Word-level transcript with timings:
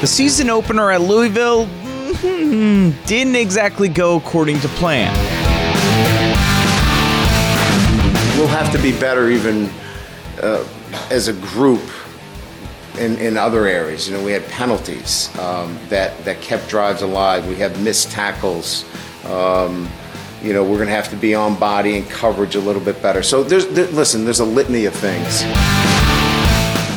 The 0.00 0.06
season 0.06 0.48
opener 0.48 0.90
at 0.90 1.02
Louisville 1.02 1.66
hmm, 1.66 2.92
didn't 3.04 3.36
exactly 3.36 3.86
go 3.86 4.16
according 4.16 4.58
to 4.60 4.68
plan. 4.68 5.12
We'll 8.38 8.48
have 8.48 8.72
to 8.72 8.80
be 8.80 8.98
better 8.98 9.28
even 9.28 9.68
uh, 10.42 10.66
as 11.10 11.28
a 11.28 11.34
group 11.34 11.82
in, 12.98 13.18
in 13.18 13.36
other 13.36 13.66
areas. 13.66 14.08
You 14.08 14.16
know, 14.16 14.24
we 14.24 14.32
had 14.32 14.46
penalties 14.46 15.28
um, 15.38 15.78
that, 15.90 16.16
that 16.24 16.40
kept 16.40 16.70
drives 16.70 17.02
alive. 17.02 17.46
We 17.46 17.56
had 17.56 17.78
missed 17.82 18.10
tackles. 18.10 18.86
Um, 19.26 19.86
you 20.42 20.54
know, 20.54 20.62
we're 20.62 20.78
going 20.78 20.88
to 20.88 20.94
have 20.94 21.10
to 21.10 21.16
be 21.16 21.34
on 21.34 21.58
body 21.58 21.98
and 21.98 22.08
coverage 22.08 22.54
a 22.54 22.60
little 22.60 22.80
bit 22.80 23.02
better. 23.02 23.22
So 23.22 23.42
there's, 23.42 23.66
there, 23.66 23.88
listen, 23.88 24.24
there's 24.24 24.40
a 24.40 24.46
litany 24.46 24.86
of 24.86 24.94
things. 24.94 25.42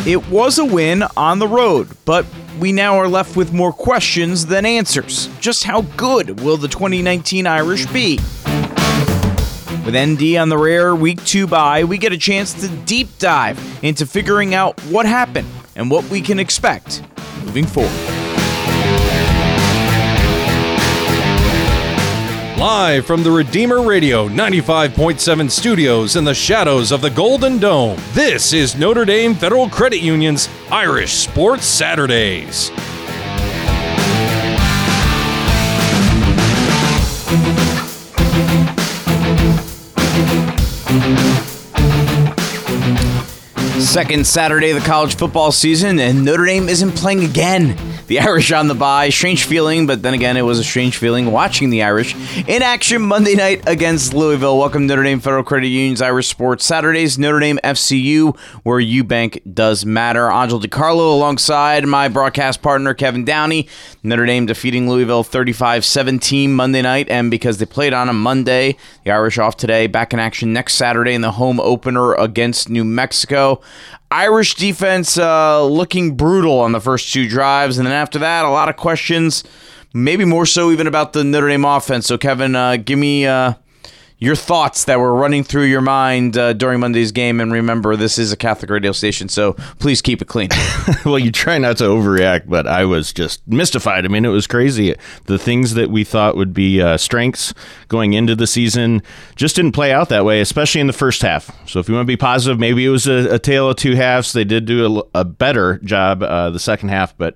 It 0.07 0.25
was 0.29 0.57
a 0.57 0.65
win 0.65 1.03
on 1.17 1.39
the 1.39 1.47
road, 1.49 1.89
but 2.05 2.25
we 2.59 2.71
now 2.71 2.97
are 2.97 3.07
left 3.07 3.35
with 3.35 3.53
more 3.53 3.73
questions 3.73 4.45
than 4.45 4.65
answers. 4.65 5.27
Just 5.39 5.63
how 5.63 5.81
good 5.97 6.41
will 6.41 6.57
the 6.57 6.67
2019 6.67 7.47
Irish 7.47 7.85
be? 7.87 8.17
With 9.85 9.95
ND 9.95 10.37
on 10.37 10.49
the 10.49 10.57
rare 10.57 10.95
week 10.95 11.23
two 11.25 11.47
bye, 11.47 11.83
we 11.83 11.97
get 11.97 12.13
a 12.13 12.17
chance 12.17 12.53
to 12.61 12.69
deep 12.85 13.09
dive 13.19 13.59
into 13.83 14.05
figuring 14.05 14.53
out 14.53 14.79
what 14.85 15.05
happened 15.05 15.49
and 15.75 15.91
what 15.91 16.09
we 16.09 16.21
can 16.21 16.39
expect 16.39 17.03
moving 17.43 17.65
forward. 17.65 18.12
Live 22.63 23.05
from 23.05 23.23
the 23.23 23.29
Redeemer 23.29 23.81
Radio 23.81 24.29
95.7 24.29 25.51
studios 25.51 26.15
in 26.15 26.23
the 26.23 26.33
shadows 26.33 26.93
of 26.93 27.01
the 27.01 27.09
Golden 27.09 27.59
Dome, 27.59 27.99
this 28.13 28.53
is 28.53 28.77
Notre 28.77 29.03
Dame 29.03 29.35
Federal 29.35 29.67
Credit 29.67 29.99
Union's 29.99 30.47
Irish 30.71 31.11
Sports 31.11 31.65
Saturdays. 31.65 32.71
Second 43.85 44.25
Saturday 44.25 44.69
of 44.69 44.81
the 44.81 44.87
college 44.87 45.17
football 45.17 45.51
season, 45.51 45.99
and 45.99 46.23
Notre 46.23 46.45
Dame 46.45 46.69
isn't 46.69 46.93
playing 46.93 47.25
again. 47.25 47.92
The 48.13 48.19
Irish 48.19 48.51
on 48.51 48.67
the 48.67 48.75
bye. 48.75 49.09
Strange 49.09 49.45
feeling, 49.45 49.87
but 49.87 50.03
then 50.03 50.13
again, 50.13 50.37
it 50.37 50.43
was 50.43 50.59
a 50.59 50.63
strange 50.63 50.97
feeling 50.97 51.31
watching 51.31 51.71
the 51.71 51.81
Irish 51.81 52.13
in 52.47 52.61
action 52.61 53.01
Monday 53.01 53.33
night 53.33 53.63
against 53.65 54.13
Louisville. 54.13 54.59
Welcome 54.59 54.85
Notre 54.85 55.01
Dame 55.01 55.19
Federal 55.19 55.43
Credit 55.43 55.67
Union's 55.67 55.99
Irish 55.99 56.27
Sports 56.27 56.63
Saturdays, 56.63 57.17
Notre 57.17 57.39
Dame 57.39 57.57
FCU, 57.63 58.37
where 58.61 58.79
UBank 58.79 59.41
does 59.51 59.83
matter. 59.83 60.29
Angel 60.29 60.59
DiCarlo 60.59 61.11
alongside 61.11 61.87
my 61.87 62.07
broadcast 62.07 62.61
partner 62.61 62.93
Kevin 62.93 63.25
Downey. 63.25 63.67
Notre 64.03 64.27
Dame 64.27 64.45
defeating 64.45 64.87
Louisville 64.87 65.23
35-17 65.23 66.49
Monday 66.49 66.83
night, 66.83 67.09
and 67.09 67.31
because 67.31 67.57
they 67.57 67.65
played 67.65 67.93
on 67.95 68.09
a 68.09 68.13
Monday, 68.13 68.77
the 69.05 69.11
Irish 69.11 69.39
off 69.39 69.57
today, 69.57 69.87
back 69.87 70.13
in 70.13 70.19
action 70.19 70.53
next 70.53 70.75
Saturday 70.75 71.15
in 71.15 71.21
the 71.21 71.31
home 71.31 71.59
opener 71.59 72.13
against 72.13 72.69
New 72.69 72.83
Mexico. 72.83 73.59
Irish 74.13 74.53
defense 74.53 75.17
uh, 75.17 75.65
looking 75.65 76.15
brutal 76.15 76.59
on 76.59 76.71
the 76.71 76.79
first 76.79 77.11
two 77.11 77.27
drives, 77.27 77.79
and 77.79 77.87
then 77.87 77.95
after 77.95 78.19
that, 78.19 78.45
a 78.45 78.49
lot 78.49 78.69
of 78.69 78.75
questions, 78.75 79.43
maybe 79.91 80.23
more 80.23 80.45
so 80.45 80.71
even 80.71 80.85
about 80.85 81.13
the 81.13 81.23
Notre 81.23 81.47
Dame 81.47 81.65
offense. 81.65 82.05
So, 82.05 82.19
Kevin, 82.19 82.55
uh, 82.55 82.77
give 82.77 82.99
me 82.99 83.25
uh, 83.25 83.55
your 84.23 84.37
thoughts 84.37 84.85
that 84.85 85.01
were 85.01 85.13
running 85.13 85.43
through 85.43 85.65
your 85.65 85.81
mind 85.81 86.37
uh, 86.37 86.53
during 86.53 86.79
Monday's 86.79 87.11
game. 87.11 87.41
And 87.41 87.51
remember, 87.51 87.97
this 87.97 88.17
is 88.17 88.31
a 88.31 88.37
Catholic 88.37 88.71
radio 88.71 88.93
station, 88.93 89.27
so 89.27 89.51
please 89.79 90.01
keep 90.01 90.21
it 90.21 90.29
clean. 90.29 90.47
well, 91.05 91.19
you 91.19 91.29
try 91.29 91.57
not 91.57 91.75
to 91.79 91.83
overreact, 91.83 92.43
but 92.47 92.65
I 92.65 92.85
was 92.85 93.11
just 93.11 93.45
mystified. 93.45 94.05
I 94.05 94.07
mean, 94.07 94.23
it 94.23 94.29
was 94.29 94.47
crazy. 94.47 94.95
The 95.25 95.37
things 95.37 95.73
that 95.73 95.89
we 95.89 96.05
thought 96.05 96.37
would 96.37 96.53
be 96.53 96.81
uh, 96.81 96.95
strengths 96.95 97.53
going 97.89 98.13
into 98.13 98.33
the 98.33 98.47
season 98.47 99.03
just 99.35 99.57
didn't 99.57 99.73
play 99.73 99.91
out 99.91 100.07
that 100.07 100.23
way, 100.23 100.39
especially 100.39 100.79
in 100.79 100.87
the 100.87 100.93
first 100.93 101.21
half. 101.21 101.51
So, 101.67 101.81
if 101.81 101.89
you 101.89 101.95
want 101.95 102.05
to 102.05 102.11
be 102.11 102.15
positive, 102.15 102.57
maybe 102.57 102.85
it 102.85 102.89
was 102.89 103.07
a, 103.07 103.35
a 103.35 103.39
tale 103.39 103.69
of 103.69 103.75
two 103.75 103.95
halves. 103.95 104.31
They 104.31 104.45
did 104.45 104.63
do 104.63 105.03
a, 105.13 105.19
a 105.19 105.25
better 105.25 105.79
job 105.79 106.23
uh, 106.23 106.49
the 106.49 106.59
second 106.59 106.89
half, 106.89 107.17
but 107.17 107.35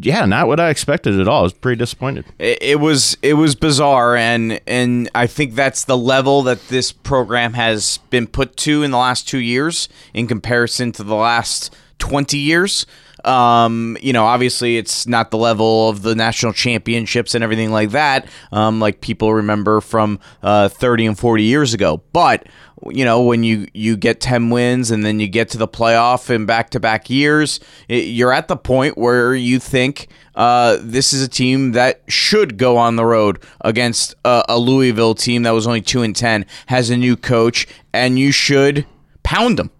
yeah, 0.00 0.26
not 0.26 0.46
what 0.46 0.60
I 0.60 0.70
expected 0.70 1.18
at 1.20 1.28
all. 1.28 1.40
I 1.40 1.42
was 1.42 1.52
pretty 1.52 1.78
disappointed. 1.78 2.26
It, 2.38 2.58
it, 2.60 2.80
was 2.80 3.16
it 3.22 3.34
was 3.34 3.54
bizarre, 3.54 4.16
and 4.16 4.60
and 4.66 5.08
I 5.14 5.26
think 5.26 5.54
that's 5.54 5.84
the 5.84 5.96
level 5.96 6.42
that 6.42 6.68
this 6.68 6.92
program 6.92 7.54
has 7.54 7.98
been 8.10 8.26
put 8.26 8.56
to 8.58 8.82
in 8.82 8.90
the 8.90 8.98
last 8.98 9.28
two 9.28 9.38
years 9.38 9.88
in 10.12 10.26
comparison 10.26 10.92
to 10.92 11.02
the 11.02 11.14
last 11.14 11.74
twenty 11.98 12.38
years. 12.38 12.86
Um, 13.26 13.96
you 14.00 14.12
know, 14.12 14.24
obviously 14.24 14.76
it's 14.76 15.06
not 15.06 15.32
the 15.32 15.36
level 15.36 15.88
of 15.88 16.02
the 16.02 16.14
national 16.14 16.52
championships 16.52 17.34
and 17.34 17.42
everything 17.42 17.72
like 17.72 17.90
that, 17.90 18.28
um, 18.52 18.78
like 18.78 19.00
people 19.00 19.34
remember 19.34 19.80
from 19.80 20.20
uh, 20.42 20.68
30 20.68 21.06
and 21.06 21.18
40 21.18 21.42
years 21.42 21.74
ago. 21.74 22.02
But 22.12 22.46
you 22.90 23.04
know, 23.04 23.22
when 23.22 23.42
you 23.42 23.66
you 23.72 23.96
get 23.96 24.20
10 24.20 24.50
wins 24.50 24.90
and 24.90 25.04
then 25.04 25.18
you 25.18 25.28
get 25.28 25.48
to 25.50 25.58
the 25.58 25.66
playoff 25.66 26.30
in 26.30 26.46
back-to-back 26.46 27.08
years, 27.08 27.58
it, 27.88 28.04
you're 28.04 28.32
at 28.32 28.48
the 28.48 28.56
point 28.56 28.98
where 28.98 29.34
you 29.34 29.58
think 29.58 30.08
uh, 30.34 30.76
this 30.80 31.12
is 31.12 31.22
a 31.22 31.28
team 31.28 31.72
that 31.72 32.02
should 32.08 32.58
go 32.58 32.76
on 32.76 32.96
the 32.96 33.04
road 33.04 33.42
against 33.62 34.14
a, 34.24 34.44
a 34.50 34.58
Louisville 34.58 35.14
team 35.14 35.42
that 35.44 35.52
was 35.52 35.66
only 35.66 35.80
2 35.80 36.02
and 36.02 36.14
10, 36.14 36.44
has 36.66 36.90
a 36.90 36.96
new 36.96 37.16
coach, 37.16 37.66
and 37.92 38.18
you 38.18 38.30
should 38.30 38.86
pound 39.22 39.58
them 39.58 39.70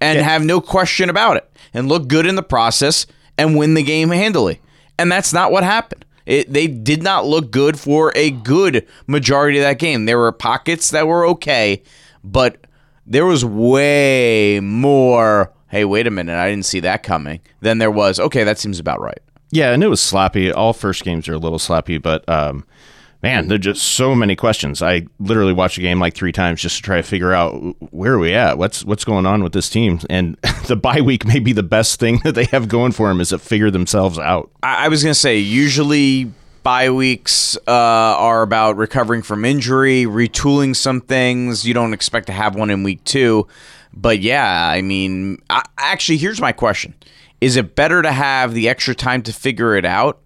and 0.00 0.18
yeah. 0.18 0.24
have 0.24 0.42
no 0.42 0.60
question 0.60 1.10
about 1.10 1.36
it 1.36 1.48
and 1.72 1.88
look 1.88 2.08
good 2.08 2.26
in 2.26 2.34
the 2.34 2.42
process 2.42 3.06
and 3.36 3.56
win 3.56 3.74
the 3.74 3.82
game 3.82 4.10
handily. 4.10 4.60
And 4.98 5.10
that's 5.10 5.32
not 5.32 5.52
what 5.52 5.64
happened. 5.64 6.04
It, 6.26 6.52
they 6.52 6.66
did 6.66 7.02
not 7.02 7.24
look 7.24 7.50
good 7.50 7.78
for 7.78 8.12
a 8.14 8.30
good 8.30 8.86
majority 9.06 9.58
of 9.58 9.64
that 9.64 9.78
game. 9.78 10.04
There 10.04 10.18
were 10.18 10.32
pockets 10.32 10.90
that 10.90 11.06
were 11.06 11.26
okay, 11.28 11.82
but 12.22 12.66
there 13.06 13.24
was 13.24 13.44
way 13.44 14.60
more. 14.60 15.52
Hey, 15.68 15.86
wait 15.86 16.06
a 16.06 16.10
minute! 16.10 16.36
I 16.36 16.50
didn't 16.50 16.66
see 16.66 16.80
that 16.80 17.02
coming. 17.02 17.40
Than 17.60 17.78
there 17.78 17.90
was. 17.90 18.20
Okay, 18.20 18.44
that 18.44 18.58
seems 18.58 18.78
about 18.78 19.00
right. 19.00 19.20
Yeah, 19.50 19.72
and 19.72 19.82
it 19.82 19.88
was 19.88 20.02
sloppy. 20.02 20.52
All 20.52 20.74
first 20.74 21.02
games 21.02 21.28
are 21.28 21.34
a 21.34 21.38
little 21.38 21.58
sloppy, 21.58 21.96
but 21.96 22.28
um, 22.28 22.66
man, 23.22 23.48
there's 23.48 23.60
just 23.60 23.82
so 23.82 24.14
many 24.14 24.36
questions. 24.36 24.82
I 24.82 25.06
literally 25.18 25.52
watched 25.52 25.78
a 25.78 25.80
game 25.80 25.98
like 25.98 26.14
three 26.14 26.32
times 26.32 26.60
just 26.60 26.76
to 26.76 26.82
try 26.82 26.96
to 26.96 27.02
figure 27.02 27.32
out 27.32 27.52
where 27.92 28.14
are 28.14 28.18
we 28.18 28.34
at, 28.34 28.58
what's 28.58 28.84
what's 28.84 29.04
going 29.04 29.26
on 29.26 29.42
with 29.42 29.52
this 29.52 29.68
team, 29.68 30.00
and 30.08 30.36
the 30.66 30.76
bye 30.76 31.00
week 31.00 31.26
may 31.26 31.38
be 31.38 31.52
the 31.52 31.62
best 31.62 31.98
thing 31.98 32.20
that 32.24 32.34
they 32.34 32.44
have 32.46 32.68
going 32.68 32.92
for 32.92 33.08
them 33.08 33.20
is 33.20 33.30
to 33.30 33.38
figure 33.38 33.70
themselves 33.70 34.18
out. 34.18 34.50
I 34.62 34.88
was 34.88 35.02
gonna 35.02 35.14
say 35.14 35.38
usually 35.38 36.32
bye 36.62 36.90
weeks 36.90 37.56
uh, 37.66 37.70
are 37.70 38.42
about 38.42 38.76
recovering 38.76 39.22
from 39.22 39.44
injury, 39.44 40.04
retooling 40.04 40.76
some 40.76 41.00
things. 41.00 41.66
You 41.66 41.74
don't 41.74 41.94
expect 41.94 42.26
to 42.26 42.32
have 42.32 42.54
one 42.54 42.70
in 42.70 42.82
week 42.82 43.02
two, 43.04 43.48
but 43.92 44.20
yeah, 44.20 44.68
I 44.68 44.82
mean, 44.82 45.42
I, 45.50 45.64
actually, 45.76 46.18
here's 46.18 46.40
my 46.40 46.52
question: 46.52 46.94
Is 47.40 47.56
it 47.56 47.74
better 47.74 48.00
to 48.02 48.12
have 48.12 48.54
the 48.54 48.68
extra 48.68 48.94
time 48.94 49.22
to 49.22 49.32
figure 49.32 49.74
it 49.74 49.84
out, 49.84 50.20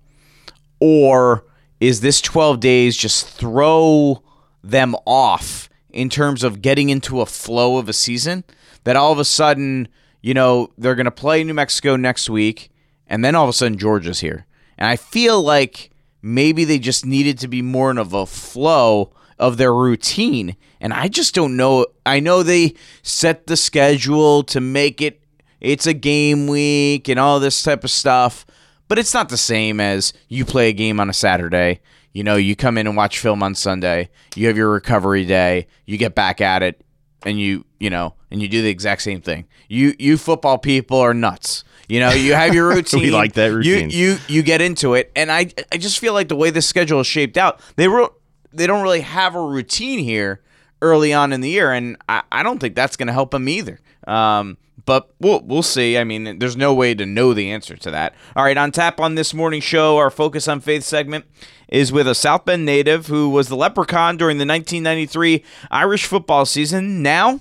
or 0.78 1.44
is 1.82 2.00
this 2.00 2.20
12 2.20 2.60
days 2.60 2.96
just 2.96 3.26
throw 3.26 4.22
them 4.62 4.94
off 5.04 5.68
in 5.90 6.08
terms 6.08 6.44
of 6.44 6.62
getting 6.62 6.90
into 6.90 7.20
a 7.20 7.26
flow 7.26 7.76
of 7.76 7.88
a 7.88 7.92
season 7.92 8.44
that 8.84 8.94
all 8.94 9.10
of 9.10 9.18
a 9.18 9.24
sudden, 9.24 9.88
you 10.20 10.32
know, 10.32 10.70
they're 10.78 10.94
going 10.94 11.06
to 11.06 11.10
play 11.10 11.42
New 11.42 11.54
Mexico 11.54 11.96
next 11.96 12.30
week 12.30 12.70
and 13.08 13.24
then 13.24 13.34
all 13.34 13.42
of 13.42 13.50
a 13.50 13.52
sudden 13.52 13.78
Georgia's 13.78 14.20
here. 14.20 14.46
And 14.78 14.88
I 14.88 14.94
feel 14.94 15.42
like 15.42 15.90
maybe 16.22 16.62
they 16.64 16.78
just 16.78 17.04
needed 17.04 17.36
to 17.40 17.48
be 17.48 17.62
more 17.62 17.90
of 17.98 18.12
a 18.12 18.26
flow 18.26 19.12
of 19.36 19.56
their 19.56 19.74
routine. 19.74 20.54
And 20.80 20.92
I 20.92 21.08
just 21.08 21.34
don't 21.34 21.56
know. 21.56 21.86
I 22.06 22.20
know 22.20 22.44
they 22.44 22.74
set 23.02 23.48
the 23.48 23.56
schedule 23.56 24.44
to 24.44 24.60
make 24.60 25.02
it 25.02 25.20
it's 25.60 25.88
a 25.88 25.94
game 25.94 26.46
week 26.46 27.08
and 27.08 27.18
all 27.18 27.40
this 27.40 27.60
type 27.60 27.82
of 27.82 27.90
stuff 27.90 28.46
but 28.92 28.98
it's 28.98 29.14
not 29.14 29.30
the 29.30 29.38
same 29.38 29.80
as 29.80 30.12
you 30.28 30.44
play 30.44 30.68
a 30.68 30.72
game 30.74 31.00
on 31.00 31.08
a 31.08 31.14
Saturday. 31.14 31.80
You 32.12 32.22
know, 32.22 32.36
you 32.36 32.54
come 32.54 32.76
in 32.76 32.86
and 32.86 32.94
watch 32.94 33.20
film 33.20 33.42
on 33.42 33.54
Sunday. 33.54 34.10
You 34.36 34.48
have 34.48 34.56
your 34.58 34.68
recovery 34.70 35.24
day. 35.24 35.66
You 35.86 35.96
get 35.96 36.14
back 36.14 36.42
at 36.42 36.62
it, 36.62 36.84
and 37.24 37.40
you 37.40 37.64
you 37.80 37.88
know, 37.88 38.16
and 38.30 38.42
you 38.42 38.48
do 38.48 38.60
the 38.60 38.68
exact 38.68 39.00
same 39.00 39.22
thing. 39.22 39.46
You 39.66 39.94
you 39.98 40.18
football 40.18 40.58
people 40.58 40.98
are 40.98 41.14
nuts. 41.14 41.64
You 41.88 42.00
know, 42.00 42.10
you 42.10 42.34
have 42.34 42.52
your 42.52 42.68
routine. 42.74 43.00
we 43.00 43.10
like 43.10 43.32
that 43.32 43.46
routine. 43.46 43.88
You 43.88 44.10
you 44.10 44.18
you 44.28 44.42
get 44.42 44.60
into 44.60 44.92
it, 44.92 45.10
and 45.16 45.32
I 45.32 45.50
I 45.72 45.78
just 45.78 45.98
feel 45.98 46.12
like 46.12 46.28
the 46.28 46.36
way 46.36 46.50
the 46.50 46.60
schedule 46.60 47.00
is 47.00 47.06
shaped 47.06 47.38
out, 47.38 47.62
they 47.76 47.88
re- 47.88 48.08
they 48.52 48.66
don't 48.66 48.82
really 48.82 49.00
have 49.00 49.34
a 49.34 49.42
routine 49.42 50.00
here 50.00 50.42
early 50.82 51.14
on 51.14 51.32
in 51.32 51.40
the 51.40 51.48
year, 51.48 51.72
and 51.72 51.96
I, 52.08 52.22
I 52.30 52.42
don't 52.42 52.58
think 52.58 52.74
that's 52.74 52.96
going 52.96 53.06
to 53.06 53.12
help 53.12 53.32
him 53.32 53.48
either. 53.48 53.80
Um, 54.06 54.58
but 54.84 55.14
we'll 55.20 55.40
we'll 55.40 55.62
see. 55.62 55.96
I 55.96 56.04
mean, 56.04 56.38
there's 56.38 56.56
no 56.56 56.74
way 56.74 56.94
to 56.94 57.06
know 57.06 57.32
the 57.32 57.50
answer 57.50 57.76
to 57.76 57.90
that. 57.92 58.14
All 58.36 58.44
right, 58.44 58.56
on 58.56 58.72
tap 58.72 59.00
on 59.00 59.14
this 59.14 59.32
morning 59.32 59.60
show, 59.60 59.96
our 59.96 60.10
focus 60.10 60.48
on 60.48 60.60
faith 60.60 60.82
segment 60.82 61.24
is 61.68 61.92
with 61.92 62.06
a 62.06 62.14
South 62.14 62.44
Bend 62.44 62.66
native 62.66 63.06
who 63.06 63.30
was 63.30 63.48
the 63.48 63.56
leprechaun 63.56 64.16
during 64.16 64.36
the 64.36 64.44
1993 64.44 65.44
Irish 65.70 66.04
football 66.04 66.44
season. 66.44 67.02
Now 67.02 67.40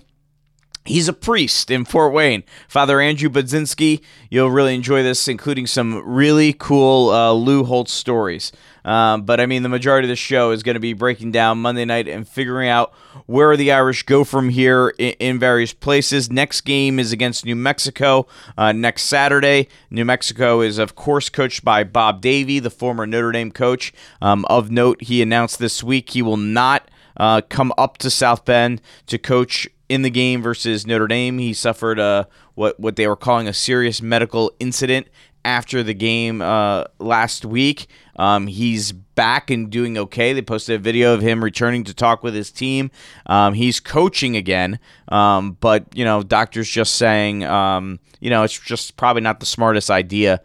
He's 0.86 1.08
a 1.08 1.14
priest 1.14 1.70
in 1.70 1.86
Fort 1.86 2.12
Wayne. 2.12 2.44
Father 2.68 3.00
Andrew 3.00 3.30
Budzinski. 3.30 4.02
You'll 4.32 4.50
really 4.50 4.74
enjoy 4.74 5.04
this, 5.04 5.28
including 5.28 5.68
some 5.68 6.02
really 6.04 6.54
cool 6.54 7.12
uh, 7.12 7.34
Lou 7.34 7.64
Holtz 7.64 7.94
stories. 7.94 8.52
Um, 8.84 9.24
but 9.24 9.40
I 9.40 9.46
mean, 9.46 9.64
the 9.64 9.70
majority 9.70 10.08
of 10.08 10.10
the 10.10 10.16
show 10.16 10.52
is 10.52 10.64
going 10.64 10.74
to 10.76 10.80
be 10.80 10.94
breaking 10.94 11.32
down 11.32 11.60
Monday 11.60 11.86
night 11.86 12.08
and 12.08 12.28
figuring 12.28 12.70
out 12.70 12.94
where 13.26 13.56
the 13.56 13.72
Irish 13.72 14.04
go 14.04 14.24
from 14.24 14.50
here 14.50 14.94
in, 14.98 15.14
in 15.20 15.40
various 15.40 15.74
places. 15.74 16.32
Next 16.32 16.62
game 16.62 17.00
is 17.00 17.12
against 17.12 17.46
New 17.46 17.56
Mexico 17.56 18.28
uh, 18.58 18.72
next 18.72 19.04
Saturday. 19.04 19.68
New 19.90 20.06
Mexico 20.06 20.62
is, 20.62 20.78
of 20.78 20.96
course, 20.96 21.30
coached 21.30 21.64
by 21.64 21.84
Bob 21.84 22.22
Davie, 22.22 22.60
the 22.60 22.70
former 22.70 23.06
Notre 23.06 23.32
Dame 23.32 23.52
coach. 23.52 23.94
Um, 24.22 24.46
of 24.46 24.72
note, 24.72 25.04
he 25.04 25.22
announced 25.22 25.60
this 25.60 25.84
week 25.84 26.12
he 26.12 26.22
will 26.22 26.38
not 26.38 26.90
uh, 27.18 27.42
come 27.50 27.74
up 27.78 27.98
to 28.00 28.10
South 28.10 28.46
Bend 28.46 28.82
to 29.08 29.18
coach 29.18 29.68
in 29.90 30.04
the 30.04 30.10
game 30.10 30.42
versus 30.42 30.88
Notre 30.88 31.08
Dame. 31.08 31.38
He 31.38 31.54
suffered 31.54 32.00
a 32.00 32.28
what 32.56 32.80
what 32.80 32.96
they 32.96 33.08
were 33.08 33.16
calling 33.16 33.48
a 33.48 33.54
serious 33.54 34.02
medical 34.02 34.52
incident 34.60 35.08
after 35.46 35.84
the 35.84 35.94
game 35.94 36.42
uh, 36.42 36.86
last 37.00 37.46
week. 37.46 37.88
Um, 38.18 38.48
he's 38.48 38.92
back 38.92 39.50
and 39.50 39.70
doing 39.70 39.98
okay. 39.98 40.34
They 40.34 40.42
posted 40.42 40.76
a 40.76 40.80
video 40.80 41.14
of 41.14 41.22
him 41.22 41.44
returning 41.44 41.84
to 41.86 41.94
talk 41.94 42.24
with 42.24 42.36
his 42.36 42.52
team. 42.52 42.92
Um, 43.26 43.54
he's 43.54 43.80
coaching 43.80 44.36
again, 44.36 44.80
um, 45.08 45.58
but 45.60 45.86
you 45.96 46.06
know, 46.06 46.22
doctors 46.22 46.70
just 46.70 46.96
saying, 46.96 47.44
um, 47.44 48.00
you 48.20 48.30
know, 48.30 48.44
it's 48.44 48.60
just 48.60 48.98
probably 48.98 49.22
not 49.22 49.40
the 49.40 49.46
smartest 49.46 49.90
idea 49.90 50.42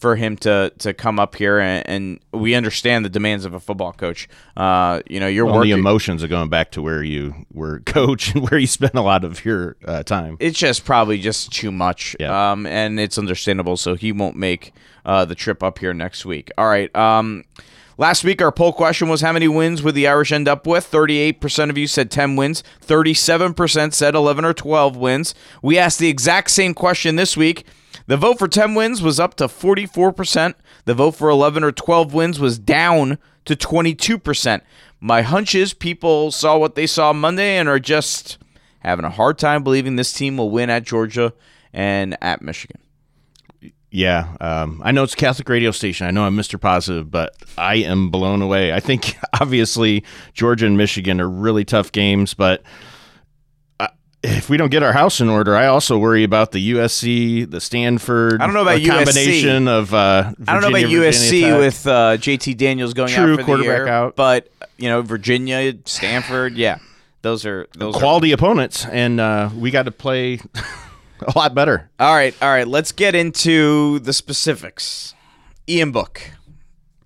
for 0.00 0.16
him 0.16 0.36
to 0.38 0.72
to 0.78 0.94
come 0.94 1.20
up 1.20 1.36
here 1.36 1.60
and, 1.60 1.86
and 1.86 2.20
we 2.32 2.54
understand 2.54 3.04
the 3.04 3.10
demands 3.10 3.44
of 3.44 3.52
a 3.52 3.60
football 3.60 3.92
coach. 3.92 4.28
Uh, 4.56 5.00
you 5.08 5.20
know, 5.20 5.28
you're 5.28 5.44
Well, 5.44 5.60
the 5.60 5.72
emotions 5.72 6.24
are 6.24 6.28
going 6.28 6.48
back 6.48 6.70
to 6.72 6.82
where 6.82 7.02
you 7.02 7.46
were 7.52 7.80
coach 7.86 8.34
and 8.34 8.48
where 8.50 8.58
you 8.58 8.66
spent 8.66 8.94
a 8.94 9.02
lot 9.02 9.24
of 9.24 9.44
your 9.44 9.76
uh, 9.84 10.02
time. 10.02 10.38
it's 10.40 10.58
just 10.58 10.84
probably 10.84 11.18
just 11.18 11.52
too 11.52 11.70
much. 11.70 12.16
Yeah. 12.18 12.52
Um, 12.52 12.66
and 12.66 12.98
it's 12.98 13.18
understandable. 13.18 13.76
So 13.76 13.94
he 13.94 14.10
won't 14.10 14.36
make 14.36 14.72
uh, 15.04 15.26
the 15.26 15.34
trip 15.34 15.62
up 15.62 15.78
here 15.78 15.92
next 15.92 16.24
week. 16.24 16.50
All 16.56 16.66
right. 16.66 16.94
Um, 16.96 17.44
last 17.98 18.24
week 18.24 18.40
our 18.40 18.50
poll 18.50 18.72
question 18.72 19.10
was 19.10 19.20
how 19.20 19.32
many 19.32 19.48
wins 19.48 19.82
would 19.82 19.94
the 19.94 20.08
Irish 20.08 20.32
end 20.32 20.48
up 20.48 20.66
with? 20.66 20.86
Thirty-eight 20.86 21.42
percent 21.42 21.70
of 21.70 21.76
you 21.76 21.86
said 21.86 22.10
ten 22.10 22.36
wins. 22.36 22.64
Thirty-seven 22.80 23.52
percent 23.52 23.92
said 23.92 24.14
eleven 24.14 24.46
or 24.46 24.54
twelve 24.54 24.96
wins. 24.96 25.34
We 25.62 25.76
asked 25.76 25.98
the 25.98 26.08
exact 26.08 26.50
same 26.50 26.72
question 26.72 27.16
this 27.16 27.36
week. 27.36 27.66
The 28.10 28.16
vote 28.16 28.40
for 28.40 28.48
10 28.48 28.74
wins 28.74 29.00
was 29.00 29.20
up 29.20 29.36
to 29.36 29.44
44%. 29.44 30.54
The 30.84 30.94
vote 30.94 31.12
for 31.12 31.28
11 31.30 31.62
or 31.62 31.70
12 31.70 32.12
wins 32.12 32.40
was 32.40 32.58
down 32.58 33.18
to 33.44 33.54
22%. 33.54 34.62
My 34.98 35.22
hunch 35.22 35.54
is 35.54 35.74
people 35.74 36.32
saw 36.32 36.58
what 36.58 36.74
they 36.74 36.88
saw 36.88 37.12
Monday 37.12 37.56
and 37.56 37.68
are 37.68 37.78
just 37.78 38.38
having 38.80 39.04
a 39.04 39.10
hard 39.10 39.38
time 39.38 39.62
believing 39.62 39.94
this 39.94 40.12
team 40.12 40.38
will 40.38 40.50
win 40.50 40.70
at 40.70 40.82
Georgia 40.82 41.32
and 41.72 42.18
at 42.20 42.42
Michigan. 42.42 42.80
Yeah, 43.92 44.34
um, 44.40 44.82
I 44.84 44.90
know 44.90 45.04
it's 45.04 45.14
Catholic 45.14 45.48
radio 45.48 45.70
station. 45.70 46.08
I 46.08 46.10
know 46.10 46.24
I'm 46.24 46.36
Mr. 46.36 46.60
Positive, 46.60 47.08
but 47.12 47.36
I 47.56 47.76
am 47.76 48.10
blown 48.10 48.42
away. 48.42 48.72
I 48.72 48.80
think 48.80 49.16
obviously 49.40 50.02
Georgia 50.34 50.66
and 50.66 50.76
Michigan 50.76 51.20
are 51.20 51.30
really 51.30 51.64
tough 51.64 51.92
games, 51.92 52.34
but 52.34 52.64
if 54.22 54.50
we 54.50 54.56
don't 54.56 54.70
get 54.70 54.82
our 54.82 54.92
house 54.92 55.20
in 55.20 55.28
order, 55.28 55.56
I 55.56 55.66
also 55.66 55.96
worry 55.98 56.24
about 56.24 56.52
the 56.52 56.72
USC, 56.72 57.50
the 57.50 57.60
Stanford. 57.60 58.40
I 58.40 58.46
don't 58.46 58.54
know 58.54 58.62
about 58.62 58.78
a 58.78 58.86
combination 58.86 59.66
of. 59.66 59.94
Uh, 59.94 60.32
I 60.46 60.52
don't 60.52 60.62
know 60.62 60.68
about 60.68 60.82
Virginia, 60.82 60.98
USC 61.08 61.40
Tech. 61.42 61.58
with 61.58 61.86
uh, 61.86 62.16
JT 62.18 62.56
Daniels 62.56 62.94
going 62.94 63.08
True, 63.08 63.24
out 63.24 63.30
for 63.30 63.36
the 63.36 63.44
quarterback 63.44 63.78
year, 63.78 63.88
out. 63.88 64.16
but 64.16 64.48
you 64.76 64.88
know 64.88 65.02
Virginia, 65.02 65.74
Stanford, 65.86 66.56
yeah, 66.56 66.78
those 67.22 67.46
are 67.46 67.66
those 67.76 67.96
are 67.96 67.98
quality 67.98 68.32
opponents, 68.32 68.84
and 68.86 69.20
uh, 69.20 69.48
we 69.56 69.70
got 69.70 69.84
to 69.84 69.90
play 69.90 70.40
a 71.26 71.32
lot 71.34 71.54
better. 71.54 71.90
All 71.98 72.14
right, 72.14 72.34
all 72.42 72.50
right. 72.50 72.68
Let's 72.68 72.92
get 72.92 73.14
into 73.14 74.00
the 74.00 74.12
specifics. 74.12 75.14
Ian 75.68 75.92
Book, 75.92 76.20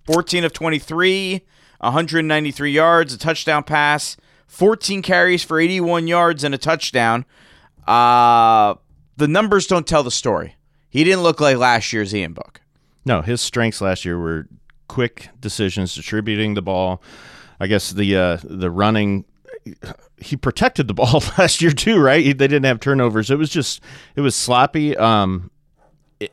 14 0.06 0.44
of 0.44 0.52
23, 0.52 1.43
193 1.81 2.72
yards, 2.72 3.12
a 3.12 3.19
touchdown 3.19 3.62
pass, 3.62 4.16
14 4.54 5.02
carries 5.02 5.42
for 5.42 5.58
81 5.58 6.06
yards 6.06 6.44
and 6.44 6.54
a 6.54 6.58
touchdown. 6.58 7.24
Uh, 7.88 8.74
the 9.16 9.26
numbers 9.26 9.66
don't 9.66 9.86
tell 9.86 10.04
the 10.04 10.12
story. 10.12 10.54
He 10.88 11.02
didn't 11.02 11.24
look 11.24 11.40
like 11.40 11.56
last 11.56 11.92
year's 11.92 12.14
Ian 12.14 12.34
Book. 12.34 12.60
No, 13.04 13.20
his 13.20 13.40
strengths 13.40 13.80
last 13.80 14.04
year 14.04 14.16
were 14.16 14.46
quick 14.86 15.28
decisions, 15.40 15.94
distributing 15.94 16.54
the 16.54 16.62
ball. 16.62 17.02
I 17.58 17.66
guess 17.66 17.90
the 17.90 18.16
uh, 18.16 18.38
the 18.44 18.70
running. 18.70 19.24
He 20.18 20.36
protected 20.36 20.86
the 20.86 20.94
ball 21.02 21.22
last 21.38 21.60
year 21.60 21.72
too, 21.72 21.98
right? 21.98 22.24
They 22.24 22.46
didn't 22.46 22.64
have 22.64 22.78
turnovers. 22.78 23.30
It 23.30 23.38
was 23.38 23.50
just 23.50 23.82
it 24.14 24.20
was 24.20 24.36
sloppy. 24.36 24.96
Um, 24.96 25.50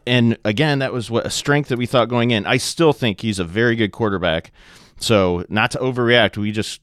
and 0.06 0.38
again, 0.46 0.80
that 0.80 0.94
was 0.94 1.10
what 1.10 1.26
a 1.26 1.32
strength 1.32 1.70
that 1.70 1.78
we 1.78 1.88
thought 1.88 2.08
going 2.08 2.30
in. 2.30 2.46
I 2.46 2.58
still 2.58 2.94
think 2.94 3.22
he's 3.22 3.40
a 3.40 3.44
very 3.44 3.76
good 3.76 3.92
quarterback. 3.92 4.52
So 4.98 5.44
not 5.50 5.72
to 5.72 5.80
overreact, 5.80 6.38
we 6.38 6.52
just 6.52 6.82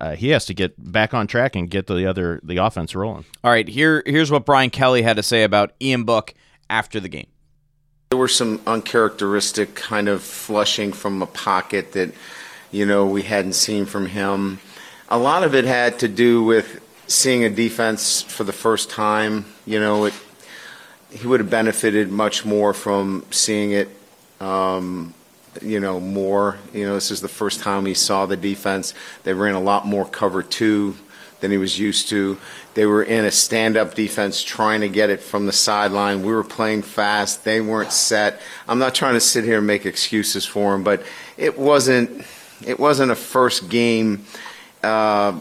uh, 0.00 0.16
he 0.16 0.30
has 0.30 0.44
to 0.46 0.54
get 0.54 0.74
back 0.92 1.14
on 1.14 1.26
track 1.26 1.56
and 1.56 1.70
get 1.70 1.86
the 1.86 2.06
other 2.06 2.40
the 2.42 2.58
offense 2.58 2.94
rolling. 2.94 3.24
All 3.42 3.50
right, 3.50 3.68
here 3.68 4.02
here's 4.06 4.30
what 4.30 4.44
Brian 4.44 4.70
Kelly 4.70 5.02
had 5.02 5.16
to 5.16 5.22
say 5.22 5.42
about 5.42 5.72
Ian 5.80 6.04
Book 6.04 6.34
after 6.70 7.00
the 7.00 7.08
game. 7.08 7.26
There 8.10 8.18
were 8.18 8.28
some 8.28 8.60
uncharacteristic 8.66 9.74
kind 9.74 10.08
of 10.08 10.22
flushing 10.22 10.92
from 10.92 11.20
a 11.20 11.26
pocket 11.26 11.92
that, 11.92 12.10
you 12.70 12.86
know, 12.86 13.06
we 13.06 13.22
hadn't 13.22 13.52
seen 13.52 13.84
from 13.84 14.06
him. 14.06 14.60
A 15.10 15.18
lot 15.18 15.44
of 15.44 15.54
it 15.54 15.64
had 15.64 15.98
to 15.98 16.08
do 16.08 16.42
with 16.42 16.80
seeing 17.06 17.44
a 17.44 17.50
defense 17.50 18.22
for 18.22 18.44
the 18.44 18.52
first 18.52 18.88
time. 18.88 19.44
You 19.66 19.78
know, 19.78 20.06
it, 20.06 20.14
he 21.10 21.26
would 21.26 21.40
have 21.40 21.50
benefited 21.50 22.10
much 22.10 22.46
more 22.46 22.72
from 22.72 23.26
seeing 23.30 23.72
it, 23.72 23.88
um, 24.40 25.12
you 25.62 25.80
know, 25.80 26.00
more. 26.00 26.58
You 26.72 26.86
know, 26.86 26.94
this 26.94 27.10
is 27.10 27.20
the 27.20 27.28
first 27.28 27.60
time 27.60 27.86
he 27.86 27.94
saw 27.94 28.26
the 28.26 28.36
defense. 28.36 28.94
They 29.24 29.32
ran 29.32 29.54
a 29.54 29.60
lot 29.60 29.86
more 29.86 30.04
cover 30.04 30.42
two 30.42 30.96
than 31.40 31.50
he 31.50 31.56
was 31.56 31.78
used 31.78 32.08
to. 32.08 32.38
They 32.74 32.86
were 32.86 33.02
in 33.02 33.24
a 33.24 33.30
stand 33.30 33.76
up 33.76 33.94
defense 33.94 34.42
trying 34.42 34.80
to 34.80 34.88
get 34.88 35.10
it 35.10 35.20
from 35.20 35.46
the 35.46 35.52
sideline. 35.52 36.22
We 36.22 36.32
were 36.32 36.44
playing 36.44 36.82
fast. 36.82 37.44
They 37.44 37.60
weren't 37.60 37.92
set. 37.92 38.40
I'm 38.66 38.78
not 38.78 38.94
trying 38.94 39.14
to 39.14 39.20
sit 39.20 39.44
here 39.44 39.58
and 39.58 39.66
make 39.66 39.86
excuses 39.86 40.44
for 40.44 40.74
him, 40.74 40.82
but 40.82 41.02
it 41.36 41.58
wasn't 41.58 42.24
it 42.66 42.78
wasn't 42.78 43.12
a 43.12 43.16
first 43.16 43.68
game 43.68 44.24
uh, 44.82 45.32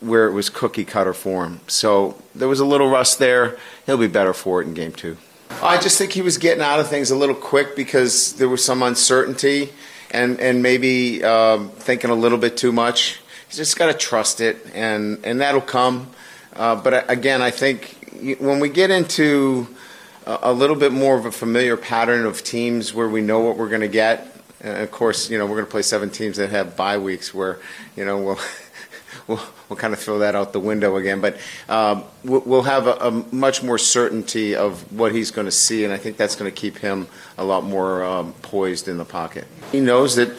where 0.00 0.26
it 0.28 0.32
was 0.32 0.50
cookie 0.50 0.84
cutter 0.84 1.14
for 1.14 1.44
him. 1.44 1.60
So 1.66 2.20
there 2.34 2.48
was 2.48 2.60
a 2.60 2.64
little 2.64 2.88
rust 2.88 3.18
there. 3.18 3.58
He'll 3.86 3.96
be 3.96 4.06
better 4.06 4.34
for 4.34 4.60
it 4.60 4.66
in 4.66 4.74
game 4.74 4.92
two. 4.92 5.16
I 5.62 5.78
just 5.80 5.98
think 5.98 6.12
he 6.12 6.22
was 6.22 6.38
getting 6.38 6.62
out 6.62 6.78
of 6.78 6.88
things 6.88 7.10
a 7.10 7.16
little 7.16 7.34
quick 7.34 7.74
because 7.74 8.34
there 8.34 8.48
was 8.48 8.64
some 8.64 8.82
uncertainty 8.82 9.70
and, 10.10 10.38
and 10.40 10.62
maybe 10.62 11.24
um, 11.24 11.70
thinking 11.70 12.10
a 12.10 12.14
little 12.14 12.38
bit 12.38 12.56
too 12.56 12.72
much. 12.72 13.20
He's 13.48 13.56
just 13.56 13.78
got 13.78 13.86
to 13.86 13.94
trust 13.94 14.40
it, 14.40 14.58
and, 14.74 15.24
and 15.24 15.40
that'll 15.40 15.60
come. 15.60 16.10
Uh, 16.54 16.76
but 16.76 17.10
again, 17.10 17.42
I 17.42 17.50
think 17.50 17.96
when 18.38 18.60
we 18.60 18.68
get 18.68 18.90
into 18.90 19.66
a, 20.26 20.52
little 20.52 20.76
bit 20.76 20.92
more 20.92 21.16
of 21.16 21.24
a 21.24 21.32
familiar 21.32 21.76
pattern 21.76 22.26
of 22.26 22.44
teams 22.44 22.92
where 22.92 23.08
we 23.08 23.20
know 23.20 23.40
what 23.40 23.56
we're 23.56 23.68
going 23.68 23.80
to 23.80 23.88
get, 23.88 24.26
and 24.60 24.78
of 24.78 24.90
course, 24.90 25.30
you 25.30 25.38
know, 25.38 25.46
we're 25.46 25.56
going 25.56 25.66
to 25.66 25.70
play 25.70 25.82
seven 25.82 26.10
teams 26.10 26.36
that 26.36 26.50
have 26.50 26.76
bye 26.76 26.98
weeks 26.98 27.32
where, 27.32 27.58
you 27.96 28.04
know, 28.04 28.18
we'll. 28.22 28.38
We'll, 29.28 29.40
we'll 29.68 29.76
kind 29.76 29.92
of 29.92 30.00
throw 30.00 30.18
that 30.20 30.34
out 30.34 30.52
the 30.52 30.60
window 30.60 30.96
again, 30.96 31.20
but 31.20 31.36
um, 31.68 32.04
we'll 32.24 32.62
have 32.62 32.86
a, 32.86 32.94
a 32.94 33.10
much 33.30 33.62
more 33.62 33.76
certainty 33.76 34.56
of 34.56 34.90
what 34.90 35.14
he's 35.14 35.30
going 35.30 35.44
to 35.44 35.52
see, 35.52 35.84
and 35.84 35.92
I 35.92 35.98
think 35.98 36.16
that's 36.16 36.34
going 36.34 36.50
to 36.50 36.54
keep 36.54 36.78
him 36.78 37.06
a 37.36 37.44
lot 37.44 37.62
more 37.62 38.02
um, 38.02 38.32
poised 38.40 38.88
in 38.88 38.96
the 38.96 39.04
pocket. 39.04 39.46
He 39.70 39.80
knows 39.80 40.16
that 40.16 40.34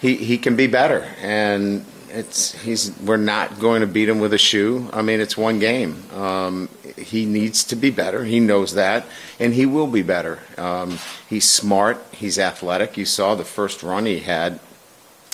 he, 0.00 0.16
he 0.16 0.38
can 0.38 0.56
be 0.56 0.66
better, 0.66 1.08
and 1.22 1.86
it's 2.08 2.52
he's 2.60 2.90
we're 3.00 3.16
not 3.16 3.58
going 3.58 3.80
to 3.80 3.86
beat 3.86 4.08
him 4.08 4.18
with 4.18 4.32
a 4.34 4.38
shoe. 4.38 4.88
I 4.92 5.02
mean, 5.02 5.20
it's 5.20 5.36
one 5.36 5.58
game. 5.58 6.02
Um, 6.12 6.68
he 6.96 7.24
needs 7.24 7.64
to 7.64 7.76
be 7.76 7.90
better. 7.90 8.24
He 8.24 8.40
knows 8.40 8.74
that, 8.74 9.06
and 9.38 9.54
he 9.54 9.66
will 9.66 9.86
be 9.86 10.02
better. 10.02 10.40
Um, 10.58 10.98
he's 11.28 11.48
smart. 11.48 12.04
He's 12.12 12.38
athletic. 12.38 12.96
You 12.96 13.04
saw 13.04 13.34
the 13.34 13.44
first 13.44 13.82
run 13.82 14.06
he 14.06 14.18
had. 14.18 14.60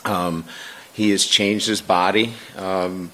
Um, 0.05 0.45
he 0.99 1.11
has 1.11 1.25
changed 1.25 1.69
his 1.69 1.81
body. 1.81 2.35
Um, 2.57 3.13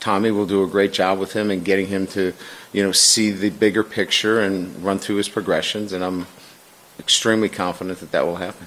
Tommy 0.00 0.32
will 0.32 0.46
do 0.46 0.64
a 0.64 0.66
great 0.66 0.92
job 0.92 1.20
with 1.20 1.32
him 1.32 1.48
and 1.48 1.64
getting 1.64 1.86
him 1.86 2.08
to, 2.08 2.34
you 2.72 2.82
know, 2.82 2.90
see 2.90 3.30
the 3.30 3.50
bigger 3.50 3.84
picture 3.84 4.40
and 4.40 4.82
run 4.82 4.98
through 4.98 5.14
his 5.14 5.28
progressions. 5.28 5.92
And 5.92 6.02
I'm 6.02 6.26
extremely 6.98 7.48
confident 7.48 8.00
that 8.00 8.10
that 8.10 8.26
will 8.26 8.36
happen. 8.36 8.66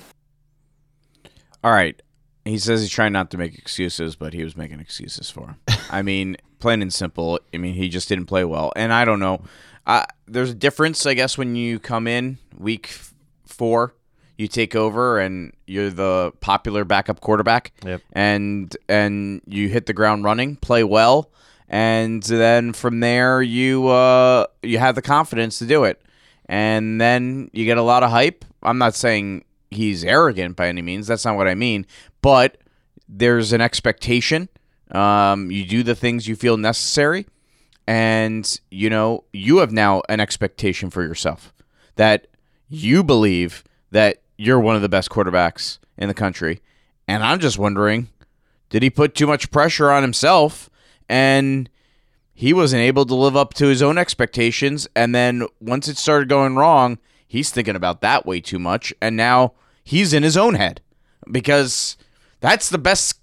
All 1.62 1.74
right. 1.74 2.02
He 2.46 2.58
says 2.58 2.80
he's 2.80 2.90
trying 2.90 3.12
not 3.12 3.32
to 3.32 3.38
make 3.38 3.58
excuses, 3.58 4.16
but 4.16 4.34
he 4.34 4.46
was 4.46 4.56
making 4.56 4.80
excuses 4.80 5.30
for 5.30 5.48
him. 5.48 5.56
I 5.92 6.02
mean, 6.10 6.38
plain 6.60 6.82
and 6.82 6.94
simple. 6.94 7.42
I 7.54 7.58
mean, 7.58 7.74
he 7.74 7.90
just 7.90 8.08
didn't 8.08 8.28
play 8.28 8.46
well. 8.46 8.72
And 8.78 8.94
I 8.94 9.04
don't 9.04 9.20
know. 9.20 9.42
Uh, 9.86 10.06
there's 10.26 10.52
a 10.52 10.56
difference, 10.56 11.06
I 11.06 11.16
guess, 11.16 11.38
when 11.38 11.58
you 11.58 11.80
come 11.80 12.08
in 12.08 12.38
week 12.58 12.98
four, 13.46 13.94
you 14.38 14.48
take 14.48 14.76
over, 14.76 15.20
and 15.20 15.54
you're 15.68 15.90
the 15.90 16.32
popular 16.40 16.84
backup 16.86 17.22
quarterback, 17.22 17.72
Yep. 17.86 18.02
and 18.14 18.78
and 18.90 19.42
you 19.48 19.70
hit 19.70 19.86
the 19.86 19.94
ground 19.94 20.24
running, 20.24 20.56
play 20.56 20.84
well, 20.84 21.32
and 21.70 22.22
then 22.24 22.74
from 22.74 23.00
there 23.00 23.42
you 23.42 23.88
uh, 23.88 24.46
you 24.62 24.80
have 24.80 24.96
the 24.96 25.02
confidence 25.02 25.60
to 25.60 25.66
do 25.66 25.84
it, 25.84 26.02
and 26.48 27.00
then 27.00 27.50
you 27.54 27.66
get 27.66 27.78
a 27.78 27.82
lot 27.84 28.04
of 28.04 28.10
hype. 28.10 28.44
I'm 28.64 28.78
not 28.78 28.96
saying 28.96 29.46
he's 29.72 30.04
arrogant 30.04 30.56
by 30.56 30.68
any 30.68 30.82
means. 30.82 31.08
That's 31.08 31.26
not 31.26 31.36
what 31.36 31.48
I 31.48 31.56
mean. 31.56 31.86
But 32.22 32.58
there's 33.10 33.54
an 33.54 33.62
expectation. 33.62 34.50
Um, 34.92 35.52
you 35.52 35.66
do 35.66 35.84
the 35.84 35.96
things 35.96 36.28
you 36.28 36.36
feel 36.36 36.58
necessary, 36.58 37.26
and 37.88 38.60
you 38.72 38.90
know 38.90 39.26
you 39.34 39.58
have 39.58 39.72
now 39.72 40.02
an 40.10 40.20
expectation 40.20 40.90
for 40.90 41.04
yourself 41.04 41.54
that 41.96 42.28
you 42.70 43.04
believe 43.04 43.64
that 43.92 44.23
you're 44.38 44.60
one 44.60 44.76
of 44.76 44.82
the 44.82 44.90
best 44.90 45.10
quarterbacks 45.10 45.80
in 45.98 46.08
the 46.08 46.14
country. 46.14 46.62
And 47.08 47.24
I'm 47.24 47.40
just 47.40 47.58
wondering, 47.58 48.10
did 48.70 48.84
he 48.84 48.90
put 48.90 49.16
too 49.16 49.28
much 49.28 49.52
pressure 49.52 49.92
on 49.92 50.02
himself 50.04 50.70
and 51.10 51.70
he 52.34 52.54
wasn't 52.54 52.82
able 52.82 53.06
to 53.06 53.16
live 53.16 53.36
up 53.36 53.54
to 53.56 53.68
his 53.68 53.82
own 53.82 53.98
expectations 53.98 54.88
and 54.96 55.14
then 55.14 55.46
once 55.60 55.88
it 55.88 55.98
started 55.98 56.30
going 56.30 56.56
wrong, 56.56 56.98
he's 57.28 57.52
thinking 57.52 57.76
about 57.76 58.02
that 58.02 58.26
way 58.26 58.40
too 58.42 58.60
much 58.60 58.94
and 59.02 59.16
now 59.16 59.54
he's 59.84 60.14
in 60.14 60.24
his 60.24 60.38
own 60.38 60.56
head 60.56 60.82
because 61.30 61.98
that's 62.40 62.70
the 62.70 62.78
best 62.78 63.20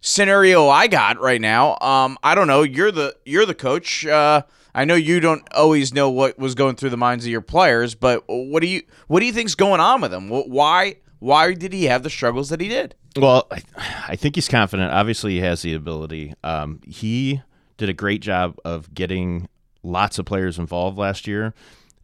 scenario 0.00 0.68
I 0.68 0.88
got 0.88 1.20
right 1.20 1.40
now. 1.40 1.78
Um, 1.80 2.18
I 2.22 2.34
don't 2.34 2.48
know. 2.48 2.62
You're 2.62 2.92
the 2.92 3.16
you're 3.24 3.46
the 3.46 3.54
coach. 3.54 4.04
Uh, 4.06 4.42
I 4.74 4.84
know 4.84 4.94
you 4.94 5.20
don't 5.20 5.46
always 5.54 5.92
know 5.92 6.08
what 6.10 6.38
was 6.38 6.54
going 6.54 6.76
through 6.76 6.90
the 6.90 6.96
minds 6.96 7.24
of 7.24 7.30
your 7.30 7.42
players, 7.42 7.94
but 7.94 8.24
what 8.26 8.60
do 8.60 8.66
you 8.66 8.82
what 9.06 9.20
do 9.20 9.26
you 9.26 9.32
think's 9.32 9.54
going 9.54 9.80
on 9.80 10.00
with 10.00 10.12
him? 10.12 10.28
Why 10.28 10.96
why 11.18 11.54
did 11.54 11.72
he 11.72 11.84
have 11.84 12.02
the 12.02 12.10
struggles 12.10 12.48
that 12.48 12.60
he 12.60 12.68
did? 12.68 12.94
Well, 13.16 13.46
I, 13.50 13.62
I 14.08 14.16
think 14.16 14.34
he's 14.34 14.48
confident. 14.48 14.90
Obviously, 14.92 15.34
he 15.34 15.40
has 15.40 15.62
the 15.62 15.74
ability. 15.74 16.34
Um, 16.42 16.80
he 16.86 17.42
did 17.76 17.88
a 17.88 17.92
great 17.92 18.22
job 18.22 18.58
of 18.64 18.92
getting 18.94 19.48
lots 19.82 20.18
of 20.18 20.24
players 20.24 20.58
involved 20.58 20.96
last 20.96 21.26
year, 21.26 21.52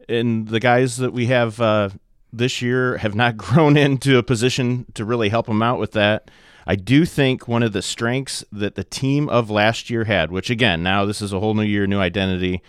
and 0.08 0.48
the 0.48 0.60
guys 0.60 0.98
that 0.98 1.12
we 1.12 1.26
have 1.26 1.60
uh, 1.60 1.88
this 2.32 2.60
year 2.60 2.98
have 2.98 3.14
not 3.14 3.36
grown 3.38 3.76
into 3.76 4.18
a 4.18 4.22
position 4.22 4.86
to 4.94 5.04
really 5.04 5.30
help 5.30 5.48
him 5.48 5.62
out 5.62 5.78
with 5.78 5.92
that. 5.92 6.30
I 6.68 6.76
do 6.76 7.06
think 7.06 7.48
one 7.48 7.62
of 7.62 7.72
the 7.72 7.80
strengths 7.80 8.44
that 8.52 8.74
the 8.74 8.84
team 8.84 9.30
of 9.30 9.48
last 9.48 9.88
year 9.88 10.04
had, 10.04 10.30
which 10.30 10.50
again, 10.50 10.82
now 10.82 11.06
this 11.06 11.22
is 11.22 11.32
a 11.32 11.40
whole 11.40 11.54
new 11.54 11.62
year, 11.62 11.86
new 11.86 11.98
identity, 11.98 12.62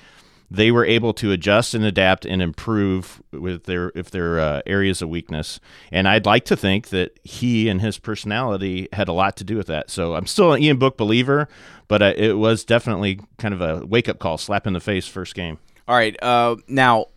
they 0.49 0.71
were 0.71 0.85
able 0.85 1.13
to 1.15 1.33
adjust 1.33 1.73
and 1.73 1.83
adapt 1.83 2.25
and 2.25 2.41
improve 2.41 3.21
with 3.33 3.65
their 3.65 3.91
if 3.95 4.09
their 4.09 4.39
uh, 4.39 4.61
areas 4.65 5.01
of 5.01 5.09
weakness. 5.09 5.59
And 5.91 6.07
I'd 6.07 6.25
like 6.25 6.45
to 6.45 6.55
think 6.55 6.87
that 6.89 7.19
he 7.25 7.67
and 7.67 7.81
his 7.81 7.99
personality 7.99 8.87
had 8.93 9.09
a 9.09 9.13
lot 9.13 9.35
to 9.37 9.43
do 9.43 9.57
with 9.57 9.67
that. 9.67 9.89
So 9.89 10.15
I'm 10.15 10.27
still 10.27 10.53
an 10.53 10.63
Ian 10.63 10.77
Book 10.77 10.97
believer, 10.97 11.49
but 11.89 12.01
uh, 12.01 12.13
it 12.15 12.37
was 12.37 12.63
definitely 12.63 13.19
kind 13.37 13.53
of 13.53 13.61
a 13.61 13.85
wake 13.85 14.07
up 14.07 14.19
call, 14.19 14.37
slap 14.37 14.65
in 14.65 14.71
the 14.71 14.79
face 14.79 15.09
first 15.09 15.35
game. 15.35 15.59
All 15.89 15.95
right, 15.95 16.15
uh, 16.23 16.55
now 16.69 17.07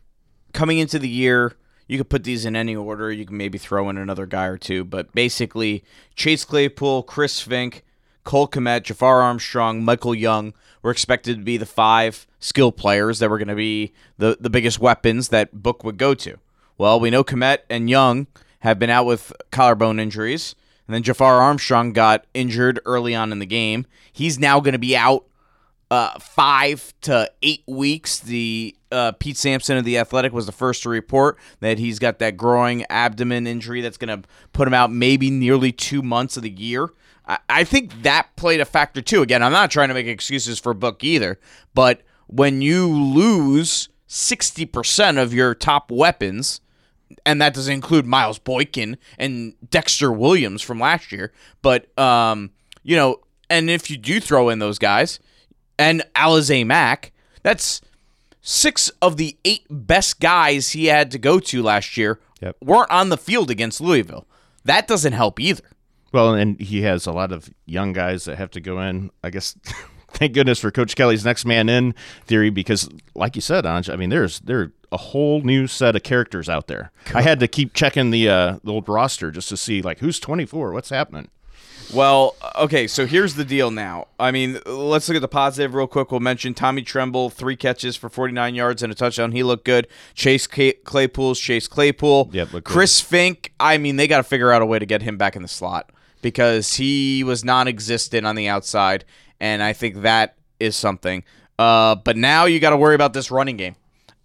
coming 0.53 0.79
into 0.79 0.99
the 0.99 1.09
year 1.09 1.55
you 1.87 1.99
could 1.99 2.09
put 2.09 2.25
these 2.25 2.45
in 2.45 2.57
any 2.57 2.75
order. 2.75 3.12
You 3.12 3.27
can 3.27 3.37
maybe 3.37 3.59
throw 3.59 3.89
in 3.89 3.99
another 3.99 4.27
guy 4.27 4.47
or 4.47 4.59
two, 4.59 4.85
but 4.85 5.12
basically 5.12 5.85
Chase 6.15 6.45
Claypool, 6.45 7.05
Chris 7.05 7.47
Finke, 7.47 7.83
Cole 8.25 8.49
Kmet, 8.49 8.85
Jafar 8.85 9.21
Armstrong, 9.21 9.85
Michael 9.85 10.15
Young 10.15 10.55
were 10.83 10.91
expected 10.91 11.39
to 11.39 11.45
be 11.45 11.57
the 11.57 11.67
five 11.67 12.27
skill 12.39 12.73
players 12.73 13.19
that 13.19 13.31
were 13.31 13.39
going 13.39 13.49
to 13.49 13.55
be 13.55 13.93
the, 14.19 14.37
the 14.41 14.51
biggest 14.51 14.79
weapons 14.79 15.29
that 15.29 15.62
Book 15.62 15.85
would 15.85 15.97
go 15.97 16.15
to. 16.15 16.39
Well, 16.79 16.99
we 16.99 17.11
know 17.11 17.25
Kmet 17.25 17.59
and 17.71 17.91
Young 17.91 18.27
have 18.61 18.79
been 18.79 18.91
out 18.91 19.07
with 19.07 19.33
collarbone 19.51 19.99
injuries. 19.99 20.55
And 20.87 20.95
then 20.95 21.03
Jafar 21.03 21.41
Armstrong 21.41 21.93
got 21.93 22.27
injured 22.35 22.81
early 22.85 23.15
on 23.15 23.33
in 23.33 23.39
the 23.39 23.47
game. 23.47 23.87
He's 24.12 24.39
now 24.39 24.61
going 24.61 24.73
to 24.73 24.79
be 24.79 24.97
out 24.97 25.25
uh, 25.93 26.19
five 26.19 26.95
to 27.03 27.31
eight 27.43 27.63
weeks. 27.67 28.21
The 28.21 28.75
uh, 28.91 29.13
Pete 29.13 29.37
Sampson 29.37 29.77
of 29.77 29.85
the 29.85 29.99
Athletic 29.99 30.33
was 30.33 30.47
the 30.47 30.53
first 30.53 30.85
to 30.85 30.89
report 30.89 31.39
that 31.61 31.79
he's 31.79 31.99
got 31.99 32.19
that 32.21 32.39
growing 32.39 32.87
abdomen 32.89 33.47
injury 33.47 33.83
that's 33.83 33.99
going 33.99 34.23
to 34.23 34.27
put 34.55 34.67
him 34.67 34.73
out 34.73 34.91
maybe 34.91 35.31
nearly 35.31 35.71
two 35.71 36.01
months 36.01 36.39
of 36.39 36.45
the 36.45 36.51
year. 36.51 36.89
I-, 37.27 37.41
I 37.47 37.65
think 37.65 38.05
that 38.05 38.35
played 38.37 38.61
a 38.61 38.65
factor 38.65 39.03
too. 39.03 39.21
Again, 39.21 39.43
I'm 39.43 39.53
not 39.53 39.71
trying 39.71 39.89
to 39.89 39.95
make 39.95 40.07
excuses 40.07 40.59
for 40.59 40.73
Book 40.73 41.05
either, 41.05 41.39
but 41.75 42.01
when 42.27 42.63
you 42.63 42.89
lose 42.89 43.91
60% 44.09 45.23
of 45.23 45.35
your 45.35 45.55
top 45.55 45.91
weapons, 45.91 46.63
and 47.27 47.39
that 47.43 47.53
doesn't 47.53 47.75
include 47.75 48.07
Miles 48.07 48.39
Boykin 48.39 48.97
and 49.19 49.53
Dexter 49.69 50.11
Williams 50.11 50.63
from 50.63 50.81
last 50.81 51.13
year, 51.13 51.35
but 51.61 51.87
um, 51.99 52.51
you 52.83 52.97
know, 52.97 53.21
and 53.51 53.69
if 53.69 53.91
you 53.91 53.99
do 53.99 54.21
throw 54.21 54.49
in 54.49 54.59
those 54.59 54.79
guys, 54.79 55.21
and 55.83 56.05
Alize 56.15 56.65
Mack. 56.65 57.12
That's 57.43 57.81
six 58.41 58.89
of 59.01 59.17
the 59.17 59.37
eight 59.45 59.67
best 59.69 60.21
guys 60.21 60.71
he 60.71 60.87
had 60.87 61.11
to 61.11 61.19
go 61.19 61.41
to 61.41 61.62
last 61.62 61.97
year 61.97 62.21
yep. 62.41 62.57
weren't 62.62 62.91
on 62.91 63.09
the 63.09 63.17
field 63.17 63.51
against 63.51 63.81
Louisville. 63.81 64.27
That 64.65 64.87
doesn't 64.87 65.12
help 65.12 65.41
either. 65.41 65.65
Well, 66.12 66.35
and 66.35 66.61
he 66.61 66.83
has 66.83 67.07
a 67.07 67.12
lot 67.12 67.33
of 67.33 67.51
young 67.67 67.93
guys 67.93 68.27
that 68.27 68.37
have 68.37 68.51
to 68.53 68.61
go 68.61 68.81
in. 68.81 69.11
I 69.25 69.31
guess 69.31 69.57
thank 70.11 70.35
goodness 70.35 70.61
for 70.61 70.71
Coach 70.71 70.95
Kelly's 70.95 71.25
next 71.25 71.45
man 71.45 71.69
in 71.69 71.95
theory 72.27 72.51
because, 72.51 72.89
like 73.15 73.35
you 73.35 73.43
said, 73.43 73.65
Anj, 73.65 73.93
I 73.93 73.97
mean, 73.97 74.11
there's 74.11 74.41
there 74.41 74.73
a 74.93 74.99
whole 74.99 75.41
new 75.41 75.67
set 75.67 75.97
of 75.97 76.03
characters 76.03 76.49
out 76.49 76.67
there. 76.69 76.93
Cool. 77.07 77.19
I 77.19 77.23
had 77.23 77.41
to 77.41 77.49
keep 77.49 77.73
checking 77.73 78.11
the 78.11 78.29
uh, 78.29 78.59
the 78.62 78.73
old 78.73 78.89
roster 78.89 79.31
just 79.31 79.49
to 79.49 79.57
see 79.57 79.83
like 79.83 79.99
who's 80.01 80.21
24, 80.21 80.73
what's 80.73 80.91
happening. 80.91 81.29
Well, 81.93 82.37
okay, 82.57 82.87
so 82.87 83.07
here's 83.07 83.35
the 83.35 83.45
deal 83.45 83.71
now. 83.71 84.09
I 84.19 84.31
mean, 84.31 84.59
let's 84.65 85.09
look 85.09 85.17
at 85.17 85.21
the 85.21 85.29
positive 85.29 85.75
real 85.75 85.87
quick. 85.87 86.11
We'll 86.11 86.21
mention 86.21 86.55
Tommy 86.55 86.83
Tremble, 86.83 87.29
three 87.29 87.55
catches 87.57 87.97
for 87.97 88.09
49 88.09 88.55
yards 88.55 88.83
and 88.83 88.91
a 88.91 88.95
touchdown. 88.95 89.33
He 89.33 89.43
looked 89.43 89.67
good. 89.67 89.89
Chase 90.15 90.47
Claypool's 90.47 91.39
Chase 91.39 91.69
Claypool. 91.69 92.31
Yep, 92.33 92.65
Chris 92.65 93.03
Finke, 93.03 93.51
I 93.61 93.77
mean, 93.77 93.97
they 93.97 94.07
got 94.07 94.19
to 94.19 94.23
figure 94.23 94.53
out 94.53 94.63
a 94.63 94.67
way 94.67 94.79
to 94.79 94.87
get 94.87 95.03
him 95.03 95.19
back 95.19 95.37
in 95.37 95.43
the 95.43 95.49
slot 95.49 95.91
because 96.23 96.75
he 96.75 97.23
was 97.25 97.45
non 97.45 97.69
existent 97.69 98.27
on 98.27 98.37
the 98.37 98.49
outside, 98.49 99.05
and 99.39 99.63
I 99.63 99.75
think 99.75 100.03
that 100.03 100.37
is 100.59 100.75
something. 100.77 101.25
Uh, 101.59 101.95
but 101.97 102.17
now 102.17 102.47
you 102.47 102.59
got 102.59 102.71
to 102.71 102.77
worry 102.79 102.95
about 102.95 103.13
this 103.13 103.31
running 103.31 103.59
game. 103.59 103.77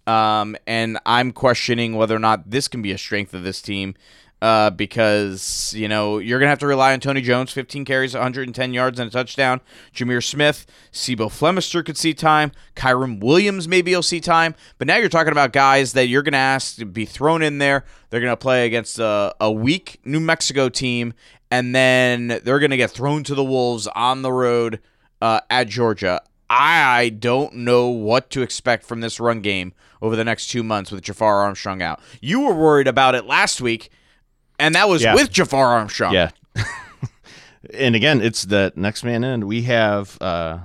Um, 0.06 0.56
and 0.66 0.98
I'm 1.04 1.32
questioning 1.32 1.94
whether 1.94 2.16
or 2.16 2.20
not 2.20 2.50
this 2.50 2.66
can 2.66 2.80
be 2.80 2.92
a 2.92 2.98
strength 2.98 3.34
of 3.34 3.42
this 3.42 3.60
team 3.60 3.94
uh, 4.40 4.70
because 4.70 5.74
you 5.76 5.88
know 5.88 6.18
you're 6.18 6.38
gonna 6.38 6.50
have 6.50 6.58
to 6.60 6.66
rely 6.66 6.92
on 6.92 7.00
Tony 7.00 7.20
Jones, 7.20 7.50
15 7.52 7.84
carries, 7.84 8.14
110 8.14 8.72
yards 8.72 8.98
and 8.98 9.08
a 9.08 9.10
touchdown. 9.10 9.60
Jahmir 9.94 10.22
Smith, 10.22 10.66
C'Bo 10.92 11.28
Flemister 11.28 11.84
could 11.84 11.96
see 11.96 12.14
time. 12.14 12.52
Kyren 12.76 13.20
Williams 13.20 13.66
maybe 13.66 13.90
you'll 13.90 14.02
see 14.02 14.20
time, 14.20 14.54
but 14.78 14.86
now 14.86 14.96
you're 14.96 15.08
talking 15.08 15.32
about 15.32 15.52
guys 15.52 15.92
that 15.94 16.06
you're 16.06 16.22
gonna 16.22 16.36
ask 16.36 16.76
to 16.76 16.86
be 16.86 17.04
thrown 17.04 17.42
in 17.42 17.58
there. 17.58 17.84
They're 18.10 18.20
gonna 18.20 18.36
play 18.36 18.66
against 18.66 18.98
a, 18.98 19.34
a 19.40 19.50
weak 19.50 20.00
New 20.04 20.20
Mexico 20.20 20.68
team, 20.68 21.14
and 21.50 21.74
then 21.74 22.40
they're 22.44 22.60
gonna 22.60 22.76
get 22.76 22.90
thrown 22.90 23.24
to 23.24 23.34
the 23.34 23.44
wolves 23.44 23.86
on 23.88 24.22
the 24.22 24.32
road 24.32 24.80
uh, 25.20 25.40
at 25.50 25.68
Georgia. 25.68 26.22
I 26.50 27.10
don't 27.10 27.56
know 27.56 27.88
what 27.88 28.30
to 28.30 28.40
expect 28.40 28.84
from 28.84 29.00
this 29.00 29.20
run 29.20 29.40
game 29.40 29.74
over 30.00 30.16
the 30.16 30.24
next 30.24 30.46
two 30.46 30.62
months 30.62 30.90
with 30.90 31.02
Jafar 31.02 31.42
Armstrong 31.42 31.82
out. 31.82 32.00
You 32.22 32.40
were 32.40 32.54
worried 32.54 32.88
about 32.88 33.14
it 33.14 33.26
last 33.26 33.60
week 33.60 33.90
and 34.58 34.74
that 34.74 34.88
was 34.88 35.02
yeah. 35.02 35.14
with 35.14 35.30
Jafar 35.30 35.68
Armstrong. 35.68 36.12
Yeah. 36.12 36.30
and 37.74 37.94
again, 37.94 38.20
it's 38.20 38.44
the 38.44 38.72
next 38.76 39.04
man 39.04 39.24
in. 39.24 39.46
We 39.46 39.62
have 39.62 40.20
uh, 40.20 40.58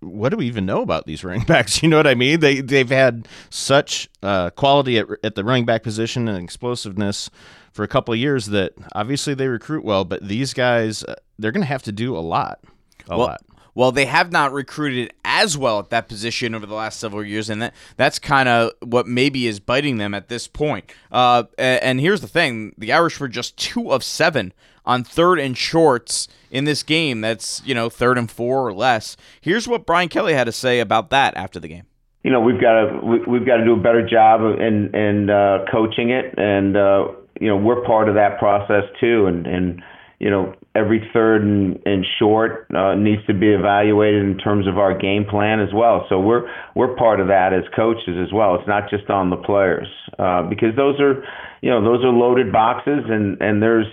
what 0.00 0.30
do 0.30 0.36
we 0.36 0.46
even 0.46 0.66
know 0.66 0.82
about 0.82 1.06
these 1.06 1.24
running 1.24 1.42
backs? 1.46 1.82
You 1.82 1.88
know 1.88 1.96
what 1.96 2.06
I 2.06 2.14
mean? 2.14 2.40
They 2.40 2.60
they've 2.60 2.88
had 2.88 3.28
such 3.50 4.08
uh, 4.22 4.50
quality 4.50 4.98
at, 4.98 5.06
at 5.22 5.34
the 5.34 5.44
running 5.44 5.64
back 5.66 5.82
position 5.82 6.28
and 6.28 6.42
explosiveness 6.42 7.30
for 7.72 7.82
a 7.82 7.88
couple 7.88 8.12
of 8.12 8.20
years 8.20 8.46
that 8.46 8.72
obviously 8.94 9.34
they 9.34 9.48
recruit 9.48 9.84
well, 9.84 10.04
but 10.04 10.26
these 10.26 10.54
guys 10.54 11.04
uh, 11.04 11.14
they're 11.38 11.52
going 11.52 11.62
to 11.62 11.68
have 11.68 11.82
to 11.84 11.92
do 11.92 12.16
a 12.16 12.20
lot, 12.20 12.60
a 13.08 13.16
well, 13.16 13.28
lot. 13.28 13.42
Well, 13.78 13.92
they 13.92 14.06
have 14.06 14.32
not 14.32 14.52
recruited 14.52 15.12
as 15.24 15.56
well 15.56 15.78
at 15.78 15.90
that 15.90 16.08
position 16.08 16.52
over 16.52 16.66
the 16.66 16.74
last 16.74 16.98
several 16.98 17.22
years, 17.22 17.48
and 17.48 17.62
that 17.62 17.74
that's 17.96 18.18
kind 18.18 18.48
of 18.48 18.72
what 18.82 19.06
maybe 19.06 19.46
is 19.46 19.60
biting 19.60 19.98
them 19.98 20.14
at 20.14 20.26
this 20.26 20.48
point. 20.48 20.92
Uh, 21.12 21.44
and 21.56 22.00
here's 22.00 22.20
the 22.20 22.26
thing: 22.26 22.74
the 22.76 22.92
Irish 22.92 23.20
were 23.20 23.28
just 23.28 23.56
two 23.56 23.92
of 23.92 24.02
seven 24.02 24.52
on 24.84 25.04
third 25.04 25.38
and 25.38 25.56
shorts 25.56 26.26
in 26.50 26.64
this 26.64 26.82
game. 26.82 27.20
That's 27.20 27.62
you 27.64 27.72
know 27.72 27.88
third 27.88 28.18
and 28.18 28.28
four 28.28 28.66
or 28.66 28.72
less. 28.72 29.16
Here's 29.40 29.68
what 29.68 29.86
Brian 29.86 30.08
Kelly 30.08 30.34
had 30.34 30.46
to 30.46 30.52
say 30.52 30.80
about 30.80 31.10
that 31.10 31.36
after 31.36 31.60
the 31.60 31.68
game. 31.68 31.84
You 32.24 32.32
know 32.32 32.40
we've 32.40 32.60
got 32.60 32.80
to 32.80 33.00
we, 33.28 33.38
have 33.38 33.46
got 33.46 33.58
to 33.58 33.64
do 33.64 33.74
a 33.74 33.80
better 33.80 34.04
job 34.04 34.40
in 34.58 34.92
in 34.92 35.30
uh, 35.30 35.66
coaching 35.70 36.10
it, 36.10 36.34
and 36.36 36.76
uh, 36.76 37.12
you 37.40 37.46
know 37.46 37.56
we're 37.56 37.84
part 37.84 38.08
of 38.08 38.16
that 38.16 38.40
process 38.40 38.82
too, 38.98 39.26
and 39.26 39.46
and 39.46 39.82
you 40.18 40.30
know, 40.30 40.54
every 40.74 41.08
third 41.12 41.42
and, 41.42 41.80
and 41.86 42.04
short 42.18 42.66
uh, 42.74 42.94
needs 42.94 43.24
to 43.26 43.34
be 43.34 43.50
evaluated 43.50 44.24
in 44.24 44.36
terms 44.36 44.66
of 44.66 44.76
our 44.76 44.96
game 44.96 45.24
plan 45.24 45.60
as 45.60 45.68
well. 45.72 46.06
So 46.08 46.18
we're 46.18 46.48
we're 46.74 46.96
part 46.96 47.20
of 47.20 47.28
that 47.28 47.52
as 47.52 47.62
coaches 47.74 48.16
as 48.20 48.32
well. 48.32 48.56
It's 48.56 48.66
not 48.66 48.90
just 48.90 49.08
on 49.10 49.30
the 49.30 49.36
players 49.36 49.86
uh, 50.18 50.42
because 50.42 50.74
those 50.76 50.98
are, 51.00 51.22
you 51.62 51.70
know, 51.70 51.84
those 51.84 52.04
are 52.04 52.10
loaded 52.10 52.52
boxes, 52.52 53.04
and 53.08 53.40
and 53.40 53.62
there's 53.62 53.86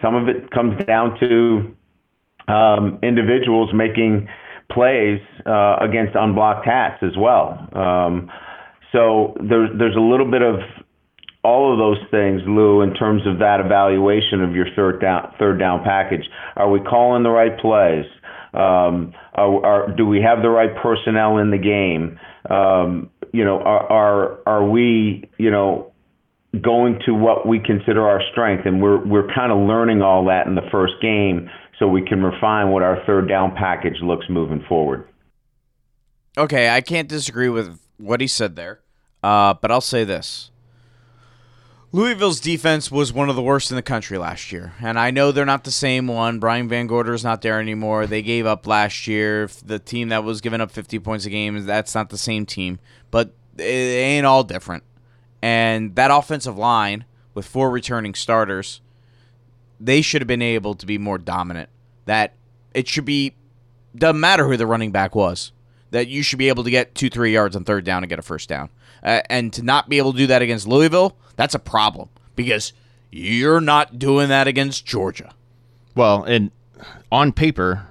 some 0.00 0.14
of 0.14 0.28
it 0.28 0.50
comes 0.50 0.82
down 0.86 1.18
to 1.20 2.52
um, 2.52 2.98
individuals 3.02 3.70
making 3.74 4.28
plays 4.70 5.20
uh, 5.44 5.76
against 5.80 6.16
unblocked 6.16 6.64
hats 6.64 7.02
as 7.02 7.16
well. 7.18 7.68
Um, 7.74 8.30
so 8.92 9.34
there's 9.36 9.70
there's 9.78 9.96
a 9.96 10.00
little 10.00 10.30
bit 10.30 10.40
of 10.40 10.56
all 11.44 11.72
of 11.72 11.78
those 11.78 11.98
things, 12.10 12.42
Lou, 12.46 12.82
in 12.82 12.94
terms 12.94 13.26
of 13.26 13.40
that 13.40 13.58
evaluation 13.60 14.42
of 14.42 14.54
your 14.54 14.66
third 14.76 15.00
down 15.00 15.34
third 15.38 15.58
down 15.58 15.82
package. 15.84 16.28
Are 16.56 16.70
we 16.70 16.80
calling 16.80 17.22
the 17.22 17.30
right 17.30 17.58
plays? 17.58 18.04
Um, 18.54 19.14
are, 19.34 19.66
are, 19.66 19.96
do 19.96 20.06
we 20.06 20.20
have 20.20 20.42
the 20.42 20.50
right 20.50 20.70
personnel 20.82 21.38
in 21.38 21.50
the 21.50 21.58
game? 21.58 22.20
Um, 22.48 23.10
you 23.32 23.44
know, 23.44 23.58
are, 23.58 23.90
are 23.90 24.38
are 24.46 24.68
we 24.68 25.28
you 25.38 25.50
know 25.50 25.92
going 26.60 27.00
to 27.06 27.14
what 27.14 27.46
we 27.46 27.58
consider 27.58 28.06
our 28.06 28.20
strength, 28.30 28.66
and 28.66 28.80
we're 28.80 29.04
we're 29.04 29.34
kind 29.34 29.50
of 29.50 29.58
learning 29.58 30.00
all 30.00 30.26
that 30.26 30.46
in 30.46 30.54
the 30.54 30.68
first 30.70 30.94
game, 31.02 31.50
so 31.78 31.88
we 31.88 32.02
can 32.02 32.22
refine 32.22 32.70
what 32.70 32.82
our 32.82 33.04
third 33.04 33.28
down 33.28 33.56
package 33.56 33.96
looks 34.00 34.26
moving 34.28 34.62
forward. 34.68 35.08
Okay, 36.38 36.70
I 36.70 36.80
can't 36.82 37.08
disagree 37.08 37.48
with 37.48 37.80
what 37.98 38.20
he 38.20 38.28
said 38.28 38.54
there, 38.54 38.80
uh, 39.24 39.54
but 39.54 39.72
I'll 39.72 39.80
say 39.80 40.04
this. 40.04 40.51
Louisville's 41.94 42.40
defense 42.40 42.90
was 42.90 43.12
one 43.12 43.28
of 43.28 43.36
the 43.36 43.42
worst 43.42 43.70
in 43.70 43.76
the 43.76 43.82
country 43.82 44.16
last 44.16 44.50
year, 44.50 44.72
and 44.80 44.98
I 44.98 45.10
know 45.10 45.30
they're 45.30 45.44
not 45.44 45.64
the 45.64 45.70
same 45.70 46.06
one. 46.06 46.38
Brian 46.38 46.66
VanGorder 46.66 47.12
is 47.12 47.22
not 47.22 47.42
there 47.42 47.60
anymore. 47.60 48.06
They 48.06 48.22
gave 48.22 48.46
up 48.46 48.66
last 48.66 49.06
year. 49.06 49.50
The 49.62 49.78
team 49.78 50.08
that 50.08 50.24
was 50.24 50.40
giving 50.40 50.62
up 50.62 50.70
50 50.70 50.98
points 51.00 51.26
a 51.26 51.30
game, 51.30 51.66
that's 51.66 51.94
not 51.94 52.08
the 52.08 52.16
same 52.16 52.46
team, 52.46 52.78
but 53.10 53.34
it 53.58 53.62
ain't 53.62 54.24
all 54.24 54.42
different. 54.42 54.84
And 55.42 55.94
that 55.96 56.10
offensive 56.10 56.56
line 56.56 57.04
with 57.34 57.44
four 57.44 57.70
returning 57.70 58.14
starters, 58.14 58.80
they 59.78 60.00
should 60.00 60.22
have 60.22 60.28
been 60.28 60.40
able 60.40 60.74
to 60.74 60.86
be 60.86 60.96
more 60.96 61.18
dominant. 61.18 61.68
That 62.06 62.32
it 62.72 62.88
should 62.88 63.04
be 63.04 63.34
doesn't 63.94 64.18
matter 64.18 64.48
who 64.48 64.56
the 64.56 64.66
running 64.66 64.92
back 64.92 65.14
was. 65.14 65.52
That 65.92 66.08
you 66.08 66.22
should 66.22 66.38
be 66.38 66.48
able 66.48 66.64
to 66.64 66.70
get 66.70 66.94
two, 66.94 67.08
three 67.08 67.32
yards 67.32 67.56
on 67.56 67.64
third 67.64 67.84
down 67.84 68.02
and 68.02 68.10
get 68.10 68.18
a 68.18 68.22
first 68.22 68.48
down. 68.48 68.68
Uh, 69.02 69.22
and 69.30 69.52
to 69.52 69.62
not 69.62 69.88
be 69.88 69.98
able 69.98 70.12
to 70.12 70.18
do 70.18 70.26
that 70.26 70.42
against 70.42 70.66
Louisville, 70.66 71.16
that's 71.36 71.54
a 71.54 71.58
problem 71.58 72.08
because 72.36 72.72
you're 73.10 73.60
not 73.60 73.98
doing 73.98 74.28
that 74.28 74.46
against 74.46 74.84
Georgia. 74.86 75.32
Well, 75.94 76.24
and 76.24 76.50
on 77.10 77.32
paper, 77.32 77.88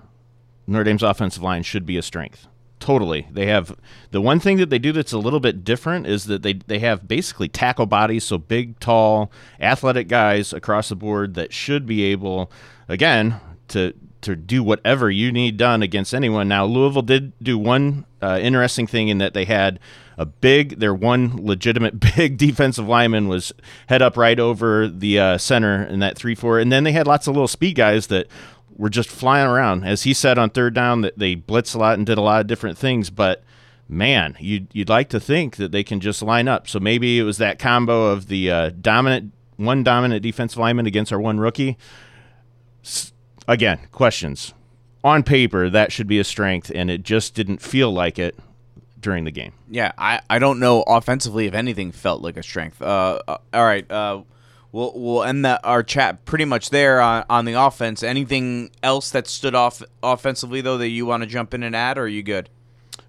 Notre 0.67 0.83
Dame's 0.83 1.03
offensive 1.03 1.43
line 1.43 1.63
should 1.63 1.85
be 1.85 1.97
a 1.97 2.01
strength. 2.01 2.47
Totally. 2.79 3.27
They 3.31 3.45
have 3.45 3.75
the 4.09 4.21
one 4.21 4.39
thing 4.39 4.57
that 4.57 4.71
they 4.71 4.79
do 4.79 4.91
that's 4.91 5.13
a 5.13 5.19
little 5.19 5.39
bit 5.39 5.63
different 5.63 6.07
is 6.07 6.25
that 6.25 6.41
they 6.41 6.53
they 6.53 6.79
have 6.79 7.07
basically 7.07 7.47
tackle 7.47 7.85
bodies, 7.85 8.23
so 8.23 8.39
big, 8.39 8.79
tall, 8.79 9.31
athletic 9.59 10.07
guys 10.07 10.51
across 10.51 10.89
the 10.89 10.95
board 10.95 11.35
that 11.35 11.53
should 11.53 11.85
be 11.85 12.01
able 12.05 12.51
again 12.87 13.39
to 13.67 13.93
to 14.21 14.35
do 14.35 14.63
whatever 14.63 15.09
you 15.09 15.31
need 15.31 15.57
done 15.57 15.81
against 15.81 16.13
anyone. 16.13 16.47
Now 16.47 16.65
Louisville 16.65 17.01
did 17.01 17.33
do 17.41 17.57
one 17.57 18.05
uh, 18.21 18.39
interesting 18.41 18.87
thing 18.87 19.07
in 19.07 19.17
that 19.19 19.33
they 19.33 19.45
had 19.45 19.79
a 20.17 20.25
big 20.25 20.79
their 20.79 20.93
one 20.93 21.45
legitimate 21.45 21.99
big 22.15 22.37
defensive 22.37 22.87
lineman 22.87 23.27
was 23.27 23.51
head 23.87 24.01
up 24.01 24.17
right 24.17 24.39
over 24.39 24.87
the 24.87 25.19
uh, 25.19 25.37
center 25.37 25.83
in 25.83 25.99
that 25.99 26.17
three 26.17 26.35
four, 26.35 26.59
and 26.59 26.71
then 26.71 26.83
they 26.83 26.91
had 26.91 27.07
lots 27.07 27.27
of 27.27 27.33
little 27.33 27.47
speed 27.47 27.75
guys 27.75 28.07
that 28.07 28.27
were 28.77 28.89
just 28.89 29.09
flying 29.09 29.47
around. 29.47 29.83
As 29.83 30.03
he 30.03 30.13
said 30.13 30.37
on 30.37 30.49
third 30.49 30.73
down, 30.73 31.01
that 31.01 31.17
they 31.17 31.35
blitzed 31.35 31.75
a 31.75 31.77
lot 31.77 31.97
and 31.97 32.05
did 32.05 32.17
a 32.17 32.21
lot 32.21 32.41
of 32.41 32.47
different 32.47 32.77
things, 32.77 33.09
but 33.09 33.43
man, 33.87 34.37
you'd, 34.39 34.67
you'd 34.71 34.89
like 34.89 35.09
to 35.09 35.19
think 35.19 35.57
that 35.57 35.71
they 35.71 35.83
can 35.83 35.99
just 35.99 36.21
line 36.21 36.47
up. 36.47 36.67
So 36.67 36.79
maybe 36.79 37.19
it 37.19 37.23
was 37.23 37.37
that 37.39 37.59
combo 37.59 38.05
of 38.05 38.27
the 38.27 38.49
uh, 38.49 38.69
dominant 38.69 39.33
one 39.57 39.83
dominant 39.83 40.23
defensive 40.23 40.57
lineman 40.57 40.87
against 40.87 41.13
our 41.13 41.19
one 41.19 41.39
rookie. 41.39 41.77
Again, 43.51 43.79
questions. 43.91 44.53
On 45.03 45.23
paper, 45.23 45.69
that 45.69 45.91
should 45.91 46.07
be 46.07 46.19
a 46.19 46.23
strength, 46.23 46.71
and 46.73 46.89
it 46.89 47.03
just 47.03 47.35
didn't 47.35 47.61
feel 47.61 47.91
like 47.91 48.17
it 48.17 48.33
during 48.97 49.25
the 49.25 49.31
game. 49.31 49.51
Yeah, 49.69 49.91
I, 49.97 50.21
I 50.29 50.39
don't 50.39 50.57
know 50.57 50.83
offensively 50.83 51.47
if 51.47 51.53
anything 51.53 51.91
felt 51.91 52.21
like 52.21 52.37
a 52.37 52.43
strength. 52.43 52.81
Uh, 52.81 53.19
uh 53.27 53.37
all 53.53 53.65
right. 53.65 53.91
Uh, 53.91 54.21
we'll 54.71 54.93
we'll 54.95 55.23
end 55.23 55.43
that 55.43 55.59
our 55.65 55.83
chat 55.83 56.23
pretty 56.23 56.45
much 56.45 56.69
there 56.69 57.01
on, 57.01 57.25
on 57.29 57.43
the 57.43 57.53
offense. 57.53 58.03
Anything 58.03 58.71
else 58.81 59.09
that 59.09 59.27
stood 59.27 59.53
off 59.53 59.83
offensively 60.01 60.61
though 60.61 60.77
that 60.77 60.87
you 60.87 61.05
want 61.05 61.23
to 61.23 61.27
jump 61.27 61.53
in 61.53 61.61
and 61.61 61.75
add, 61.75 61.97
or 61.97 62.03
are 62.03 62.07
you 62.07 62.23
good? 62.23 62.47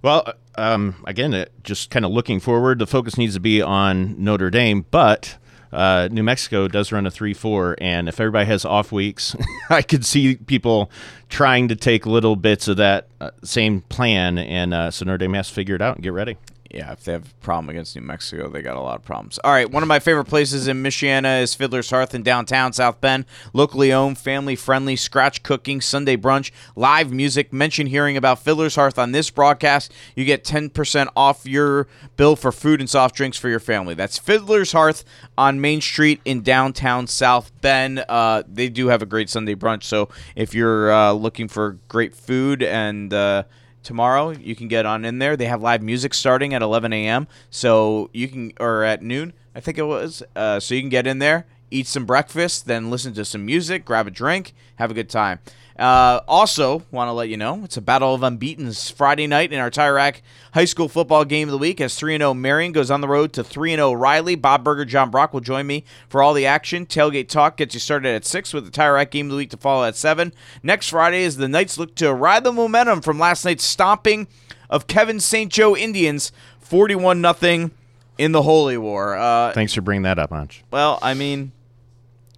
Well, 0.03 0.27
um, 0.57 0.97
again, 1.07 1.35
it, 1.35 1.53
just 1.63 1.89
kind 1.91 2.05
of 2.05 2.11
looking 2.11 2.41
forward, 2.41 2.81
the 2.81 2.89
focus 2.89 3.17
needs 3.17 3.35
to 3.35 3.41
be 3.41 3.63
on 3.63 4.21
Notre 4.21 4.51
Dame, 4.51 4.87
but 4.91 5.39
uh, 5.73 6.09
New 6.11 6.23
Mexico 6.23 6.69
does 6.69 6.93
run 6.93 7.07
a 7.07 7.11
3 7.11 7.35
4, 7.35 7.77
and 7.81 8.09
if 8.09 8.21
everybody 8.21 8.47
has 8.47 8.65
off 8.65 8.93
weeks, 8.93 9.35
I 9.71 9.83
could 9.83 10.05
see 10.05 10.37
people 10.37 10.91
trying 11.29 11.69
to 11.69 11.77
take 11.77 12.07
little 12.07 12.37
bits 12.37 12.69
of 12.69 12.77
that 12.77 13.09
uh, 13.21 13.31
same 13.43 13.81
plan, 13.83 14.39
and 14.39 14.75
uh, 14.75 14.91
so 14.91 15.05
Notre 15.05 15.19
Dame 15.19 15.35
has 15.35 15.49
to 15.49 15.55
figure 15.55 15.75
it 15.75 15.83
out 15.83 15.97
and 15.97 16.03
get 16.03 16.13
ready 16.13 16.37
yeah, 16.73 16.93
if 16.93 17.05
they 17.05 17.13
have 17.13 17.27
a 17.27 17.45
problem 17.45 17.69
against 17.69 17.95
New 17.95 18.03
Mexico, 18.03 18.49
they 18.49 18.63
got 18.63 18.77
a 18.77 18.81
lot 18.81 18.97
of 18.97 19.05
problems. 19.05 19.39
All 19.45 19.53
right, 19.53 19.71
one 19.71 19.83
of 19.83 19.89
my 19.89 19.99
favorite 19.99 20.25
places 20.25 20.69
in 20.69 20.83
Michiana 20.83 21.43
is 21.43 21.55
Fiddler's 21.55 21.91
Hearth 21.91 22.15
in 22.15 22.23
downtown 22.23 22.73
South 22.73 22.99
Bend. 23.01 23.27
Locally 23.53 23.93
owned, 23.93 24.17
family 24.17 24.57
friendly, 24.57 24.97
scratch 24.97 25.43
cooking, 25.43 25.83
Sunday 25.83 26.17
brunch, 26.17 26.51
live 26.75 27.13
music. 27.13 27.53
Mention 27.53 27.87
hearing 27.87 28.17
about 28.17 28.39
Fiddler's 28.39 28.75
Hearth 28.77 28.99
on 28.99 29.13
this 29.13 29.29
broadcast. 29.29 29.93
You 30.17 30.25
get 30.25 30.45
10% 30.45 31.09
off 31.15 31.45
your 31.45 31.89
bill 32.17 32.37
for 32.37 32.51
food 32.51 32.81
and 32.81 32.89
soft 32.89 33.15
drinks 33.15 33.37
for 33.37 33.51
your 33.51 33.61
family. 33.61 33.93
That's 33.93 34.17
Fiddler's 34.17 34.73
Hearth 34.73 35.05
on 35.37 35.61
Main 35.61 35.83
Street 35.83 36.23
in 36.25 36.41
downtown 36.43 37.07
South 37.07 37.53
Bend. 37.61 38.03
Uh, 38.09 38.45
they 38.51 38.71
do 38.71 38.87
have 38.87 39.03
a 39.03 39.07
great 39.07 39.29
Sunday 39.29 39.55
brunch, 39.55 39.85
so 39.85 40.09
if 40.35 40.55
you're 40.55 40.91
uh, 40.91 41.13
looking 41.13 41.49
for 41.49 41.79
great 41.89 42.15
food 42.15 42.63
and 42.63 43.13
uh, 43.13 43.43
tomorrow. 43.83 44.31
You 44.31 44.55
can 44.55 44.69
get 44.69 44.87
on 44.87 45.05
in 45.05 45.19
there. 45.19 45.37
They 45.37 45.47
have 45.47 45.63
live 45.63 45.83
music 45.83 46.15
starting 46.15 46.55
at 46.55 46.63
11 46.63 46.93
a.m. 46.93 47.27
So 47.51 48.11
you 48.13 48.29
can, 48.29 48.53
or 48.61 48.85
at 48.85 49.03
noon, 49.03 49.33
I 49.55 49.61
think 49.61 49.79
it 49.79 49.85
was. 49.85 50.23
Uh, 50.35 50.61
so 50.61 50.75
you 50.75 50.81
can 50.81 50.91
get 50.91 51.07
in 51.07 51.19
there, 51.19 51.47
eat 51.71 51.87
some 51.87 52.07
breakfast, 52.07 52.67
then 52.67 52.91
listen 52.91 53.13
to 53.15 53.25
some 53.25 53.45
music, 53.45 53.85
grab 53.85 54.07
a 54.07 54.11
drink, 54.11 54.55
have 54.77 54.91
a 54.91 54.95
good 54.95 55.11
time. 55.11 55.41
Uh, 55.83 56.23
also, 56.29 56.81
want 56.93 57.09
to 57.09 57.13
let 57.13 57.29
you 57.29 57.37
know 57.37 57.63
it's 57.65 57.77
a 57.77 57.81
battle 57.81 58.15
of 58.15 58.23
unbeaten's 58.23 58.89
Friday 58.89 59.27
night 59.27 59.53
in 59.53 59.59
our 59.59 59.69
TIRAC 59.69 60.21
high 60.55 60.65
school 60.65 60.89
football 60.89 61.25
game 61.25 61.49
of 61.49 61.53
the 61.53 61.59
week 61.59 61.81
as 61.81 61.97
3 61.97 62.19
0 62.19 62.35
Marian 62.35 62.71
goes 62.71 62.89
on 62.89 63.01
the 63.01 63.09
road 63.09 63.33
to 63.33 63.43
3 63.43 63.75
0 63.75 63.93
Riley. 63.95 64.37
Bob 64.37 64.63
Burger, 64.63 64.85
John 64.85 65.11
Brock 65.11 65.35
will 65.35 65.41
join 65.41 65.67
me 65.67 65.83
for 66.09 66.23
all 66.23 66.35
the 66.35 66.47
action. 66.47 66.87
Tailgate 66.87 67.27
Talk 67.27 67.57
gets 67.57 67.75
you 67.75 67.81
started 67.81 68.15
at 68.15 68.25
6 68.25 68.55
with 68.55 68.65
the 68.65 68.71
TIRAC 68.71 69.11
game 69.11 69.27
of 69.27 69.33
the 69.33 69.39
week 69.39 69.51
to 69.51 69.57
follow 69.57 69.85
at 69.85 69.97
7. 69.97 70.33
Next 70.63 70.91
Friday 70.91 71.25
is 71.25 71.37
the 71.37 71.49
Knights 71.49 71.77
look 71.77 71.97
to 71.97 72.15
ride 72.15 72.45
the 72.45 72.53
momentum 72.53 73.01
from 73.01 73.19
last 73.19 73.45
night's 73.45 73.65
stomping 73.65 74.29
of 74.71 74.87
Kevin 74.87 75.19
St. 75.19 75.51
Joe 75.51 75.77
Indians 75.77 76.31
41 76.61 77.21
0 77.41 77.71
in 78.19 78.31
the 78.31 78.43
Holy 78.43 78.79
War. 78.79 79.17
Uh, 79.17 79.53
Thanks 79.53 79.75
for 79.75 79.81
bringing 79.81 80.05
that 80.05 80.21
up, 80.21 80.33
Anch. 80.33 80.63
Well, 80.71 81.01
I 81.03 81.15
mean, 81.15 81.51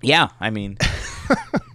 yeah, 0.01 0.29
I 0.41 0.49
mean. 0.49 0.79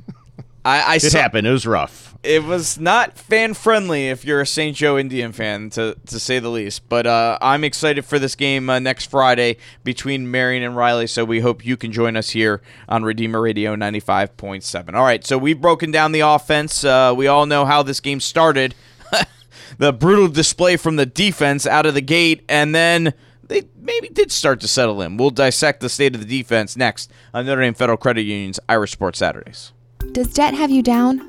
I, 0.65 0.81
I 0.81 0.95
it 0.95 1.01
saw, 1.01 1.17
happened. 1.17 1.47
It 1.47 1.51
was 1.51 1.65
rough. 1.65 2.15
It 2.21 2.43
was 2.43 2.77
not 2.77 3.17
fan 3.17 3.53
friendly 3.53 4.09
if 4.09 4.25
you're 4.25 4.41
a 4.41 4.45
St. 4.45 4.75
Joe 4.75 4.97
Indian 4.97 5.31
fan, 5.31 5.69
to, 5.71 5.95
to 6.07 6.19
say 6.19 6.39
the 6.39 6.49
least. 6.49 6.89
But 6.89 7.07
uh, 7.07 7.37
I'm 7.41 7.63
excited 7.63 8.03
for 8.03 8.19
this 8.19 8.35
game 8.35 8.69
uh, 8.69 8.79
next 8.79 9.09
Friday 9.09 9.57
between 9.83 10.29
Marian 10.29 10.63
and 10.63 10.75
Riley. 10.75 11.07
So 11.07 11.23
we 11.23 11.39
hope 11.39 11.65
you 11.65 11.77
can 11.77 11.91
join 11.91 12.17
us 12.17 12.31
here 12.31 12.61
on 12.89 13.03
Redeemer 13.03 13.39
Radio 13.39 13.75
95.7. 13.75 14.93
All 14.93 15.03
right, 15.03 15.25
so 15.25 15.37
we've 15.37 15.61
broken 15.61 15.91
down 15.91 16.11
the 16.11 16.19
offense. 16.21 16.83
Uh, 16.83 17.13
we 17.15 17.27
all 17.27 17.45
know 17.45 17.63
how 17.65 17.83
this 17.83 18.01
game 18.01 18.19
started. 18.19 18.75
the 19.77 19.93
brutal 19.93 20.27
display 20.27 20.75
from 20.75 20.97
the 20.97 21.05
defense 21.05 21.65
out 21.65 21.85
of 21.85 21.93
the 21.93 22.01
gate, 22.01 22.43
and 22.49 22.75
then 22.75 23.13
they 23.47 23.63
maybe 23.79 24.09
did 24.09 24.31
start 24.31 24.59
to 24.61 24.67
settle 24.67 25.01
in. 25.01 25.15
We'll 25.15 25.31
dissect 25.31 25.79
the 25.79 25.89
state 25.89 26.15
of 26.15 26.21
the 26.21 26.27
defense 26.27 26.75
next 26.75 27.11
on 27.33 27.45
Notre 27.45 27.61
Dame 27.61 27.73
Federal 27.73 27.97
Credit 27.97 28.23
Union's 28.23 28.59
Irish 28.67 28.91
Sports 28.91 29.19
Saturdays. 29.19 29.71
Does 30.11 30.33
debt 30.33 30.55
have 30.55 30.71
you 30.71 30.81
down? 30.81 31.21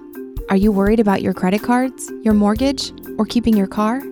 Are 0.48 0.56
you 0.56 0.72
worried 0.72 1.00
about 1.00 1.20
your 1.20 1.34
credit 1.34 1.62
cards, 1.62 2.10
your 2.22 2.32
mortgage, 2.32 2.92
or 3.18 3.26
keeping 3.26 3.54
your 3.54 3.66
car? 3.66 4.02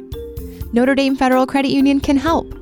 Notre 0.75 0.95
Dame 0.95 1.17
Federal 1.17 1.47
Credit 1.47 1.71
Union 1.71 2.01
can 2.01 2.19
help. 2.19 2.55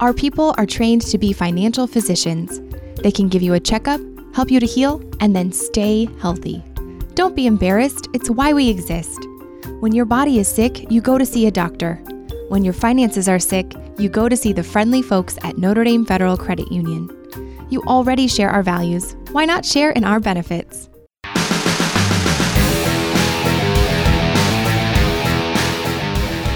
Our 0.00 0.14
people 0.14 0.54
are 0.56 0.64
trained 0.64 1.02
to 1.02 1.18
be 1.18 1.34
financial 1.34 1.86
physicians. 1.86 2.58
They 3.02 3.10
can 3.10 3.28
give 3.28 3.42
you 3.42 3.52
a 3.52 3.60
checkup, 3.60 4.00
help 4.34 4.50
you 4.50 4.60
to 4.60 4.66
heal, 4.66 5.02
and 5.20 5.36
then 5.36 5.52
stay 5.52 6.08
healthy. 6.20 6.64
Don't 7.14 7.36
be 7.36 7.46
embarrassed, 7.46 8.08
it's 8.14 8.30
why 8.30 8.54
we 8.54 8.70
exist. 8.70 9.20
When 9.80 9.92
your 9.92 10.06
body 10.06 10.38
is 10.38 10.48
sick, 10.48 10.90
you 10.90 11.02
go 11.02 11.18
to 11.18 11.26
see 11.26 11.46
a 11.46 11.50
doctor. 11.50 11.96
When 12.48 12.64
your 12.64 12.72
finances 12.74 13.28
are 13.28 13.38
sick, 13.38 13.74
you 13.98 14.08
go 14.08 14.26
to 14.26 14.38
see 14.38 14.54
the 14.54 14.62
friendly 14.62 15.02
folks 15.02 15.36
at 15.42 15.58
Notre 15.58 15.84
Dame 15.84 16.06
Federal 16.06 16.38
Credit 16.38 16.72
Union. 16.72 17.10
You 17.68 17.82
already 17.82 18.26
share 18.26 18.48
our 18.48 18.62
values. 18.62 19.16
Why 19.32 19.44
not 19.44 19.66
share 19.66 19.90
in 19.90 20.04
our 20.04 20.18
benefits? 20.18 20.88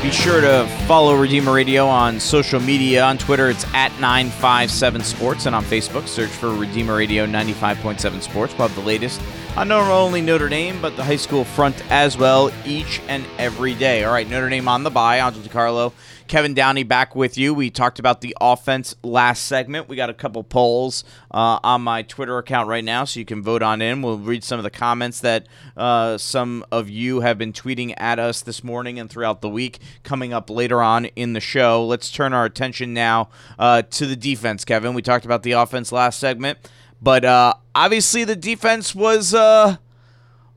Be 0.07 0.13
sure 0.13 0.41
to 0.41 0.69
follow 0.87 1.17
Redeemer 1.17 1.53
Radio 1.53 1.89
on 1.89 2.21
social 2.21 2.61
media. 2.61 3.03
On 3.03 3.19
Twitter, 3.19 3.51
it's 3.51 3.65
at 3.75 3.91
957 3.99 5.03
Sports, 5.03 5.47
and 5.47 5.57
on 5.57 5.65
Facebook, 5.65 6.07
search 6.07 6.31
for 6.31 6.55
Redeemer 6.55 6.95
Radio 6.95 7.27
95.7 7.27 8.23
Sports. 8.23 8.57
We'll 8.57 8.69
have 8.69 8.77
the 8.77 8.87
latest 8.87 9.21
on 9.57 9.67
not 9.67 9.91
only 9.91 10.21
Notre 10.21 10.49
Dame, 10.49 10.81
but 10.81 10.95
the 10.95 11.03
high 11.03 11.17
school 11.17 11.43
front 11.43 11.83
as 11.91 12.17
well, 12.17 12.53
each 12.65 13.01
and 13.09 13.27
every 13.37 13.75
day. 13.75 14.05
All 14.05 14.13
right, 14.13 14.31
Notre 14.31 14.49
Dame 14.49 14.69
on 14.69 14.85
the 14.85 14.91
bye. 14.91 15.19
Angel 15.19 15.43
DiCarlo 15.43 15.93
Kevin 16.29 16.55
Downey 16.55 16.83
back 16.83 17.15
with 17.15 17.39
you. 17.39 17.55
We 17.55 17.71
talked 17.71 17.99
about 17.99 18.21
the 18.21 18.37
offense 18.41 18.95
last 19.03 19.45
segment. 19.45 19.89
We 19.89 19.97
got 19.97 20.11
a 20.11 20.15
couple 20.15 20.43
polls 20.43 21.05
uh, 21.31 21.59
on 21.63 21.83
my 21.83 22.03
Twitter 22.03 22.39
account 22.39 22.69
right 22.69 22.85
now, 22.85 23.05
so 23.05 23.21
you 23.21 23.27
can 23.27 23.43
vote 23.43 23.63
on 23.63 23.81
in. 23.81 24.03
We'll 24.03 24.19
read 24.19 24.45
some 24.45 24.59
of 24.59 24.65
the 24.65 24.71
comments 24.71 25.21
that 25.21 25.47
uh, 25.77 26.19
some 26.19 26.65
of 26.73 26.89
you 26.91 27.21
have 27.21 27.39
been 27.39 27.53
tweeting 27.53 27.95
at 27.97 28.19
us 28.19 28.43
this 28.43 28.65
morning 28.65 28.99
and 28.99 29.09
throughout 29.09 29.41
the 29.41 29.49
week 29.49 29.79
coming 30.03 30.33
up 30.33 30.51
later 30.51 30.83
on 30.83 31.07
in 31.07 31.33
the 31.33 31.41
show. 31.41 31.85
Let's 31.87 32.11
turn 32.11 32.33
our 32.33 32.45
attention 32.45 32.93
now 32.93 33.29
uh, 33.59 33.83
to 33.83 34.07
the 34.07 34.17
defense, 34.17 34.65
Kevin. 34.65 34.95
We 34.95 35.03
talked 35.03 35.25
about 35.25 35.43
the 35.43 35.53
offense 35.53 35.93
last 35.93 36.19
segment, 36.19 36.59
but 37.01 37.25
uh, 37.25 37.55
obviously 37.75 38.25
the 38.25 38.37
defense 38.37 38.95
was 38.95 39.35
uh, 39.35 39.77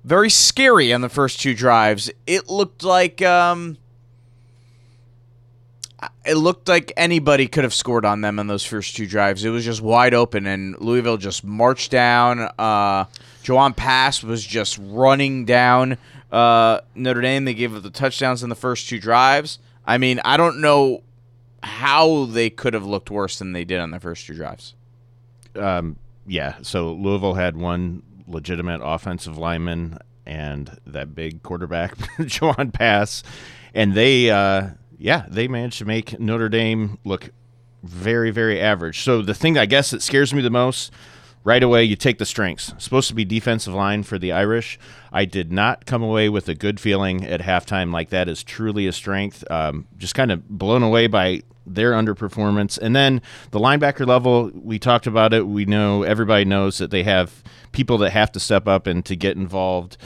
very 0.04 0.30
scary 0.30 0.92
on 0.92 1.02
the 1.02 1.10
first 1.10 1.40
two 1.40 1.54
drives. 1.54 2.12
It 2.26 2.50
looked 2.50 2.84
like. 2.84 3.22
Um, 3.22 3.78
it 6.26 6.36
looked 6.36 6.68
like 6.68 6.94
anybody 6.96 7.48
could 7.48 7.64
have 7.64 7.74
scored 7.74 8.06
on 8.06 8.22
them 8.22 8.40
in 8.40 8.48
those 8.48 8.64
first 8.64 8.96
two 8.96 9.08
drives. 9.08 9.44
It 9.44 9.50
was 9.50 9.66
just 9.66 9.82
wide 9.82 10.14
open, 10.14 10.46
and 10.46 10.80
Louisville 10.80 11.18
just 11.18 11.44
marched 11.44 11.92
down. 11.92 12.50
Uh, 12.58 13.06
Jawon 13.44 13.76
Pass 13.76 14.24
was 14.24 14.46
just 14.46 14.80
running 14.82 15.46
down 15.46 15.98
uh, 16.32 16.82
Notre 16.96 17.22
Dame. 17.22 17.46
They 17.46 17.54
gave 17.54 17.76
up 17.76 17.84
the 17.84 17.90
touchdowns 17.90 18.44
in 18.44 18.50
the 18.50 18.56
first 18.56 18.88
two 18.88 19.00
drives. 19.00 19.60
I 19.86 19.98
mean, 19.98 20.22
I 20.24 20.38
don't 20.38 20.62
know 20.62 21.04
how 21.64 22.26
they 22.26 22.50
could 22.50 22.74
have 22.74 22.86
looked 22.86 23.10
worse 23.10 23.40
than 23.40 23.54
they 23.54 23.66
did 23.66 23.80
on 23.80 23.92
the 23.92 24.00
first 24.00 24.26
two 24.26 24.36
drives. 24.36 24.76
Um, 25.56 25.98
yeah, 26.28 26.56
so 26.62 26.94
Louisville 26.94 27.34
had 27.34 27.58
one 27.58 28.04
legitimate 28.28 28.82
offensive 28.84 29.38
lineman 29.38 29.98
and 30.26 30.78
that 30.86 31.16
big 31.16 31.42
quarterback, 31.42 31.98
Jawon 32.20 32.74
Pass, 32.74 33.24
and 33.74 33.94
they. 33.94 34.30
Uh, 34.30 34.70
yeah, 35.00 35.26
they 35.30 35.48
managed 35.48 35.80
to 35.80 35.86
make 35.86 36.20
Notre 36.20 36.50
Dame 36.50 37.00
look 37.04 37.30
very, 37.82 38.32
very 38.32 38.60
average. 38.60 39.02
So 39.02 39.22
the 39.22 39.34
thing 39.34 39.58
I 39.58 39.66
guess 39.66 39.92
that 39.92 40.02
scares 40.02 40.34
me 40.34 40.42
the 40.42 40.50
most 40.50 40.92
right 41.46 41.64
away, 41.64 41.86
you 41.86 41.96
take 41.96 42.18
the 42.18 42.26
strengths. 42.26 42.74
Supposed 42.78 43.08
to 43.08 43.16
be 43.16 43.24
defensive 43.24 43.74
line 43.74 44.04
for 44.04 44.20
the 44.20 44.34
Irish. 44.34 44.78
I 45.12 45.24
did 45.24 45.52
not 45.52 45.86
come 45.86 46.04
away 46.04 46.28
with 46.28 46.50
a 46.50 46.54
good 46.54 46.80
feeling 46.80 47.26
at 47.26 47.40
halftime. 47.40 47.94
Like 47.94 48.10
that 48.10 48.28
is 48.28 48.44
truly 48.44 48.88
a 48.88 48.92
strength. 48.92 49.50
Um, 49.50 49.88
just 49.98 50.16
kind 50.16 50.32
of 50.32 50.48
blown 50.50 50.84
away 50.84 51.08
by 51.08 51.44
their 51.66 51.94
underperformance. 51.94 52.78
And 52.78 52.96
then 52.96 53.22
the 53.52 53.60
linebacker 53.60 54.06
level, 54.06 54.52
we 54.54 54.80
talked 54.80 55.08
about 55.08 55.34
it. 55.34 55.48
We 55.48 55.66
know 55.66 56.04
everybody 56.04 56.44
knows 56.44 56.78
that 56.80 56.92
they 56.92 57.04
have 57.04 57.44
people 57.72 57.98
that 58.00 58.10
have 58.12 58.32
to 58.34 58.40
step 58.40 58.68
up 58.68 58.88
and 58.88 59.06
to 59.06 59.16
get 59.16 59.38
involved. 59.38 59.98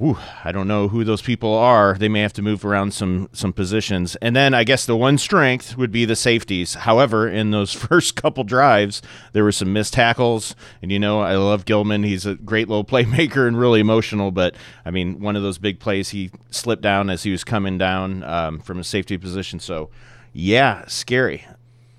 Ooh, 0.00 0.16
I 0.44 0.52
don't 0.52 0.68
know 0.68 0.86
who 0.86 1.02
those 1.02 1.22
people 1.22 1.52
are. 1.52 1.96
They 1.98 2.08
may 2.08 2.20
have 2.20 2.32
to 2.34 2.42
move 2.42 2.64
around 2.64 2.94
some 2.94 3.28
some 3.32 3.52
positions. 3.52 4.14
And 4.16 4.36
then 4.36 4.54
I 4.54 4.62
guess 4.62 4.86
the 4.86 4.96
one 4.96 5.18
strength 5.18 5.76
would 5.76 5.90
be 5.90 6.04
the 6.04 6.14
safeties. 6.14 6.74
However, 6.74 7.28
in 7.28 7.50
those 7.50 7.72
first 7.88 8.14
couple 8.14 8.44
drives, 8.44 9.02
there 9.32 9.42
were 9.42 9.50
some 9.50 9.72
missed 9.72 9.94
tackles. 9.94 10.54
And 10.82 10.92
you 10.92 11.00
know, 11.00 11.20
I 11.20 11.34
love 11.36 11.64
Gilman. 11.64 12.04
He's 12.04 12.26
a 12.26 12.36
great 12.36 12.68
little 12.68 12.84
playmaker 12.92 13.48
and 13.48 13.58
really 13.58 13.80
emotional. 13.80 14.30
But 14.30 14.54
I 14.84 14.92
mean, 14.92 15.20
one 15.20 15.34
of 15.34 15.42
those 15.42 15.58
big 15.58 15.80
plays, 15.80 16.10
he 16.10 16.30
slipped 16.50 16.82
down 16.82 17.10
as 17.10 17.24
he 17.24 17.32
was 17.32 17.42
coming 17.42 17.76
down 17.76 18.22
um, 18.22 18.60
from 18.60 18.78
a 18.78 18.84
safety 18.84 19.18
position. 19.18 19.58
So, 19.58 19.90
yeah, 20.32 20.84
scary 20.86 21.44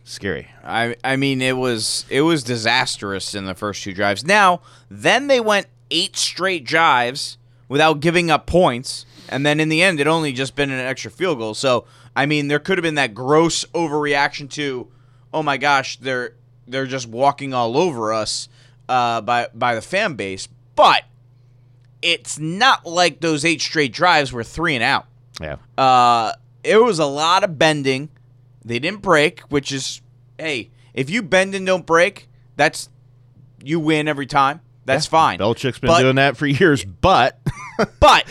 scary. 0.06 0.48
I 0.64 0.96
I 1.04 1.18
mean 1.18 1.40
it 1.40 1.56
was 1.56 2.06
it 2.10 2.22
was 2.22 2.42
disastrous 2.44 3.36
in 3.36 3.46
the 3.46 3.54
first 3.54 3.84
two 3.84 3.94
drives. 3.94 4.26
Now, 4.26 4.62
then 4.90 5.28
they 5.28 5.40
went 5.40 5.68
eight 5.92 6.16
straight 6.16 6.66
drives 6.66 7.38
without 7.70 8.02
giving 8.02 8.30
up 8.30 8.46
points. 8.46 9.06
And 9.30 9.46
then 9.46 9.60
in 9.62 9.70
the 9.70 9.82
end, 9.82 10.02
it 10.02 10.08
only 10.08 10.34
just 10.34 10.56
been 10.56 10.72
an 10.72 10.80
extra 10.80 11.10
field 11.10 11.38
goal. 11.38 11.54
So 11.54 11.86
I 12.16 12.26
mean, 12.26 12.50
there 12.50 12.60
could 12.60 12.78
have 12.78 12.84
been 12.84 12.96
that 12.96 13.14
gross 13.14 13.64
overreaction 13.74 14.50
to, 14.52 14.90
oh 15.34 15.42
my 15.42 15.56
gosh, 15.56 15.98
they're 15.98 16.34
they're 16.68 16.86
just 16.86 17.08
walking 17.08 17.54
all 17.54 17.78
over 17.78 18.14
us 18.14 18.50
uh, 18.90 19.22
by 19.22 19.48
by 19.54 19.76
the 19.76 19.82
fan 19.82 20.16
base. 20.16 20.48
But 20.76 21.04
it's 22.02 22.40
not 22.40 22.86
like 22.86 23.20
those 23.20 23.46
eight 23.46 23.62
straight 23.62 23.94
drives 23.94 24.34
were 24.34 24.44
three 24.44 24.76
and 24.76 24.84
out. 24.84 25.06
Yeah. 25.42 25.58
Uh, 25.78 26.34
it 26.64 26.78
was 26.78 27.00
a 27.00 27.06
lot 27.06 27.44
of 27.44 27.58
bending. 27.58 28.10
They 28.64 28.80
didn't 28.80 29.02
break, 29.02 29.42
which 29.42 29.72
is, 29.72 30.02
hey, 30.38 30.72
if 30.94 31.10
you 31.10 31.24
bend 31.24 31.56
and 31.56 31.66
don't 31.66 31.86
break, 31.86 32.28
that's 32.56 32.90
you 33.64 33.80
win 33.80 34.08
every 34.08 34.26
time. 34.26 34.62
That's 34.90 35.06
yeah. 35.06 35.12
fine. 35.12 35.40
Belichick's 35.40 35.80
been 35.80 35.88
but, 35.88 36.02
doing 36.02 36.16
that 36.16 36.36
for 36.36 36.48
years, 36.48 36.84
but 36.84 37.40
but 38.00 38.26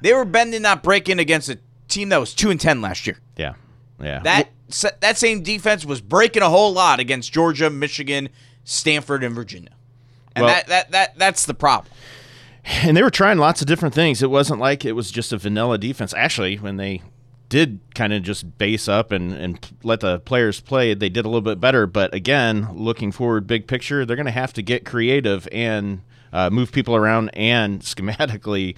they 0.00 0.14
were 0.14 0.24
bending, 0.24 0.62
not 0.62 0.82
breaking 0.82 1.18
against 1.18 1.50
a 1.50 1.58
team 1.88 2.08
that 2.08 2.18
was 2.18 2.32
two 2.32 2.50
and 2.50 2.58
ten 2.58 2.80
last 2.80 3.06
year. 3.06 3.18
Yeah, 3.36 3.54
yeah. 4.00 4.20
That 4.20 4.48
that 5.00 5.18
same 5.18 5.42
defense 5.42 5.84
was 5.84 6.00
breaking 6.00 6.42
a 6.42 6.48
whole 6.48 6.72
lot 6.72 6.98
against 6.98 7.30
Georgia, 7.30 7.68
Michigan, 7.68 8.30
Stanford, 8.64 9.22
and 9.22 9.34
Virginia, 9.34 9.76
and 10.34 10.46
well, 10.46 10.54
that, 10.54 10.66
that 10.68 10.90
that 10.92 11.18
that's 11.18 11.44
the 11.44 11.54
problem. 11.54 11.92
And 12.64 12.96
they 12.96 13.02
were 13.02 13.10
trying 13.10 13.38
lots 13.38 13.60
of 13.60 13.66
different 13.66 13.94
things. 13.94 14.22
It 14.22 14.30
wasn't 14.30 14.60
like 14.60 14.84
it 14.84 14.92
was 14.92 15.10
just 15.10 15.32
a 15.32 15.36
vanilla 15.36 15.76
defense. 15.76 16.14
Actually, 16.14 16.56
when 16.56 16.78
they 16.78 17.02
did 17.52 17.80
kind 17.94 18.14
of 18.14 18.22
just 18.22 18.56
base 18.56 18.88
up 18.88 19.12
and, 19.12 19.34
and 19.34 19.72
let 19.82 20.00
the 20.00 20.18
players 20.20 20.58
play, 20.58 20.94
they 20.94 21.10
did 21.10 21.26
a 21.26 21.28
little 21.28 21.42
bit 21.42 21.60
better. 21.60 21.86
But 21.86 22.14
again, 22.14 22.66
looking 22.72 23.12
forward, 23.12 23.46
big 23.46 23.66
picture, 23.66 24.06
they're 24.06 24.16
going 24.16 24.24
to 24.24 24.32
have 24.32 24.54
to 24.54 24.62
get 24.62 24.86
creative 24.86 25.46
and 25.52 26.00
uh, 26.32 26.48
move 26.48 26.72
people 26.72 26.96
around 26.96 27.28
and 27.34 27.80
schematically. 27.82 28.74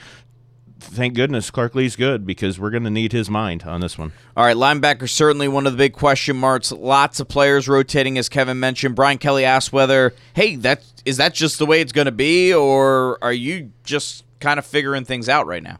Thank 0.80 1.14
goodness 1.14 1.52
Clark 1.52 1.76
Lea's 1.76 1.94
good 1.94 2.26
because 2.26 2.58
we're 2.58 2.70
going 2.70 2.82
to 2.82 2.90
need 2.90 3.12
his 3.12 3.30
mind 3.30 3.62
on 3.62 3.80
this 3.80 3.96
one. 3.96 4.12
All 4.36 4.44
right, 4.44 4.56
linebacker 4.56 5.08
certainly 5.08 5.46
one 5.46 5.68
of 5.68 5.72
the 5.72 5.78
big 5.78 5.92
question 5.92 6.36
marks. 6.36 6.72
Lots 6.72 7.20
of 7.20 7.28
players 7.28 7.68
rotating, 7.68 8.18
as 8.18 8.28
Kevin 8.28 8.58
mentioned. 8.58 8.96
Brian 8.96 9.18
Kelly 9.18 9.44
asked 9.44 9.72
whether, 9.72 10.14
hey, 10.34 10.56
that 10.56 10.82
is 11.04 11.18
that 11.18 11.32
just 11.32 11.60
the 11.60 11.66
way 11.66 11.80
it's 11.80 11.92
going 11.92 12.06
to 12.06 12.12
be, 12.12 12.52
or 12.52 13.22
are 13.22 13.32
you 13.32 13.70
just 13.84 14.24
kind 14.40 14.58
of 14.58 14.66
figuring 14.66 15.04
things 15.04 15.28
out 15.28 15.46
right 15.46 15.62
now? 15.62 15.78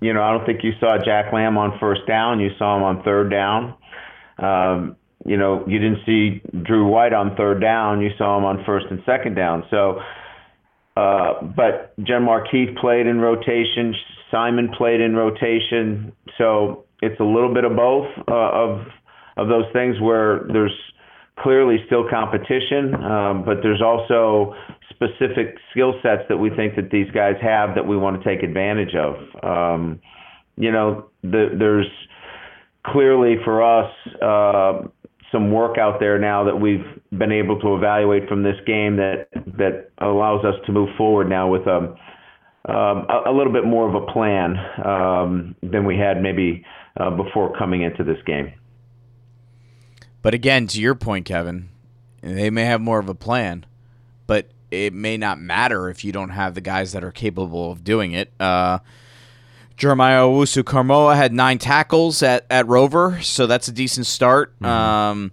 You 0.00 0.12
know, 0.12 0.22
I 0.22 0.32
don't 0.32 0.44
think 0.44 0.60
you 0.62 0.72
saw 0.78 0.98
Jack 1.02 1.32
Lamb 1.32 1.56
on 1.56 1.78
first 1.78 2.02
down. 2.06 2.40
You 2.40 2.50
saw 2.58 2.76
him 2.76 2.82
on 2.82 3.02
third 3.02 3.30
down. 3.30 3.74
Um, 4.38 4.96
you 5.24 5.36
know, 5.36 5.64
you 5.66 5.78
didn't 5.78 6.00
see 6.04 6.42
Drew 6.62 6.86
White 6.86 7.12
on 7.12 7.34
third 7.36 7.60
down. 7.60 8.00
You 8.00 8.10
saw 8.18 8.38
him 8.38 8.44
on 8.44 8.62
first 8.64 8.86
and 8.90 9.02
second 9.06 9.34
down. 9.34 9.64
So, 9.70 10.00
uh, 10.96 11.42
but 11.42 11.96
Genmark 12.00 12.48
Heath 12.50 12.76
played 12.80 13.06
in 13.06 13.20
rotation. 13.20 13.94
Simon 14.30 14.70
played 14.76 15.00
in 15.00 15.16
rotation. 15.16 16.12
So 16.38 16.84
it's 17.02 17.18
a 17.20 17.24
little 17.24 17.52
bit 17.52 17.64
of 17.64 17.74
both 17.74 18.06
uh, 18.28 18.34
of 18.34 18.86
of 19.36 19.48
those 19.48 19.66
things 19.72 20.00
where 20.00 20.46
there's 20.52 20.72
clearly 21.38 21.76
still 21.86 22.08
competition, 22.08 22.94
um, 22.94 23.44
but 23.44 23.58
there's 23.62 23.82
also 23.82 24.54
specific 24.96 25.56
skill 25.70 25.94
sets 26.02 26.22
that 26.28 26.38
we 26.38 26.50
think 26.50 26.74
that 26.76 26.90
these 26.90 27.10
guys 27.12 27.34
have 27.40 27.74
that 27.74 27.86
we 27.86 27.96
want 27.96 28.20
to 28.20 28.28
take 28.28 28.42
advantage 28.42 28.94
of. 28.94 29.14
Um, 29.44 30.00
you 30.56 30.72
know, 30.72 31.10
the, 31.22 31.54
there's 31.58 31.86
clearly 32.86 33.36
for 33.44 33.62
us 33.62 33.92
uh, 34.22 34.88
some 35.30 35.50
work 35.50 35.76
out 35.78 36.00
there 36.00 36.18
now 36.18 36.44
that 36.44 36.56
we've 36.56 36.84
been 37.18 37.32
able 37.32 37.60
to 37.60 37.74
evaluate 37.74 38.28
from 38.28 38.42
this 38.42 38.56
game 38.66 38.96
that 38.96 39.28
that 39.58 39.90
allows 39.98 40.44
us 40.44 40.54
to 40.66 40.72
move 40.72 40.88
forward 40.96 41.28
now 41.28 41.48
with 41.48 41.66
a 41.66 41.96
um, 42.68 43.06
a, 43.08 43.30
a, 43.30 43.32
little 43.32 43.52
bit 43.52 43.64
more 43.64 43.88
of 43.88 43.94
a 43.94 44.12
plan 44.12 44.56
um, 44.84 45.54
than 45.62 45.84
we 45.84 45.96
had 45.96 46.20
maybe 46.20 46.64
uh, 46.98 47.10
before 47.10 47.56
coming 47.56 47.82
into 47.82 48.02
this 48.02 48.18
game. 48.26 48.52
But 50.20 50.34
again, 50.34 50.66
to 50.68 50.80
your 50.80 50.96
point, 50.96 51.26
Kevin, 51.26 51.68
they 52.22 52.50
may 52.50 52.64
have 52.64 52.80
more 52.80 52.98
of 52.98 53.08
a 53.08 53.14
plan, 53.14 53.66
but 54.26 54.50
it 54.70 54.92
may 54.92 55.16
not 55.16 55.40
matter 55.40 55.88
if 55.88 56.04
you 56.04 56.12
don't 56.12 56.30
have 56.30 56.54
the 56.54 56.60
guys 56.60 56.92
that 56.92 57.04
are 57.04 57.12
capable 57.12 57.70
of 57.70 57.84
doing 57.84 58.12
it. 58.12 58.32
Uh, 58.40 58.78
Jeremiah 59.76 60.22
Owusu 60.22 60.62
Koramoah 60.62 61.16
had 61.16 61.32
nine 61.32 61.58
tackles 61.58 62.22
at, 62.22 62.46
at 62.50 62.66
Rover, 62.66 63.20
so 63.22 63.46
that's 63.46 63.68
a 63.68 63.72
decent 63.72 64.06
start. 64.06 64.54
Mm-hmm. 64.56 64.66
Um, 64.66 65.32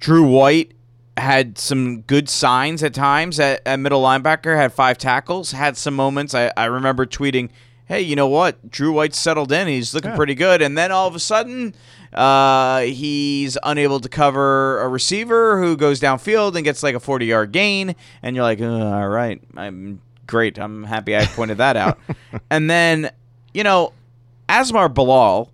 Drew 0.00 0.26
White 0.26 0.72
had 1.16 1.58
some 1.58 2.02
good 2.02 2.28
signs 2.28 2.82
at 2.82 2.94
times 2.94 3.40
at, 3.40 3.62
at, 3.66 3.76
middle 3.76 4.02
linebacker, 4.02 4.56
had 4.56 4.72
five 4.72 4.98
tackles, 4.98 5.52
had 5.52 5.76
some 5.76 5.94
moments. 5.94 6.34
I, 6.34 6.52
I 6.56 6.66
remember 6.66 7.06
tweeting, 7.06 7.50
hey, 7.90 8.00
you 8.00 8.14
know 8.14 8.28
what? 8.28 8.70
Drew 8.70 8.92
White 8.92 9.16
settled 9.16 9.50
in. 9.50 9.66
He's 9.66 9.92
looking 9.92 10.12
yeah. 10.12 10.16
pretty 10.16 10.36
good. 10.36 10.62
And 10.62 10.78
then 10.78 10.92
all 10.92 11.08
of 11.08 11.16
a 11.16 11.18
sudden, 11.18 11.74
uh, 12.12 12.82
he's 12.82 13.58
unable 13.64 13.98
to 13.98 14.08
cover 14.08 14.80
a 14.80 14.86
receiver 14.86 15.60
who 15.60 15.76
goes 15.76 16.00
downfield 16.00 16.54
and 16.54 16.62
gets 16.62 16.84
like 16.84 16.94
a 16.94 17.00
40 17.00 17.26
yard 17.26 17.50
gain. 17.50 17.96
And 18.22 18.36
you're 18.36 18.44
like, 18.44 18.60
all 18.60 19.08
right, 19.08 19.42
I'm 19.56 20.00
great. 20.28 20.56
I'm 20.56 20.84
happy 20.84 21.16
I 21.16 21.26
pointed 21.26 21.58
that 21.58 21.76
out. 21.76 21.98
and 22.50 22.70
then, 22.70 23.10
you 23.52 23.64
know, 23.64 23.92
Asmar 24.48 24.94
Bilal, 24.94 25.50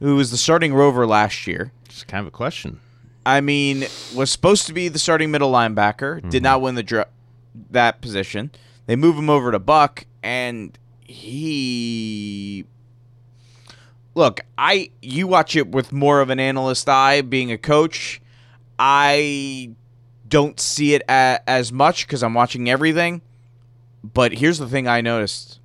who 0.00 0.16
was 0.16 0.30
the 0.30 0.36
starting 0.36 0.74
rover 0.74 1.06
last 1.06 1.46
year. 1.46 1.72
It's 1.86 2.04
kind 2.04 2.20
of 2.20 2.26
a 2.26 2.36
question. 2.36 2.78
I 3.24 3.40
mean, 3.40 3.86
was 4.14 4.30
supposed 4.30 4.66
to 4.66 4.74
be 4.74 4.88
the 4.88 4.98
starting 4.98 5.30
middle 5.30 5.50
linebacker. 5.50 6.28
Did 6.28 6.42
not 6.42 6.60
win 6.60 6.74
the 6.74 6.82
dra- 6.82 7.08
that 7.70 8.02
position. 8.02 8.50
They 8.84 8.96
move 8.96 9.16
him 9.16 9.30
over 9.30 9.50
to 9.50 9.58
Buck, 9.58 10.04
and 10.22 10.78
he. 11.04 12.64
Look, 14.14 14.40
I 14.56 14.90
you 15.02 15.26
watch 15.26 15.56
it 15.56 15.68
with 15.68 15.92
more 15.92 16.20
of 16.20 16.30
an 16.30 16.40
analyst 16.40 16.88
eye. 16.88 17.20
Being 17.20 17.52
a 17.52 17.58
coach, 17.58 18.20
I 18.78 19.70
don't 20.28 20.58
see 20.58 20.94
it 20.94 21.02
a, 21.08 21.40
as 21.46 21.72
much 21.72 22.06
because 22.06 22.22
I'm 22.22 22.34
watching 22.34 22.68
everything. 22.68 23.22
But 24.02 24.32
here's 24.32 24.58
the 24.58 24.68
thing: 24.68 24.86
I 24.88 25.00
noticed. 25.00 25.60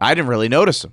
I 0.00 0.14
didn't 0.14 0.28
really 0.28 0.48
notice 0.48 0.84
him, 0.84 0.92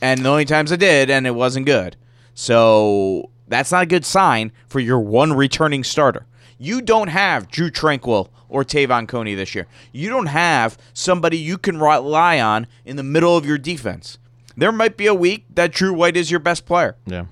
and 0.00 0.24
the 0.24 0.28
only 0.28 0.44
times 0.44 0.70
I 0.70 0.76
did, 0.76 1.10
and 1.10 1.26
it 1.26 1.32
wasn't 1.32 1.66
good. 1.66 1.96
So 2.34 3.30
that's 3.48 3.72
not 3.72 3.82
a 3.82 3.86
good 3.86 4.04
sign 4.04 4.52
for 4.66 4.80
your 4.80 5.00
one 5.00 5.32
returning 5.32 5.84
starter. 5.84 6.26
You 6.58 6.80
don't 6.80 7.08
have 7.08 7.50
Drew 7.50 7.70
Tranquill 7.70 8.28
or 8.48 8.64
Te'von 8.64 9.08
Coney 9.08 9.34
this 9.34 9.54
year. 9.54 9.66
You 9.92 10.08
don't 10.08 10.26
have 10.26 10.78
somebody 10.92 11.38
you 11.38 11.58
can 11.58 11.78
rely 11.78 12.40
on 12.40 12.66
in 12.84 12.96
the 12.96 13.02
middle 13.02 13.36
of 13.36 13.44
your 13.44 13.58
defense. 13.58 14.18
There 14.56 14.72
might 14.72 14.96
be 14.96 15.06
a 15.06 15.14
week 15.14 15.46
that 15.54 15.72
Drew 15.72 15.92
White 15.92 16.16
is 16.16 16.30
your 16.30 16.40
best 16.40 16.64
player. 16.64 16.96
Yeah. 17.06 17.26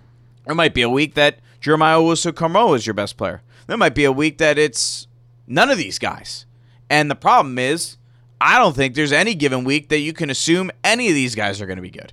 There 0.47 0.55
might 0.55 0.75
be 0.75 0.83
a 0.83 0.91
week 0.91 1.15
that 1.15 1.39
Jeremiah 1.61 1.99
Owusu 1.99 2.33
Koramoah 2.33 2.77
is 2.77 2.87
your 2.87 2.95
best 2.95 3.17
player. 3.17 3.43
There 3.69 3.77
might 3.77 3.95
be 3.95 4.05
a 4.05 4.11
week 4.13 4.39
that 4.39 4.59
it's 4.59 5.07
none 5.47 5.71
of 5.71 5.79
these 5.79 6.01
guys. 6.01 6.47
And 6.91 7.11
the 7.11 7.15
problem 7.15 7.59
is, 7.59 7.97
I 8.41 8.59
don't 8.59 8.75
think 8.75 8.97
there's 8.97 9.13
any 9.13 9.35
given 9.35 9.63
week 9.63 9.89
that 9.91 10.01
you 10.01 10.13
can 10.13 10.29
assume 10.29 10.73
any 10.83 11.09
of 11.09 11.15
these 11.15 11.37
guys 11.37 11.61
are 11.61 11.67
going 11.67 11.77
to 11.77 11.83
be 11.83 11.91
good. 11.91 12.13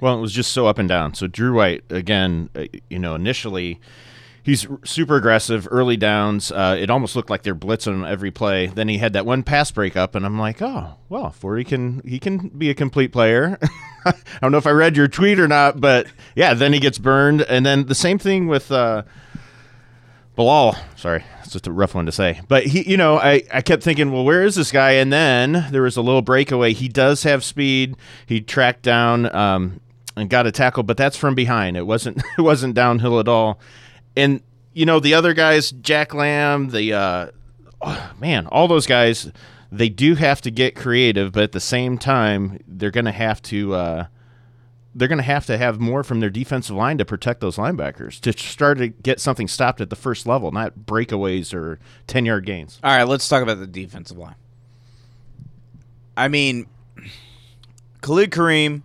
Well, 0.00 0.18
it 0.18 0.20
was 0.20 0.32
just 0.32 0.52
so 0.52 0.66
up 0.66 0.78
and 0.78 0.88
down. 0.88 1.14
So 1.14 1.28
Drew 1.28 1.54
White, 1.54 1.84
again, 1.90 2.50
uh, 2.56 2.64
you 2.90 2.98
know, 2.98 3.14
initially 3.14 3.80
he's 4.48 4.66
super 4.82 5.16
aggressive, 5.16 5.68
early 5.70 5.98
downs. 5.98 6.50
Uh, 6.50 6.74
it 6.78 6.88
almost 6.88 7.14
looked 7.14 7.28
like 7.28 7.42
they're 7.42 7.54
blitzing 7.54 7.92
him 7.92 8.04
every 8.04 8.30
play. 8.30 8.66
Then 8.66 8.88
he 8.88 8.96
had 8.96 9.12
that 9.12 9.26
one 9.26 9.42
pass 9.42 9.70
breakup, 9.70 10.14
and 10.14 10.24
I'm 10.24 10.38
like, 10.38 10.62
oh, 10.62 10.94
well, 11.10 11.30
Forty 11.30 11.64
can 11.64 12.00
he 12.04 12.18
can 12.18 12.48
be 12.48 12.70
a 12.70 12.74
complete 12.74 13.12
player. 13.12 13.58
I 14.06 14.14
don't 14.40 14.50
know 14.50 14.58
if 14.58 14.66
I 14.66 14.70
read 14.70 14.96
your 14.96 15.06
tweet 15.06 15.38
or 15.38 15.48
not, 15.48 15.80
but 15.80 16.06
yeah, 16.34 16.54
then 16.54 16.72
he 16.72 16.80
gets 16.80 16.98
burned, 16.98 17.42
and 17.42 17.64
then 17.64 17.86
the 17.86 17.94
same 17.94 18.18
thing 18.18 18.48
with. 18.48 18.72
Uh, 18.72 19.02
Bilal, 20.34 20.76
sorry, 20.94 21.24
it's 21.42 21.52
just 21.52 21.66
a 21.66 21.72
rough 21.72 21.96
one 21.96 22.06
to 22.06 22.12
say. 22.12 22.40
But 22.46 22.64
he, 22.64 22.88
you 22.88 22.96
know, 22.96 23.18
I, 23.18 23.42
I 23.52 23.60
kept 23.60 23.82
thinking, 23.82 24.12
well, 24.12 24.24
where 24.24 24.44
is 24.44 24.54
this 24.54 24.70
guy? 24.70 24.92
And 24.92 25.12
then 25.12 25.66
there 25.72 25.82
was 25.82 25.96
a 25.96 26.00
little 26.00 26.22
breakaway. 26.22 26.74
He 26.74 26.86
does 26.86 27.24
have 27.24 27.42
speed. 27.42 27.96
He 28.24 28.40
tracked 28.40 28.82
down 28.82 29.34
um, 29.34 29.80
and 30.16 30.30
got 30.30 30.46
a 30.46 30.52
tackle, 30.52 30.84
but 30.84 30.96
that's 30.96 31.16
from 31.16 31.34
behind. 31.34 31.76
It 31.76 31.88
wasn't 31.88 32.22
it 32.38 32.42
wasn't 32.42 32.74
downhill 32.74 33.18
at 33.18 33.26
all. 33.26 33.58
And 34.18 34.42
you 34.74 34.84
know, 34.84 35.00
the 35.00 35.14
other 35.14 35.32
guys, 35.32 35.70
Jack 35.70 36.12
Lamb, 36.12 36.70
the 36.70 36.92
uh, 36.92 37.26
oh, 37.80 38.12
man, 38.18 38.46
all 38.48 38.68
those 38.68 38.86
guys, 38.86 39.30
they 39.70 39.88
do 39.88 40.16
have 40.16 40.40
to 40.42 40.50
get 40.50 40.74
creative, 40.74 41.32
but 41.32 41.44
at 41.44 41.52
the 41.52 41.60
same 41.60 41.98
time, 41.98 42.58
they're 42.66 42.90
going 42.90 43.06
to 43.06 43.12
have 43.12 43.40
to. 43.42 43.74
Uh, 43.74 44.06
they're 44.94 45.06
going 45.06 45.18
to 45.18 45.24
have 45.24 45.46
to 45.46 45.56
have 45.56 45.78
more 45.78 46.02
from 46.02 46.18
their 46.18 46.30
defensive 46.30 46.74
line 46.74 46.98
to 46.98 47.04
protect 47.04 47.40
those 47.40 47.56
linebackers 47.56 48.18
to 48.18 48.32
start 48.36 48.78
to 48.78 48.88
get 48.88 49.20
something 49.20 49.46
stopped 49.46 49.80
at 49.80 49.90
the 49.90 49.96
first 49.96 50.26
level, 50.26 50.50
not 50.50 50.80
breakaways 50.86 51.54
or 51.54 51.78
10 52.08 52.26
yard 52.26 52.44
gains. 52.44 52.80
All 52.82 52.96
right, 52.96 53.04
let's 53.04 53.28
talk 53.28 53.42
about 53.42 53.60
the 53.60 53.66
defensive 53.68 54.18
line. 54.18 54.34
I 56.16 56.26
mean, 56.26 56.66
Khalid 58.00 58.32
Kareem, 58.32 58.82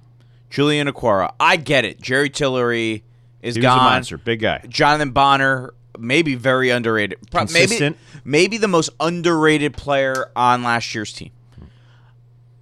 Julian 0.52 0.88
Okwara. 0.88 1.34
I 1.40 1.56
get 1.56 1.84
it. 1.84 2.00
Jerry 2.00 2.30
Tillery 2.30 3.04
is 3.44 3.54
He 3.56 3.60
was 3.60 3.66
a 3.66 3.68
gone. 3.68 3.78
monster, 3.78 4.18
big 4.18 4.40
guy. 4.40 4.64
Jonathan 4.68 5.12
Bonner, 5.12 5.74
maybe 6.00 6.34
very 6.34 6.72
underrated. 6.72 7.20
Pro- 7.30 7.42
Maybe, 7.44 7.60
Consistent. 7.60 7.98
maybe 8.24 8.58
the 8.58 8.68
most 8.68 8.90
underrated 9.00 9.74
player 9.78 10.32
on 10.36 10.64
last 10.64 10.96
year's 10.96 11.14
team. 11.14 11.32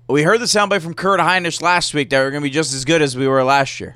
We 0.09 0.23
heard 0.23 0.41
the 0.41 0.45
soundbite 0.45 0.81
from 0.81 0.93
Kurt 0.93 1.21
Hinish 1.21 1.61
last 1.61 1.93
week 1.93 2.09
that 2.09 2.19
we're 2.19 2.31
going 2.31 2.41
to 2.43 2.45
be 2.45 2.49
just 2.53 2.73
as 2.73 2.83
good 2.83 3.01
as 3.01 3.15
we 3.15 3.27
were 3.27 3.43
last 3.45 3.79
year. 3.79 3.95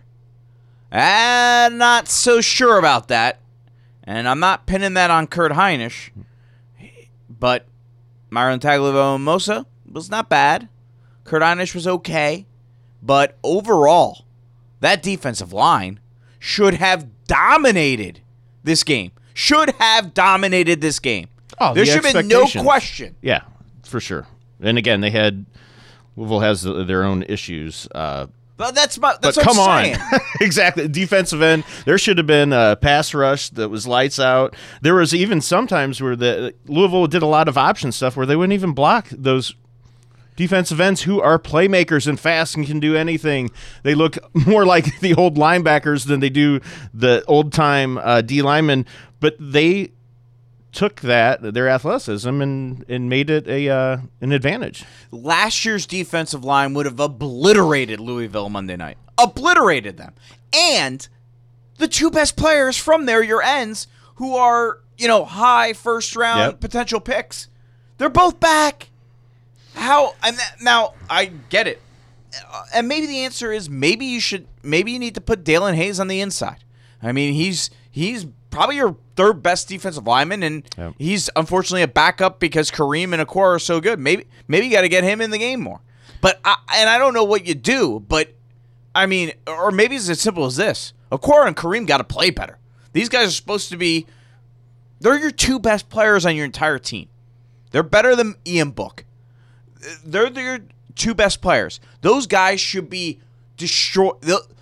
I'm 0.91 1.77
not 1.77 2.07
so 2.07 2.39
sure 2.39 2.77
about 2.77 3.09
that. 3.09 3.41
And 4.05 4.29
I'm 4.29 4.39
not 4.39 4.65
pinning 4.65 4.93
that 4.93 5.11
on 5.11 5.27
Kurt 5.27 5.51
Hinish. 5.51 6.11
But 7.27 7.65
Myron 8.29 8.59
Tagovailoa-Amosa 8.59 9.65
was 9.91 10.09
not 10.09 10.29
bad. 10.29 10.69
Kurt 11.25 11.41
Hinish 11.41 11.73
was 11.75 11.85
okay. 11.87 12.45
But 13.01 13.37
overall, 13.43 14.25
that 14.79 15.03
defensive 15.03 15.51
line 15.51 15.99
should 16.45 16.75
have 16.75 17.08
dominated 17.27 18.21
this 18.63 18.84
game. 18.84 19.12
Should 19.34 19.71
have 19.79 20.13
dominated 20.13 20.79
this 20.79 20.99
game. 20.99 21.27
Oh, 21.60 21.73
there 21.73 21.84
the 21.86 21.91
should 21.91 22.05
have 22.05 22.13
been 22.13 22.27
no 22.27 22.45
question. 22.47 23.15
Yeah, 23.21 23.41
for 23.84 23.99
sure. 23.99 24.27
And 24.62 24.77
again, 24.77 25.01
they 25.01 25.10
had 25.10 25.45
Louisville 26.15 26.41
has 26.41 26.62
their 26.62 27.03
own 27.03 27.23
issues. 27.23 27.88
Uh, 27.95 28.27
But 28.58 28.75
that's 28.75 28.99
my. 28.99 29.15
That's 29.21 29.38
but 29.38 29.45
what 29.45 29.55
come 29.55 29.67
I'm 29.67 29.93
on, 29.99 30.19
exactly. 30.39 30.88
Defensive 30.88 31.41
end. 31.41 31.63
There 31.86 31.97
should 31.97 32.19
have 32.19 32.27
been 32.27 32.53
a 32.53 32.75
pass 32.79 33.13
rush 33.13 33.49
that 33.49 33.69
was 33.69 33.88
lights 33.88 34.19
out. 34.19 34.55
There 34.81 34.93
was 34.95 35.15
even 35.15 35.41
sometimes 35.41 35.99
where 36.01 36.15
the 36.15 36.53
Louisville 36.67 37.08
did 37.08 37.23
a 37.23 37.27
lot 37.27 37.47
of 37.47 37.58
option 37.58 37.91
stuff 37.91 38.15
where 38.15 38.25
they 38.27 38.36
wouldn't 38.36 38.53
even 38.53 38.73
block 38.73 39.08
those 39.12 39.55
defensive 40.35 40.79
ends 40.79 41.03
who 41.03 41.21
are 41.21 41.39
playmakers 41.39 42.07
and 42.07 42.19
fast 42.19 42.55
and 42.55 42.65
can 42.65 42.79
do 42.79 42.95
anything. 42.95 43.51
They 43.83 43.95
look 43.95 44.17
more 44.47 44.65
like 44.65 44.99
the 44.99 45.13
old 45.15 45.37
linebackers 45.37 46.07
than 46.07 46.19
they 46.19 46.29
do 46.29 46.59
the 46.93 47.23
old 47.27 47.53
time 47.53 47.97
uh, 47.97 48.21
D 48.21 48.41
linemen. 48.41 48.85
But 49.19 49.35
they 49.39 49.91
took 50.71 50.99
that 51.01 51.41
their 51.53 51.69
athleticism 51.69 52.41
and 52.41 52.83
and 52.89 53.09
made 53.09 53.29
it 53.29 53.47
a 53.47 53.69
uh, 53.69 53.97
an 54.19 54.31
advantage. 54.33 54.83
last 55.09 55.63
year's 55.63 55.85
defensive 55.87 56.43
line 56.43 56.73
would 56.73 56.85
have 56.85 56.99
obliterated 56.99 57.99
Louisville 58.01 58.49
Monday 58.49 58.75
night. 58.75 58.97
Obliterated 59.17 59.95
them. 59.95 60.13
And 60.53 61.07
the 61.77 61.87
two 61.87 62.11
best 62.11 62.35
players 62.35 62.75
from 62.77 63.05
there, 63.05 63.23
your 63.23 63.41
ends, 63.41 63.87
who 64.15 64.35
are, 64.35 64.79
you 64.97 65.07
know, 65.07 65.23
high 65.25 65.71
first 65.73 66.15
round 66.15 66.39
Yep. 66.39 66.59
potential 66.59 66.99
picks, 66.99 67.47
they're 67.97 68.09
both 68.09 68.39
back. 68.41 68.89
How 69.75 70.15
and 70.23 70.38
that, 70.38 70.55
now 70.61 70.93
I 71.09 71.25
get 71.49 71.67
it. 71.67 71.81
Uh, 72.51 72.63
And 72.73 72.88
maybe 72.88 73.07
the 73.07 73.19
answer 73.19 73.51
is 73.51 73.69
maybe 73.69 74.05
you 74.05 74.19
should 74.19 74.47
maybe 74.63 74.91
you 74.91 74.99
need 74.99 75.15
to 75.15 75.21
put 75.21 75.43
Daelin 75.43 75.75
Hayes 75.75 75.99
on 75.99 76.07
the 76.07 76.21
inside. 76.21 76.63
I 77.03 77.11
mean, 77.11 77.33
he's 77.33 77.69
he's 77.91 78.25
probably 78.49 78.77
your 78.77 78.95
third 79.15 79.43
best 79.43 79.67
defensive 79.69 80.07
lineman, 80.07 80.43
and 80.43 80.63
Yep. 80.77 80.93
he's 80.97 81.29
unfortunately 81.35 81.81
a 81.83 81.88
backup 81.88 82.39
because 82.39 82.71
Kareem 82.71 83.13
and 83.13 83.25
Okwara 83.27 83.55
are 83.55 83.59
so 83.59 83.79
good. 83.79 83.99
Maybe 83.99 84.25
maybe 84.47 84.65
you 84.65 84.71
got 84.71 84.81
to 84.81 84.89
get 84.89 85.03
him 85.03 85.21
in 85.21 85.29
the 85.31 85.38
game 85.38 85.61
more. 85.61 85.81
But 86.21 86.39
I, 86.43 86.55
and 86.75 86.89
I 86.89 86.97
don't 86.97 87.13
know 87.13 87.23
what 87.23 87.45
you 87.45 87.53
do, 87.53 87.99
but 88.07 88.33
I 88.95 89.05
mean, 89.05 89.31
or 89.47 89.71
maybe 89.71 89.95
it's 89.95 90.09
as 90.09 90.19
simple 90.21 90.45
as 90.45 90.55
this: 90.55 90.93
Okwara 91.11 91.47
and 91.47 91.55
Kareem 91.55 91.85
got 91.85 91.97
to 91.97 92.03
play 92.03 92.29
better. 92.31 92.57
These 92.93 93.09
guys 93.09 93.27
are 93.27 93.31
supposed 93.31 93.69
to 93.69 93.77
be. 93.77 94.07
They're 95.01 95.19
your 95.19 95.31
two 95.31 95.59
best 95.59 95.89
players 95.89 96.25
on 96.25 96.35
your 96.35 96.45
entire 96.45 96.79
team. 96.79 97.09
They're 97.71 97.83
better 97.83 98.15
than 98.15 98.35
Ian 98.47 98.71
Book. 98.71 99.04
They're 100.03 100.31
your 100.31 100.59
two 100.95 101.13
best 101.13 101.41
players. 101.41 101.79
Those 102.01 102.27
guys 102.27 102.59
should 102.59 102.89
be 102.89 103.19
destroyed. 103.57 104.15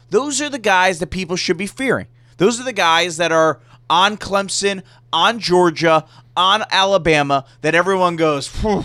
Those 0.10 0.42
are 0.42 0.50
the 0.50 0.60
guys 0.60 1.00
that 1.00 1.08
people 1.08 1.36
should 1.36 1.58
be 1.58 1.68
fearing. 1.68 2.08
Those 2.38 2.60
are 2.60 2.64
the 2.64 2.74
guys 2.74 3.18
that 3.18 3.32
are 3.32 3.60
on 3.90 4.18
Clemson, 4.18 4.84
on 5.12 5.40
Georgia, 5.40 6.06
on 6.36 6.64
Alabama. 6.72 7.46
That 7.62 7.76
everyone 7.76 8.16
goes, 8.16 8.48
"Phew, 8.48 8.84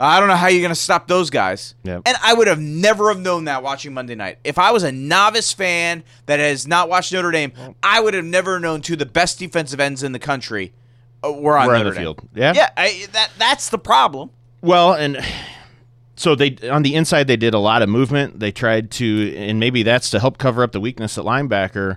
I 0.00 0.18
don't 0.18 0.28
know 0.28 0.36
how 0.36 0.48
you're 0.48 0.62
going 0.62 0.70
to 0.70 0.74
stop 0.74 1.06
those 1.06 1.30
guys. 1.30 1.74
Yep. 1.84 2.02
And 2.06 2.16
I 2.22 2.34
would 2.34 2.48
have 2.48 2.58
never 2.60 3.08
have 3.08 3.20
known 3.20 3.44
that 3.44 3.62
watching 3.62 3.94
Monday 3.94 4.14
night. 4.16 4.38
If 4.42 4.58
I 4.58 4.70
was 4.72 4.82
a 4.82 4.90
novice 4.90 5.52
fan 5.52 6.02
that 6.26 6.40
has 6.40 6.66
not 6.66 6.88
watched 6.88 7.12
Notre 7.12 7.30
Dame, 7.30 7.52
I 7.82 8.00
would 8.00 8.14
have 8.14 8.24
never 8.24 8.58
known 8.58 8.80
two 8.80 8.94
of 8.94 8.98
the 8.98 9.06
best 9.06 9.38
defensive 9.38 9.78
ends 9.80 10.02
in 10.02 10.10
the 10.12 10.18
country 10.18 10.72
uh, 11.24 11.30
were 11.32 11.56
on 11.56 11.68
Were 11.68 11.74
on 11.74 11.80
Notre 11.84 11.90
the 11.90 11.94
Dame. 11.96 12.02
field. 12.04 12.28
Yeah. 12.34 12.52
yeah. 12.54 12.70
I, 12.76 13.06
that 13.12 13.30
that's 13.38 13.68
the 13.68 13.78
problem. 13.78 14.30
Well, 14.62 14.94
and 14.94 15.18
so 16.14 16.36
they 16.36 16.56
on 16.70 16.82
the 16.82 16.94
inside 16.94 17.26
they 17.26 17.36
did 17.36 17.52
a 17.52 17.58
lot 17.58 17.82
of 17.82 17.88
movement. 17.88 18.38
They 18.40 18.52
tried 18.52 18.92
to, 18.92 19.36
and 19.36 19.58
maybe 19.58 19.82
that's 19.82 20.08
to 20.10 20.20
help 20.20 20.38
cover 20.38 20.62
up 20.62 20.72
the 20.72 20.80
weakness 20.80 21.18
at 21.18 21.24
linebacker. 21.24 21.96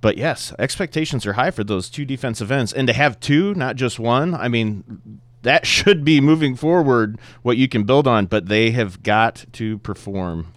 But 0.00 0.16
yes, 0.16 0.54
expectations 0.58 1.26
are 1.26 1.34
high 1.34 1.50
for 1.50 1.62
those 1.62 1.90
two 1.90 2.06
defensive 2.06 2.50
ends, 2.50 2.72
and 2.72 2.88
to 2.88 2.94
have 2.94 3.20
two, 3.20 3.54
not 3.54 3.76
just 3.76 3.98
one. 3.98 4.34
I 4.34 4.48
mean, 4.48 5.20
that 5.42 5.66
should 5.66 6.04
be 6.04 6.22
moving 6.22 6.56
forward 6.56 7.18
what 7.42 7.58
you 7.58 7.68
can 7.68 7.84
build 7.84 8.06
on. 8.06 8.26
But 8.26 8.46
they 8.46 8.70
have 8.70 9.02
got 9.02 9.44
to 9.52 9.78
perform. 9.78 10.54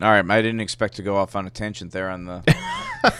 All 0.00 0.08
right, 0.08 0.28
I 0.30 0.42
didn't 0.42 0.60
expect 0.60 0.94
to 0.96 1.02
go 1.02 1.16
off 1.16 1.36
on 1.36 1.46
a 1.46 1.50
tangent 1.50 1.92
there 1.92 2.10
on 2.10 2.24
the 2.24 2.40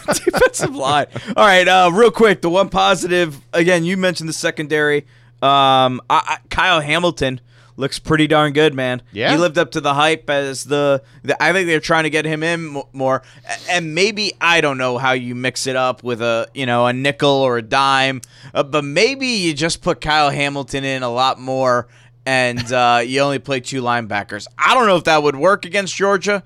defensive 0.07 0.75
line. 0.75 1.07
All 1.37 1.45
right, 1.45 1.67
uh, 1.67 1.91
real 1.93 2.11
quick, 2.11 2.43
the 2.43 2.51
one 2.51 2.69
positive 2.69 3.41
again. 3.53 3.85
You 3.85 3.97
mentioned 3.97 4.29
the 4.29 4.35
secondary. 4.35 5.05
Um, 5.43 6.01
I, 6.09 6.23
I, 6.25 6.39
Kyle 6.51 6.81
Hamilton 6.81 7.41
looks 7.77 7.99
pretty 7.99 8.27
darn 8.27 8.53
good, 8.53 8.75
man. 8.75 9.03
Yeah. 9.13 9.33
he 9.33 9.39
lived 9.39 9.59
up 9.59 9.73
to 9.73 9.81
the 9.81 9.95
hype 9.95 10.31
as 10.31 10.65
the. 10.65 11.03
the 11.23 11.43
I 11.43 11.53
think 11.53 11.67
they're 11.67 11.81
trying 11.81 12.05
to 12.05 12.11
get 12.11 12.25
him 12.25 12.43
in 12.43 12.77
m- 12.77 12.83
more, 12.93 13.23
and 13.69 13.95
maybe 13.95 14.33
I 14.41 14.61
don't 14.61 14.79
know 14.79 14.99
how 14.99 15.13
you 15.13 15.35
mix 15.35 15.67
it 15.67 15.75
up 15.77 16.03
with 16.03 16.23
a 16.23 16.49
you 16.55 16.67
know 16.67 16.87
a 16.87 16.93
nickel 16.93 17.29
or 17.29 17.59
a 17.59 17.63
dime, 17.63 18.21
uh, 18.55 18.63
but 18.63 18.85
maybe 18.85 19.27
you 19.27 19.55
just 19.55 19.83
put 19.83 20.01
Kyle 20.01 20.31
Hamilton 20.31 20.85
in 20.85 21.03
a 21.03 21.11
lot 21.11 21.41
more, 21.41 21.89
and 22.25 22.73
uh, 22.73 23.03
you 23.05 23.21
only 23.21 23.39
play 23.39 23.61
two 23.61 23.83
linebackers. 23.83 24.47
I 24.57 24.75
don't 24.75 24.87
know 24.87 24.97
if 24.97 25.05
that 25.05 25.23
would 25.23 25.37
work 25.37 25.65
against 25.65 25.97
Georgia, 25.97 26.43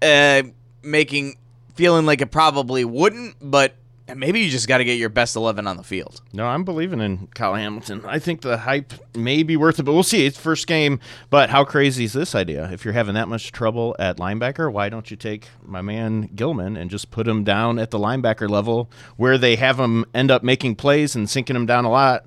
uh, 0.00 0.42
making 0.82 1.36
feeling 1.74 2.06
like 2.06 2.20
it 2.20 2.30
probably 2.30 2.84
wouldn't, 2.84 3.36
but. 3.42 3.74
Maybe 4.14 4.40
you 4.40 4.50
just 4.50 4.68
got 4.68 4.78
to 4.78 4.84
get 4.84 4.98
your 4.98 5.08
best 5.08 5.36
eleven 5.36 5.66
on 5.66 5.76
the 5.76 5.82
field. 5.82 6.20
No, 6.32 6.46
I'm 6.46 6.64
believing 6.64 7.00
in 7.00 7.28
Kyle 7.28 7.54
Hamilton. 7.54 8.02
I 8.04 8.18
think 8.18 8.42
the 8.42 8.58
hype 8.58 8.92
may 9.16 9.42
be 9.42 9.56
worth 9.56 9.78
it, 9.78 9.84
but 9.84 9.92
we'll 9.92 10.02
see. 10.02 10.26
It's 10.26 10.38
first 10.38 10.66
game. 10.66 11.00
But 11.28 11.50
how 11.50 11.64
crazy 11.64 12.04
is 12.04 12.12
this 12.12 12.34
idea? 12.34 12.70
If 12.72 12.84
you're 12.84 12.94
having 12.94 13.14
that 13.14 13.28
much 13.28 13.52
trouble 13.52 13.96
at 13.98 14.18
linebacker, 14.18 14.72
why 14.72 14.88
don't 14.88 15.10
you 15.10 15.16
take 15.16 15.48
my 15.64 15.82
man 15.82 16.30
Gilman 16.34 16.76
and 16.76 16.90
just 16.90 17.10
put 17.10 17.26
him 17.26 17.44
down 17.44 17.78
at 17.78 17.90
the 17.90 17.98
linebacker 17.98 18.48
level 18.48 18.90
where 19.16 19.38
they 19.38 19.56
have 19.56 19.78
him 19.78 20.04
end 20.14 20.30
up 20.30 20.42
making 20.42 20.76
plays 20.76 21.14
and 21.14 21.28
sinking 21.28 21.56
him 21.56 21.66
down 21.66 21.84
a 21.84 21.90
lot? 21.90 22.24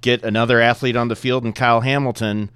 Get 0.00 0.22
another 0.22 0.60
athlete 0.60 0.96
on 0.96 1.08
the 1.08 1.16
field 1.16 1.44
and 1.44 1.54
Kyle 1.54 1.80
Hamilton. 1.80 2.50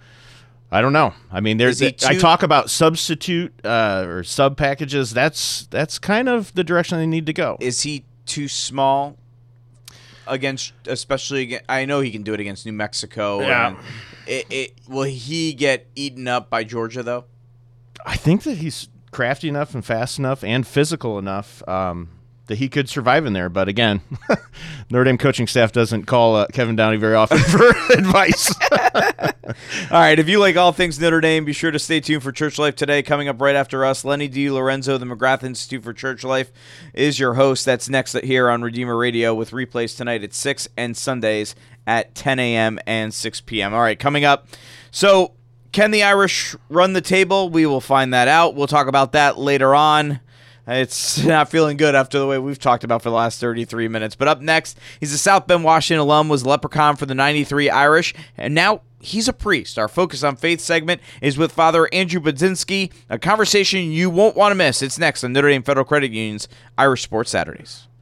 I 0.72 0.82
don't 0.82 0.92
know. 0.92 1.14
I 1.32 1.40
mean, 1.40 1.56
there's 1.56 1.80
he 1.80 1.96
I 2.06 2.16
talk 2.16 2.44
about 2.44 2.70
substitute 2.70 3.52
uh, 3.64 4.04
or 4.06 4.22
sub 4.22 4.56
packages. 4.56 5.10
That's 5.10 5.66
that's 5.66 5.98
kind 5.98 6.28
of 6.28 6.54
the 6.54 6.62
direction 6.62 6.98
they 6.98 7.06
need 7.06 7.26
to 7.26 7.32
go. 7.32 7.56
is 7.60 7.82
he 7.82 8.04
too 8.26 8.48
small 8.48 9.16
against 10.26 10.72
especially 10.86 11.42
against, 11.42 11.64
I 11.68 11.84
know 11.84 12.00
he 12.00 12.10
can 12.10 12.22
do 12.22 12.34
it 12.34 12.40
against 12.40 12.64
New 12.66 12.72
Mexico 12.72 13.40
Yeah. 13.40 13.68
and 13.68 13.76
it, 14.26 14.46
it 14.50 14.72
will 14.88 15.02
he 15.04 15.52
get 15.54 15.86
eaten 15.96 16.28
up 16.28 16.48
by 16.50 16.62
Georgia 16.64 17.02
though 17.02 17.24
I 18.06 18.16
think 18.16 18.44
that 18.44 18.58
he's 18.58 18.88
crafty 19.10 19.48
enough 19.48 19.74
and 19.74 19.84
fast 19.84 20.18
enough 20.18 20.44
and 20.44 20.66
physical 20.66 21.18
enough 21.18 21.66
um, 21.68 22.08
that 22.50 22.58
he 22.58 22.68
could 22.68 22.88
survive 22.88 23.26
in 23.26 23.32
there. 23.32 23.48
But 23.48 23.68
again, 23.68 24.00
Notre 24.90 25.04
Dame 25.04 25.18
coaching 25.18 25.46
staff 25.46 25.70
doesn't 25.70 26.06
call 26.06 26.34
uh, 26.34 26.46
Kevin 26.48 26.74
Downey 26.74 26.96
very 26.96 27.14
often 27.14 27.38
for 27.38 27.68
advice. 27.92 28.52
all 29.90 30.00
right 30.00 30.18
if 30.18 30.28
you 30.28 30.38
like 30.40 30.56
all 30.56 30.72
things 30.72 30.98
Notre 30.98 31.20
Dame 31.20 31.44
be 31.44 31.52
sure 31.52 31.70
to 31.70 31.78
stay 31.78 32.00
tuned 32.00 32.24
for 32.24 32.32
Church 32.32 32.58
Life 32.58 32.74
today 32.74 33.02
coming 33.02 33.28
up 33.28 33.40
right 33.40 33.54
after 33.54 33.84
us 33.84 34.04
Lenny 34.04 34.28
DeLorenzo 34.28 34.98
the 34.98 35.06
McGrath 35.06 35.44
Institute 35.44 35.82
for 35.84 35.92
Church 35.92 36.24
Life 36.24 36.50
is 36.92 37.18
your 37.20 37.34
host 37.34 37.64
that's 37.64 37.88
next 37.88 38.16
here 38.18 38.50
on 38.50 38.62
Redeemer 38.62 38.96
Radio 38.96 39.32
with 39.32 39.52
replays 39.52 39.96
tonight 39.96 40.24
at 40.24 40.34
6 40.34 40.68
and 40.76 40.96
Sundays 40.96 41.54
at 41.86 42.14
10 42.16 42.38
a.m. 42.40 42.78
and 42.86 43.14
6 43.14 43.40
p.m. 43.42 43.72
all 43.72 43.80
right 43.80 43.98
coming 43.98 44.24
up 44.24 44.48
so 44.90 45.32
Can 45.72 45.92
the 45.92 46.02
Irish 46.02 46.56
run 46.68 46.94
the 46.94 47.00
table? 47.00 47.48
We 47.48 47.64
will 47.66 47.80
find 47.80 48.12
that 48.12 48.26
out. 48.26 48.56
We'll 48.56 48.66
talk 48.66 48.88
about 48.88 49.12
that 49.12 49.38
later 49.38 49.72
on. 49.74 50.18
It's 50.66 51.18
not 51.24 51.50
feeling 51.50 51.76
good 51.76 51.94
after 51.94 52.18
the 52.18 52.26
way 52.26 52.38
we've 52.38 52.58
talked 52.58 52.84
about 52.84 53.02
for 53.02 53.10
the 53.10 53.16
last 53.16 53.40
33 53.40 53.88
minutes. 53.88 54.14
But 54.16 54.28
up 54.28 54.40
next, 54.40 54.78
he's 55.00 55.12
a 55.12 55.18
South 55.18 55.46
Bend, 55.46 55.64
Washington 55.64 56.00
alum, 56.00 56.28
was 56.28 56.46
leprechaun 56.46 56.96
for 56.96 57.06
the 57.06 57.14
93 57.14 57.70
Irish, 57.70 58.14
and 58.36 58.54
now 58.54 58.82
he's 59.00 59.28
a 59.28 59.32
priest. 59.32 59.78
Our 59.78 59.88
Focus 59.88 60.22
on 60.22 60.36
Faith 60.36 60.60
segment 60.60 61.00
is 61.20 61.38
with 61.38 61.52
Father 61.52 61.88
Andrew 61.92 62.20
Budzinski, 62.20 62.92
a 63.08 63.18
conversation 63.18 63.90
you 63.90 64.10
won't 64.10 64.36
want 64.36 64.52
to 64.52 64.56
miss. 64.56 64.82
It's 64.82 64.98
next 64.98 65.24
on 65.24 65.32
Notre 65.32 65.48
Dame 65.48 65.62
Federal 65.62 65.84
Credit 65.84 66.12
Union's 66.12 66.48
Irish 66.78 67.02
Sports 67.02 67.30
Saturdays. 67.30 67.86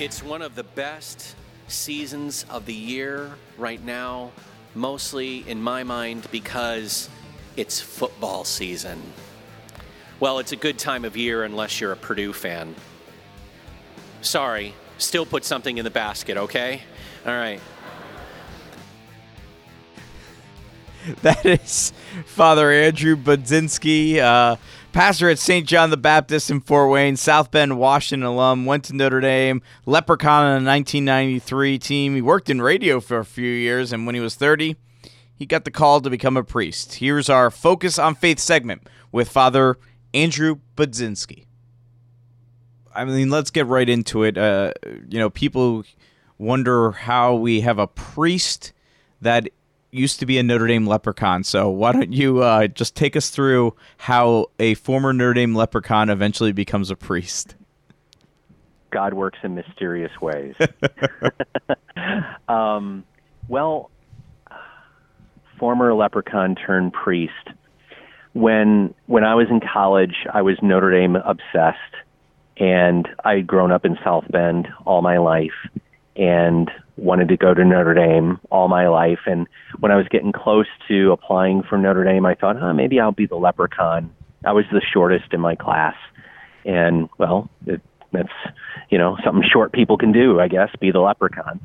It's 0.00 0.22
one 0.22 0.40
of 0.40 0.54
the 0.54 0.64
best 0.64 1.36
seasons 1.68 2.46
of 2.48 2.64
the 2.64 2.72
year 2.72 3.32
right 3.58 3.84
now, 3.84 4.30
mostly 4.74 5.46
in 5.46 5.62
my 5.62 5.84
mind 5.84 6.26
because 6.32 7.10
it's 7.54 7.82
football 7.82 8.44
season. 8.44 8.98
Well, 10.18 10.38
it's 10.38 10.52
a 10.52 10.56
good 10.56 10.78
time 10.78 11.04
of 11.04 11.18
year 11.18 11.44
unless 11.44 11.82
you're 11.82 11.92
a 11.92 11.98
Purdue 11.98 12.32
fan. 12.32 12.74
Sorry, 14.22 14.74
still 14.96 15.26
put 15.26 15.44
something 15.44 15.76
in 15.76 15.84
the 15.84 15.90
basket, 15.90 16.38
okay? 16.38 16.80
All 17.26 17.34
right. 17.34 17.60
That 21.22 21.44
is 21.44 21.92
Father 22.24 22.70
Andrew 22.70 23.16
Budzinski, 23.16 24.18
uh, 24.18 24.56
pastor 24.92 25.30
at 25.30 25.38
St. 25.38 25.66
John 25.66 25.90
the 25.90 25.96
Baptist 25.96 26.50
in 26.50 26.60
Fort 26.60 26.90
Wayne, 26.90 27.16
South 27.16 27.50
Bend, 27.50 27.78
Washington 27.78 28.26
alum, 28.26 28.66
went 28.66 28.84
to 28.84 28.94
Notre 28.94 29.20
Dame, 29.20 29.62
leprechaun 29.86 30.44
on 30.44 30.64
the 30.64 30.70
1993 30.70 31.78
team. 31.78 32.14
He 32.14 32.22
worked 32.22 32.50
in 32.50 32.60
radio 32.60 33.00
for 33.00 33.18
a 33.18 33.24
few 33.24 33.50
years, 33.50 33.92
and 33.92 34.06
when 34.06 34.14
he 34.14 34.20
was 34.20 34.34
30, 34.34 34.76
he 35.34 35.46
got 35.46 35.64
the 35.64 35.70
call 35.70 36.00
to 36.00 36.10
become 36.10 36.36
a 36.36 36.44
priest. 36.44 36.94
Here's 36.94 37.28
our 37.28 37.50
Focus 37.50 37.98
on 37.98 38.14
Faith 38.14 38.38
segment 38.38 38.82
with 39.12 39.28
Father 39.28 39.78
Andrew 40.12 40.58
Budzinski. 40.76 41.46
I 42.94 43.04
mean, 43.04 43.30
let's 43.30 43.50
get 43.50 43.66
right 43.66 43.88
into 43.88 44.24
it. 44.24 44.36
Uh, 44.36 44.72
you 45.08 45.18
know, 45.18 45.30
people 45.30 45.84
wonder 46.38 46.90
how 46.90 47.34
we 47.34 47.60
have 47.60 47.78
a 47.78 47.86
priest 47.86 48.72
that 49.20 49.48
used 49.90 50.20
to 50.20 50.26
be 50.26 50.38
a 50.38 50.42
Notre 50.42 50.66
Dame 50.66 50.86
leprechaun. 50.86 51.44
So 51.44 51.68
why 51.68 51.92
don't 51.92 52.12
you 52.12 52.42
uh, 52.42 52.68
just 52.68 52.94
take 52.94 53.16
us 53.16 53.30
through 53.30 53.74
how 53.98 54.46
a 54.58 54.74
former 54.74 55.12
Notre 55.12 55.34
Dame 55.34 55.54
leprechaun 55.54 56.10
eventually 56.10 56.52
becomes 56.52 56.90
a 56.90 56.96
priest? 56.96 57.54
God 58.90 59.14
works 59.14 59.38
in 59.42 59.54
mysterious 59.54 60.12
ways. 60.20 60.54
um, 62.48 63.04
well, 63.48 63.90
former 65.58 65.94
leprechaun 65.94 66.54
turned 66.54 66.92
priest. 66.92 67.32
When 68.32 68.94
when 69.06 69.24
I 69.24 69.34
was 69.34 69.48
in 69.50 69.60
college, 69.60 70.14
I 70.32 70.42
was 70.42 70.56
Notre 70.62 70.90
Dame 70.92 71.16
obsessed, 71.16 71.78
and 72.56 73.08
I'd 73.24 73.46
grown 73.46 73.72
up 73.72 73.84
in 73.84 73.98
South 74.04 74.24
Bend 74.30 74.68
all 74.84 75.02
my 75.02 75.18
life, 75.18 75.68
and 76.16 76.70
wanted 77.00 77.28
to 77.28 77.36
go 77.36 77.54
to 77.54 77.64
Notre 77.64 77.94
Dame 77.94 78.38
all 78.50 78.68
my 78.68 78.88
life. 78.88 79.20
And 79.26 79.46
when 79.78 79.90
I 79.90 79.96
was 79.96 80.06
getting 80.08 80.32
close 80.32 80.66
to 80.88 81.12
applying 81.12 81.62
for 81.62 81.78
Notre 81.78 82.04
Dame, 82.04 82.26
I 82.26 82.34
thought, 82.34 82.56
oh, 82.60 82.72
maybe 82.72 83.00
I'll 83.00 83.12
be 83.12 83.26
the 83.26 83.36
leprechaun. 83.36 84.14
I 84.44 84.52
was 84.52 84.64
the 84.70 84.80
shortest 84.80 85.32
in 85.32 85.40
my 85.40 85.54
class, 85.54 85.94
and 86.64 87.08
well, 87.18 87.50
it, 87.66 87.82
that's 88.12 88.32
you 88.88 88.96
know 88.96 89.18
something 89.22 89.44
short 89.50 89.72
people 89.72 89.98
can 89.98 90.12
do, 90.12 90.40
I 90.40 90.48
guess, 90.48 90.70
be 90.80 90.90
the 90.90 91.00
leprechaun. 91.00 91.60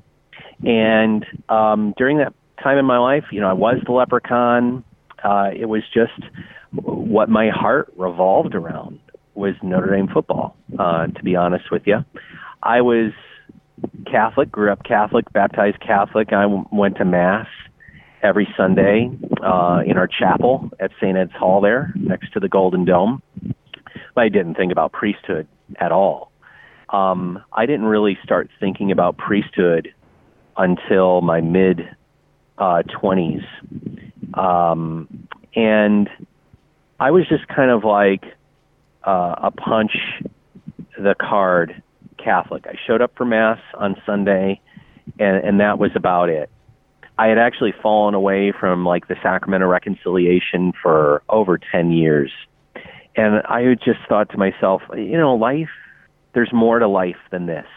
And 0.63 1.25
um, 1.47 1.93
during 1.97 2.17
that 2.17 2.33
time 2.61 2.77
in 2.77 2.85
my 2.85 2.97
life, 2.97 3.25
you 3.31 3.39
know, 3.39 3.49
I 3.49 3.53
was 3.53 3.77
the 3.85 3.93
leprechaun. 3.93 4.83
Uh, 5.23 5.51
it 5.55 5.65
was 5.65 5.83
just 5.93 6.11
what 6.71 7.29
my 7.29 7.49
heart 7.49 7.91
revolved 7.95 8.55
around 8.55 8.99
was 9.33 9.55
Notre 9.63 9.95
Dame 9.95 10.07
football. 10.07 10.57
Uh, 10.77 11.07
to 11.07 11.23
be 11.23 11.35
honest 11.35 11.71
with 11.71 11.83
you, 11.85 12.03
I 12.61 12.81
was 12.81 13.11
Catholic, 14.09 14.51
grew 14.51 14.71
up 14.71 14.83
Catholic, 14.83 15.31
baptized 15.33 15.79
Catholic. 15.79 16.31
I 16.31 16.43
w- 16.43 16.65
went 16.71 16.97
to 16.97 17.05
mass 17.05 17.47
every 18.21 18.47
Sunday 18.57 19.11
uh, 19.43 19.81
in 19.85 19.97
our 19.97 20.07
chapel 20.07 20.69
at 20.79 20.91
St. 21.01 21.17
Ed's 21.17 21.33
Hall 21.33 21.61
there, 21.61 21.93
next 21.95 22.31
to 22.33 22.39
the 22.39 22.49
Golden 22.49 22.85
Dome. 22.85 23.21
But 24.13 24.21
I 24.21 24.29
didn't 24.29 24.55
think 24.55 24.71
about 24.71 24.93
priesthood 24.93 25.47
at 25.79 25.91
all. 25.91 26.31
Um, 26.89 27.43
I 27.51 27.65
didn't 27.65 27.85
really 27.85 28.17
start 28.23 28.49
thinking 28.59 28.91
about 28.91 29.17
priesthood 29.17 29.93
until 30.57 31.21
my 31.21 31.41
mid 31.41 31.81
uh, 32.57 32.83
20s. 32.83 33.45
Um, 34.37 35.27
and 35.55 36.09
I 36.99 37.11
was 37.11 37.27
just 37.27 37.47
kind 37.47 37.71
of 37.71 37.83
like 37.83 38.23
uh, 39.05 39.35
a 39.43 39.51
punch 39.51 39.91
the 40.97 41.15
card 41.19 41.81
Catholic. 42.25 42.65
I 42.67 42.75
showed 42.85 43.01
up 43.01 43.13
for 43.15 43.23
Mass 43.23 43.59
on 43.75 43.95
Sunday, 44.05 44.59
and, 45.19 45.37
and 45.45 45.59
that 45.61 45.79
was 45.79 45.91
about 45.95 46.29
it. 46.29 46.49
I 47.17 47.27
had 47.27 47.37
actually 47.37 47.73
fallen 47.81 48.13
away 48.13 48.51
from 48.51 48.85
like 48.85 49.07
the 49.07 49.15
sacrament 49.23 49.63
of 49.63 49.69
reconciliation 49.69 50.73
for 50.81 51.21
over 51.29 51.57
10 51.57 51.91
years. 51.91 52.31
And 53.15 53.35
I 53.45 53.75
just 53.75 53.99
thought 54.09 54.31
to 54.31 54.37
myself, 54.37 54.81
you 54.93 55.17
know, 55.17 55.35
life, 55.35 55.69
there's 56.33 56.51
more 56.51 56.79
to 56.79 56.87
life 56.87 57.15
than 57.31 57.45
this. 57.45 57.67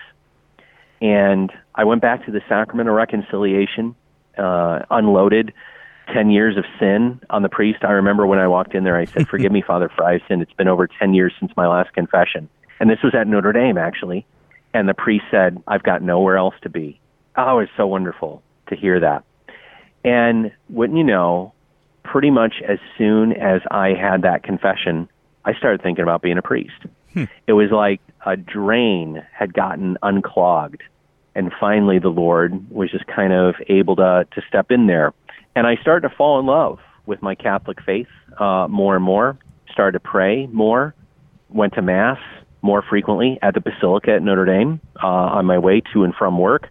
And 1.00 1.52
I 1.76 1.84
went 1.84 2.02
back 2.02 2.26
to 2.26 2.32
the 2.32 2.40
sacrament 2.48 2.88
of 2.88 2.96
reconciliation, 2.96 3.94
uh, 4.36 4.80
unloaded 4.90 5.52
10 6.12 6.30
years 6.30 6.56
of 6.56 6.64
sin 6.80 7.20
on 7.30 7.42
the 7.42 7.48
priest. 7.48 7.84
I 7.84 7.92
remember 7.92 8.26
when 8.26 8.40
I 8.40 8.48
walked 8.48 8.74
in 8.74 8.82
there, 8.82 8.96
I 8.96 9.04
said, 9.04 9.28
Forgive 9.30 9.52
me, 9.52 9.62
Father, 9.64 9.88
for 9.94 10.04
I've 10.04 10.22
sinned. 10.26 10.42
It's 10.42 10.52
been 10.54 10.66
over 10.66 10.88
10 10.88 11.14
years 11.14 11.32
since 11.38 11.52
my 11.56 11.68
last 11.68 11.92
confession. 11.92 12.48
And 12.80 12.90
this 12.90 12.98
was 13.04 13.14
at 13.14 13.28
Notre 13.28 13.52
Dame, 13.52 13.78
actually. 13.78 14.26
And 14.74 14.88
the 14.88 14.94
priest 14.94 15.24
said, 15.30 15.62
I've 15.66 15.82
got 15.82 16.02
nowhere 16.02 16.36
else 16.36 16.54
to 16.62 16.68
be. 16.68 17.00
Oh, 17.36 17.58
it's 17.58 17.72
so 17.76 17.86
wonderful 17.86 18.42
to 18.68 18.76
hear 18.76 19.00
that. 19.00 19.24
And 20.04 20.52
wouldn't 20.68 20.98
you 20.98 21.04
know, 21.04 21.52
pretty 22.02 22.30
much 22.30 22.54
as 22.66 22.78
soon 22.96 23.32
as 23.32 23.62
I 23.70 23.94
had 23.94 24.22
that 24.22 24.42
confession, 24.42 25.08
I 25.44 25.54
started 25.54 25.82
thinking 25.82 26.02
about 26.02 26.22
being 26.22 26.38
a 26.38 26.42
priest. 26.42 26.76
Hmm. 27.14 27.24
It 27.46 27.54
was 27.54 27.70
like 27.70 28.00
a 28.26 28.36
drain 28.36 29.24
had 29.32 29.54
gotten 29.54 29.96
unclogged. 30.02 30.82
And 31.34 31.52
finally, 31.58 31.98
the 31.98 32.08
Lord 32.08 32.70
was 32.70 32.90
just 32.90 33.06
kind 33.06 33.32
of 33.32 33.54
able 33.68 33.96
to, 33.96 34.26
to 34.32 34.42
step 34.48 34.70
in 34.70 34.86
there. 34.86 35.14
And 35.54 35.66
I 35.66 35.76
started 35.76 36.08
to 36.08 36.14
fall 36.14 36.40
in 36.40 36.46
love 36.46 36.78
with 37.06 37.22
my 37.22 37.34
Catholic 37.34 37.82
faith 37.82 38.08
uh, 38.38 38.66
more 38.68 38.96
and 38.96 39.04
more, 39.04 39.38
started 39.70 39.92
to 39.92 40.00
pray 40.00 40.46
more, 40.46 40.94
went 41.48 41.74
to 41.74 41.82
Mass 41.82 42.18
more 42.62 42.82
frequently 42.82 43.38
at 43.42 43.54
the 43.54 43.60
Basilica 43.60 44.14
at 44.14 44.22
Notre 44.22 44.44
Dame 44.44 44.80
uh, 45.02 45.06
on 45.06 45.46
my 45.46 45.58
way 45.58 45.82
to 45.92 46.04
and 46.04 46.14
from 46.14 46.38
work. 46.38 46.68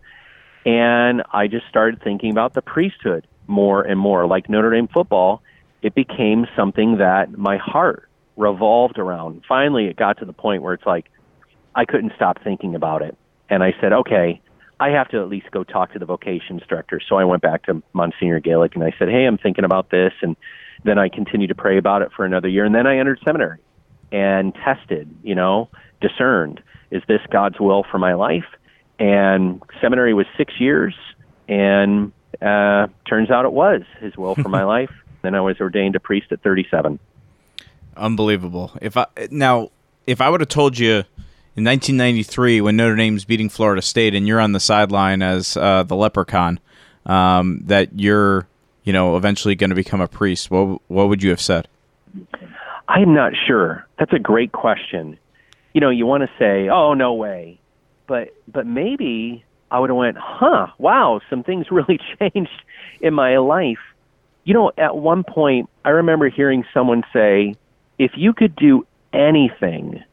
And 0.65 1.23
I 1.31 1.47
just 1.47 1.65
started 1.69 2.01
thinking 2.03 2.31
about 2.31 2.53
the 2.53 2.61
priesthood 2.61 3.25
more 3.47 3.81
and 3.83 3.99
more. 3.99 4.27
Like 4.27 4.49
Notre 4.49 4.71
Dame 4.71 4.87
football, 4.87 5.41
it 5.81 5.95
became 5.95 6.45
something 6.55 6.97
that 6.97 7.37
my 7.37 7.57
heart 7.57 8.09
revolved 8.35 8.99
around. 8.99 9.43
Finally, 9.47 9.85
it 9.85 9.95
got 9.95 10.19
to 10.19 10.25
the 10.25 10.33
point 10.33 10.61
where 10.61 10.73
it's 10.73 10.85
like 10.85 11.09
I 11.73 11.85
couldn't 11.85 12.11
stop 12.15 12.43
thinking 12.43 12.75
about 12.75 13.01
it. 13.01 13.17
And 13.49 13.63
I 13.63 13.73
said, 13.79 13.93
okay, 13.93 14.41
I 14.79 14.89
have 14.89 15.07
to 15.09 15.21
at 15.21 15.29
least 15.29 15.49
go 15.51 15.63
talk 15.63 15.93
to 15.93 15.99
the 15.99 16.05
vocations 16.05 16.61
director. 16.67 16.99
So 17.07 17.15
I 17.15 17.23
went 17.23 17.41
back 17.41 17.63
to 17.65 17.81
Monsignor 17.93 18.41
Galic 18.41 18.75
and 18.75 18.83
I 18.83 18.93
said, 18.99 19.09
hey, 19.09 19.25
I'm 19.25 19.37
thinking 19.37 19.63
about 19.63 19.89
this. 19.89 20.11
And 20.21 20.35
then 20.83 20.99
I 20.99 21.09
continued 21.09 21.47
to 21.47 21.55
pray 21.55 21.77
about 21.77 22.01
it 22.01 22.11
for 22.15 22.25
another 22.25 22.47
year. 22.47 22.65
And 22.65 22.75
then 22.75 22.85
I 22.85 22.97
entered 22.97 23.19
seminary 23.23 23.59
and 24.11 24.53
tested, 24.55 25.09
you 25.23 25.35
know, 25.35 25.69
discerned, 26.01 26.61
is 26.91 27.03
this 27.07 27.21
God's 27.29 27.59
will 27.59 27.83
for 27.89 27.97
my 27.97 28.13
life? 28.13 28.45
And 28.99 29.61
seminary 29.81 30.13
was 30.13 30.25
six 30.37 30.53
years, 30.59 30.95
and 31.47 32.11
uh, 32.41 32.87
turns 33.07 33.29
out 33.29 33.45
it 33.45 33.53
was 33.53 33.81
His 33.99 34.15
will 34.17 34.35
for 34.35 34.49
my 34.49 34.63
life. 34.75 34.91
Then 35.21 35.35
I 35.35 35.41
was 35.41 35.59
ordained 35.59 35.95
a 35.95 35.99
priest 35.99 36.31
at 36.31 36.41
37. 36.41 36.99
Unbelievable. 37.95 38.71
If 38.81 38.95
I 38.97 39.07
now, 39.31 39.71
if 40.05 40.21
I 40.21 40.29
would 40.29 40.41
have 40.41 40.49
told 40.49 40.77
you 40.77 41.03
in 41.55 41.63
1993 41.63 42.61
when 42.61 42.77
Notre 42.77 42.95
Dame's 42.95 43.25
beating 43.25 43.49
Florida 43.49 43.81
State 43.81 44.13
and 44.13 44.27
you're 44.27 44.39
on 44.39 44.51
the 44.51 44.59
sideline 44.59 45.21
as 45.21 45.57
uh, 45.57 45.83
the 45.83 45.95
leprechaun, 45.95 46.59
um, 47.07 47.61
that 47.65 47.99
you're, 47.99 48.47
you 48.83 48.93
know, 48.93 49.17
eventually 49.17 49.55
going 49.55 49.71
to 49.71 49.75
become 49.75 50.01
a 50.01 50.07
priest, 50.07 50.51
what 50.51 50.79
what 50.87 51.09
would 51.09 51.23
you 51.23 51.31
have 51.31 51.41
said? 51.41 51.67
I'm 52.87 53.13
not 53.13 53.33
sure. 53.47 53.85
That's 53.99 54.13
a 54.13 54.19
great 54.19 54.51
question. 54.51 55.17
You 55.73 55.81
know, 55.81 55.89
you 55.89 56.05
want 56.05 56.23
to 56.23 56.29
say, 56.39 56.69
"Oh, 56.69 56.93
no 56.93 57.13
way," 57.13 57.59
but 58.07 58.33
but 58.47 58.65
maybe 58.65 59.43
I 59.69 59.79
would 59.79 59.89
have 59.89 59.97
went, 59.97 60.17
"Huh, 60.17 60.67
wow, 60.77 61.19
some 61.29 61.43
things 61.43 61.67
really 61.71 61.99
changed 62.19 62.63
in 63.01 63.13
my 63.13 63.37
life." 63.37 63.79
You 64.45 64.53
know, 64.53 64.71
at 64.77 64.95
one 64.95 65.23
point, 65.23 65.69
I 65.83 65.89
remember 65.89 66.29
hearing 66.29 66.63
someone 66.73 67.03
say, 67.11 67.55
"If 67.99 68.11
you 68.15 68.33
could 68.33 68.55
do 68.55 68.87
anything 69.11 70.03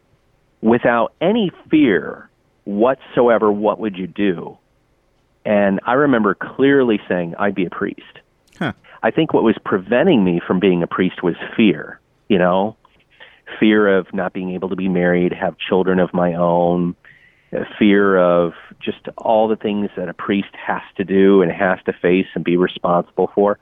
without 0.61 1.13
any 1.21 1.53
fear 1.71 2.29
whatsoever, 2.65 3.53
what 3.53 3.79
would 3.79 3.97
you 3.97 4.09
do?" 4.09 4.59
And 5.47 5.79
I 5.85 5.93
remember 5.93 6.35
clearly 6.35 7.01
saying, 7.09 7.37
"I'd 7.39 7.55
be 7.55 7.67
a 7.67 7.71
priest." 7.71 8.03
Huh. 8.59 8.73
I 9.03 9.11
think 9.11 9.33
what 9.33 9.45
was 9.45 9.57
preventing 9.65 10.25
me 10.25 10.41
from 10.45 10.59
being 10.59 10.83
a 10.83 10.87
priest 10.87 11.23
was 11.23 11.37
fear 11.57 12.01
you 12.29 12.39
know, 12.39 12.77
fear 13.61 13.99
of 13.99 14.13
not 14.13 14.33
being 14.33 14.51
able 14.51 14.69
to 14.71 14.77
be 14.77 14.89
married, 14.89 15.33
have 15.33 15.57
children 15.59 15.99
of 15.99 16.13
my 16.13 16.35
own, 16.35 16.97
fear 17.79 18.19
of 18.19 18.53
just 18.83 18.99
all 19.17 19.49
the 19.49 19.57
things 19.57 19.91
that 19.97 20.09
a 20.09 20.15
priest 20.15 20.49
has 20.55 20.83
to 20.97 21.05
do 21.05 21.43
and 21.43 21.53
has 21.53 21.79
to 21.87 21.93
face 21.93 22.27
and 22.35 22.45
be 22.45 22.57
responsible 22.57 23.31
for. 23.35 23.59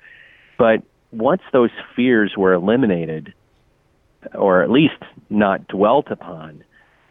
But 0.59 0.83
once 1.11 1.43
those 1.53 1.71
fears 1.95 2.35
were 2.37 2.55
eliminated, 2.55 3.35
or 4.35 4.63
at 4.63 4.71
least 4.71 5.03
not 5.29 5.67
dwelt 5.69 6.11
upon, 6.11 6.65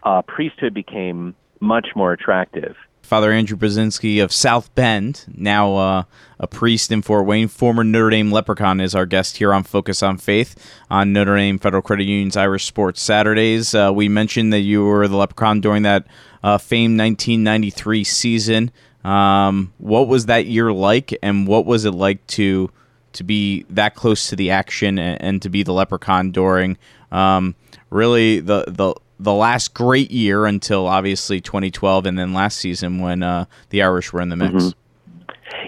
uh, 0.04 0.22
priesthood 0.24 0.74
became 0.74 1.36
much 1.60 1.89
more 1.95 2.14
attractive. 2.14 2.76
Father 3.02 3.32
Andrew 3.32 3.58
Budzinski 3.58 4.24
of 4.24 4.32
South 4.32 4.74
Bend, 4.76 5.26
now 5.34 5.76
uh, 5.76 6.04
a 6.39 6.47
priest 6.47 6.91
in 6.91 7.02
Fort 7.02 7.26
Wayne, 7.26 7.47
former 7.47 7.84
Notre 7.84 8.10
Dame 8.10 8.32
Leprechaun, 8.32 8.80
is 8.80 8.95
our 8.95 9.06
guest 9.06 9.38
here 9.38 9.54
on 9.54 9.64
Focus 9.64 10.02
on 10.02 10.18
Faith 10.18 10.56
on 10.89 11.12
Notre 11.12 11.36
Dame 11.36 11.60
Federal 11.60 11.82
Credit 11.82 12.06
Union's 12.06 12.38
Irish 12.38 12.66
Sports 12.66 13.02
Saturdays. 13.02 13.76
Uh, 13.76 13.91
we 13.93 14.08
mentioned 14.08 14.54
that 14.54 14.62
you 14.62 14.86
were 14.86 15.08
the 15.08 15.18
Leprechaun 15.18 15.62
during 15.62 15.84
that 15.84 16.08
uh, 16.43 16.58
famed 16.58 16.97
1993 16.97 18.04
season. 18.04 18.72
Um, 19.04 19.74
what 19.78 20.08
was 20.08 20.28
that 20.28 20.45
year 20.45 20.72
like, 20.72 21.18
and 21.22 21.47
what 21.47 21.66
was 21.66 21.86
it 21.86 21.91
like 21.91 22.26
to 22.28 22.72
to 23.14 23.24
be 23.24 23.66
that 23.70 23.93
close 23.95 24.30
to 24.30 24.36
the 24.36 24.52
action 24.52 24.97
and, 24.97 25.22
and 25.22 25.41
to 25.41 25.49
be 25.49 25.64
the 25.64 25.74
Leprechaun 25.74 26.32
during 26.32 26.78
um, 27.12 27.56
really 27.89 28.39
the 28.39 28.66
the 28.68 28.93
the 29.22 29.34
last 29.34 29.74
great 29.76 30.10
year 30.10 30.46
until 30.46 30.88
obviously 30.88 31.40
2012 31.40 32.08
and 32.08 32.18
then 32.18 32.34
last 32.34 32.58
season 32.58 33.00
when 33.00 33.22
uh, 33.22 33.46
the 33.70 33.84
Irish 33.84 34.12
were 34.12 34.22
in 34.22 34.30
the 34.30 34.36
mix. 34.36 34.54
Mm-hmm. 34.54 34.78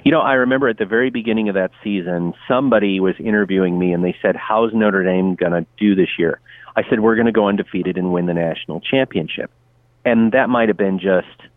You 0.03 0.11
know, 0.11 0.21
I 0.21 0.33
remember 0.33 0.67
at 0.69 0.79
the 0.79 0.85
very 0.85 1.11
beginning 1.11 1.49
of 1.49 1.55
that 1.55 1.71
season, 1.83 2.33
somebody 2.47 2.99
was 2.99 3.15
interviewing 3.19 3.77
me 3.77 3.93
and 3.93 4.03
they 4.03 4.15
said, 4.21 4.35
How's 4.35 4.73
Notre 4.73 5.03
Dame 5.03 5.35
going 5.35 5.51
to 5.51 5.65
do 5.77 5.93
this 5.93 6.09
year? 6.17 6.39
I 6.75 6.83
said, 6.89 7.01
We're 7.01 7.15
going 7.15 7.27
to 7.27 7.31
go 7.31 7.47
undefeated 7.47 7.97
and 7.97 8.11
win 8.11 8.25
the 8.25 8.33
national 8.33 8.81
championship. 8.81 9.51
And 10.03 10.31
that 10.31 10.49
might 10.49 10.69
have 10.69 10.77
been 10.77 10.99
just, 10.99 11.49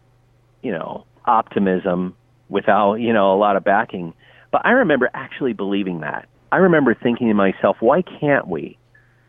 you 0.63 0.73
know, 0.73 1.07
optimism 1.25 2.15
without, 2.49 2.97
you 2.97 3.13
know, 3.13 3.35
a 3.35 3.39
lot 3.39 3.57
of 3.57 3.65
backing. 3.65 4.13
But 4.53 4.67
I 4.67 4.73
remember 4.73 5.09
actually 5.15 5.55
believing 5.55 6.01
that. 6.01 6.29
I 6.53 6.59
remember 6.59 6.95
thinking 6.95 7.29
to 7.29 7.35
myself, 7.35 7.79
Why 7.81 8.03
can't 8.03 8.47
we? 8.47 8.77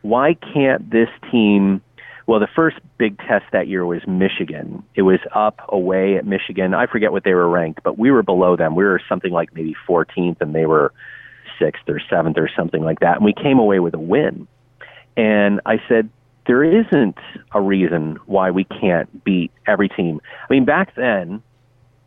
Why 0.02 0.36
can't 0.54 0.92
this 0.92 1.10
team 1.32 1.82
well, 2.28 2.42
the 2.42 2.48
first 2.54 2.78
big 2.98 3.18
test 3.20 3.46
that 3.54 3.70
year 3.70 3.86
was 3.86 4.06
Michigan. 4.06 4.84
It 4.96 5.04
was 5.04 5.20
up 5.34 5.62
away 5.70 6.18
at 6.18 6.26
Michigan. 6.26 6.74
I 6.74 6.86
forget 6.86 7.14
what 7.14 7.24
they 7.24 7.34
were 7.34 7.48
ranked, 7.48 7.82
but 7.84 7.98
we 7.98 8.12
were 8.12 8.22
below 8.22 8.58
them. 8.58 8.76
We 8.76 8.84
were 8.84 9.02
something 9.08 9.32
like 9.32 9.56
maybe 9.56 9.76
14th, 9.88 10.42
and 10.42 10.54
they 10.54 10.66
were 10.66 10.92
sixth 11.58 11.88
or 11.88 12.02
seventh 12.10 12.38
or 12.38 12.50
something 12.54 12.84
like 12.84 13.00
that. 13.00 13.16
And 13.16 13.26
we 13.26 13.34
came 13.34 13.60
away 13.60 13.80
with 13.80 13.94
a 13.94 14.00
win. 14.00 14.46
And 15.16 15.62
I 15.66 15.82
said, 15.88 16.10
there 16.48 16.64
isn't 16.64 17.18
a 17.54 17.62
reason 17.62 18.20
why 18.26 18.52
we 18.52 18.66
can't 18.66 19.24
beat 19.24 19.52
every 19.66 19.88
team. 19.88 20.20
I 20.50 20.54
mean, 20.54 20.66
back 20.66 20.96
then, 20.96 21.42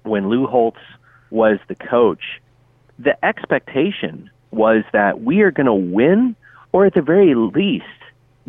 when 0.03 0.29
Lou 0.29 0.47
Holtz 0.47 0.81
was 1.31 1.59
the 1.69 1.75
coach, 1.75 2.41
the 2.99 3.23
expectation 3.25 4.31
was 4.51 4.85
that 4.93 5.23
we 5.23 5.41
are 5.41 5.51
going 5.51 5.67
to 5.67 5.75
win 5.75 6.37
or 6.73 6.85
at 6.85 6.95
the 6.95 7.03
very 7.03 7.35
least 7.35 7.85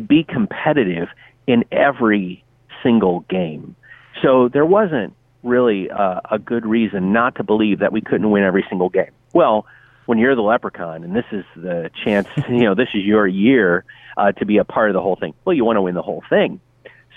be 0.06 0.22
competitive 0.24 1.08
in 1.46 1.64
every 1.72 2.44
single 2.82 3.20
game. 3.20 3.76
So 4.22 4.48
there 4.48 4.66
wasn't 4.66 5.14
really 5.42 5.90
uh, 5.90 6.20
a 6.30 6.38
good 6.38 6.66
reason 6.66 7.12
not 7.12 7.36
to 7.36 7.44
believe 7.44 7.80
that 7.80 7.92
we 7.92 8.00
couldn't 8.00 8.30
win 8.30 8.42
every 8.42 8.64
single 8.68 8.88
game. 8.88 9.10
Well, 9.32 9.66
when 10.06 10.18
you're 10.18 10.34
the 10.34 10.42
leprechaun 10.42 11.04
and 11.04 11.14
this 11.14 11.24
is 11.32 11.44
the 11.56 11.90
chance, 12.04 12.28
you 12.48 12.60
know, 12.60 12.74
this 12.74 12.88
is 12.94 13.04
your 13.04 13.26
year 13.26 13.84
uh, 14.16 14.32
to 14.32 14.46
be 14.46 14.58
a 14.58 14.64
part 14.64 14.90
of 14.90 14.94
the 14.94 15.00
whole 15.00 15.16
thing. 15.16 15.34
Well, 15.44 15.54
you 15.54 15.64
want 15.64 15.76
to 15.76 15.82
win 15.82 15.94
the 15.94 16.02
whole 16.02 16.22
thing. 16.28 16.60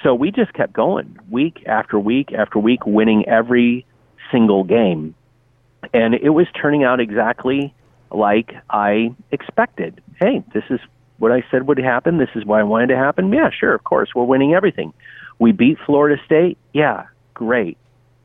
So 0.03 0.13
we 0.13 0.31
just 0.31 0.53
kept 0.53 0.73
going 0.73 1.17
week 1.29 1.63
after 1.65 1.99
week 1.99 2.31
after 2.33 2.59
week, 2.59 2.85
winning 2.85 3.27
every 3.27 3.85
single 4.31 4.63
game. 4.63 5.15
And 5.93 6.13
it 6.13 6.29
was 6.29 6.47
turning 6.59 6.83
out 6.83 6.99
exactly 6.99 7.73
like 8.11 8.53
I 8.69 9.15
expected. 9.31 10.01
Hey, 10.19 10.43
this 10.53 10.63
is 10.69 10.79
what 11.17 11.31
I 11.31 11.43
said 11.49 11.67
would 11.67 11.77
happen. 11.77 12.17
This 12.17 12.29
is 12.35 12.45
what 12.45 12.59
I 12.59 12.63
wanted 12.63 12.87
to 12.87 12.97
happen. 12.97 13.31
Yeah, 13.31 13.49
sure, 13.57 13.73
of 13.73 13.83
course. 13.83 14.09
We're 14.15 14.25
winning 14.25 14.53
everything. 14.53 14.93
We 15.39 15.51
beat 15.51 15.77
Florida 15.85 16.21
State. 16.25 16.57
Yeah, 16.73 17.05
great. 17.33 17.77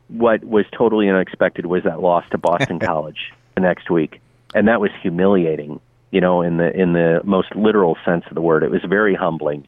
What 0.08 0.44
was 0.44 0.64
totally 0.76 1.08
unexpected 1.08 1.66
was 1.66 1.84
that 1.84 2.00
loss 2.00 2.24
to 2.30 2.38
Boston 2.38 2.78
College 2.80 3.32
the 3.54 3.60
next 3.60 3.90
week, 3.90 4.20
and 4.54 4.68
that 4.68 4.80
was 4.80 4.90
humiliating. 5.02 5.80
You 6.10 6.20
know, 6.20 6.42
in 6.42 6.56
the 6.56 6.72
in 6.72 6.92
the 6.92 7.20
most 7.22 7.54
literal 7.54 7.96
sense 8.04 8.24
of 8.28 8.34
the 8.34 8.40
word, 8.40 8.64
it 8.64 8.70
was 8.70 8.82
very 8.88 9.14
humbling. 9.14 9.66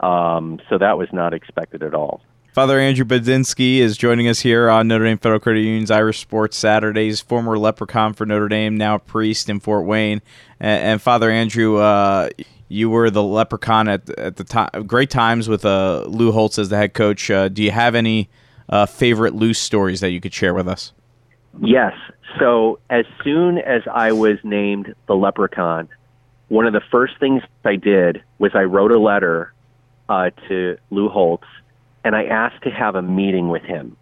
Um, 0.00 0.60
so 0.68 0.76
that 0.78 0.98
was 0.98 1.08
not 1.12 1.32
expected 1.32 1.82
at 1.82 1.94
all. 1.94 2.20
Father 2.52 2.80
Andrew 2.80 3.04
Budzinski 3.04 3.78
is 3.78 3.96
joining 3.96 4.26
us 4.26 4.40
here 4.40 4.68
on 4.68 4.88
Notre 4.88 5.04
Dame 5.04 5.18
Federal 5.18 5.38
Credit 5.38 5.60
Union's 5.60 5.90
Irish 5.90 6.18
Sports 6.18 6.56
Saturdays. 6.56 7.20
Former 7.20 7.56
leprechaun 7.56 8.14
for 8.14 8.26
Notre 8.26 8.48
Dame, 8.48 8.76
now 8.76 8.98
priest 8.98 9.48
in 9.48 9.60
Fort 9.60 9.86
Wayne. 9.86 10.20
And, 10.58 10.82
and 10.82 11.02
Father 11.02 11.30
Andrew, 11.30 11.76
uh, 11.76 12.30
you 12.68 12.90
were 12.90 13.10
the 13.10 13.22
leprechaun 13.22 13.88
at 13.88 14.10
at 14.18 14.36
the 14.36 14.44
time. 14.44 14.86
Great 14.86 15.10
times 15.10 15.48
with 15.48 15.64
uh, 15.64 16.04
Lou 16.06 16.32
Holtz 16.32 16.58
as 16.58 16.68
the 16.68 16.76
head 16.76 16.94
coach. 16.94 17.30
Uh, 17.30 17.48
do 17.48 17.62
you 17.62 17.70
have 17.70 17.94
any 17.94 18.28
uh, 18.68 18.86
favorite 18.86 19.34
loose 19.34 19.58
stories 19.58 20.00
that 20.00 20.10
you 20.10 20.20
could 20.20 20.34
share 20.34 20.54
with 20.54 20.68
us. 20.68 20.92
Yes. 21.60 21.94
So 22.38 22.78
as 22.90 23.04
soon 23.24 23.58
as 23.58 23.82
I 23.92 24.12
was 24.12 24.38
named 24.42 24.94
the 25.06 25.14
leprechaun, 25.14 25.88
one 26.48 26.66
of 26.66 26.72
the 26.72 26.82
first 26.90 27.18
things 27.18 27.42
I 27.64 27.76
did 27.76 28.22
was 28.38 28.52
I 28.54 28.62
wrote 28.62 28.92
a 28.92 28.98
letter 28.98 29.52
uh, 30.08 30.30
to 30.48 30.78
Lou 30.90 31.08
Holtz 31.08 31.46
and 32.04 32.14
I 32.14 32.24
asked 32.24 32.62
to 32.62 32.70
have 32.70 32.94
a 32.94 33.02
meeting 33.02 33.48
with 33.48 33.62
him. 33.62 33.96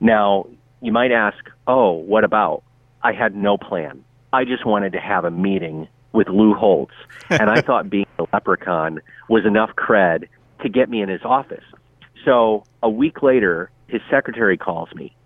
Now, 0.00 0.48
you 0.80 0.90
might 0.90 1.12
ask, 1.12 1.38
oh, 1.66 1.92
what 1.92 2.24
about? 2.24 2.62
I 3.02 3.12
had 3.12 3.36
no 3.36 3.58
plan. 3.58 4.04
I 4.32 4.44
just 4.44 4.64
wanted 4.64 4.92
to 4.92 5.00
have 5.00 5.24
a 5.24 5.30
meeting 5.30 5.88
with 6.12 6.28
Lou 6.28 6.54
Holtz. 6.54 6.94
And 7.30 7.48
I 7.48 7.62
thought 7.62 7.88
being 7.88 8.06
a 8.18 8.26
leprechaun 8.30 9.00
was 9.28 9.46
enough 9.46 9.70
cred 9.74 10.28
to 10.60 10.68
get 10.68 10.90
me 10.90 11.00
in 11.00 11.08
his 11.08 11.22
office. 11.24 11.64
So 12.26 12.64
a 12.82 12.90
week 12.90 13.22
later, 13.22 13.70
his 13.88 14.02
secretary 14.10 14.58
calls 14.58 14.92
me 14.94 15.16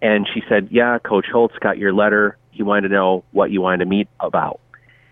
and 0.00 0.28
she 0.32 0.42
said, 0.48 0.68
Yeah, 0.70 0.98
Coach 0.98 1.26
Holtz 1.32 1.54
got 1.60 1.78
your 1.78 1.92
letter. 1.92 2.36
He 2.50 2.62
wanted 2.62 2.88
to 2.88 2.94
know 2.94 3.24
what 3.32 3.50
you 3.50 3.60
wanted 3.60 3.78
to 3.78 3.86
meet 3.86 4.08
about. 4.20 4.60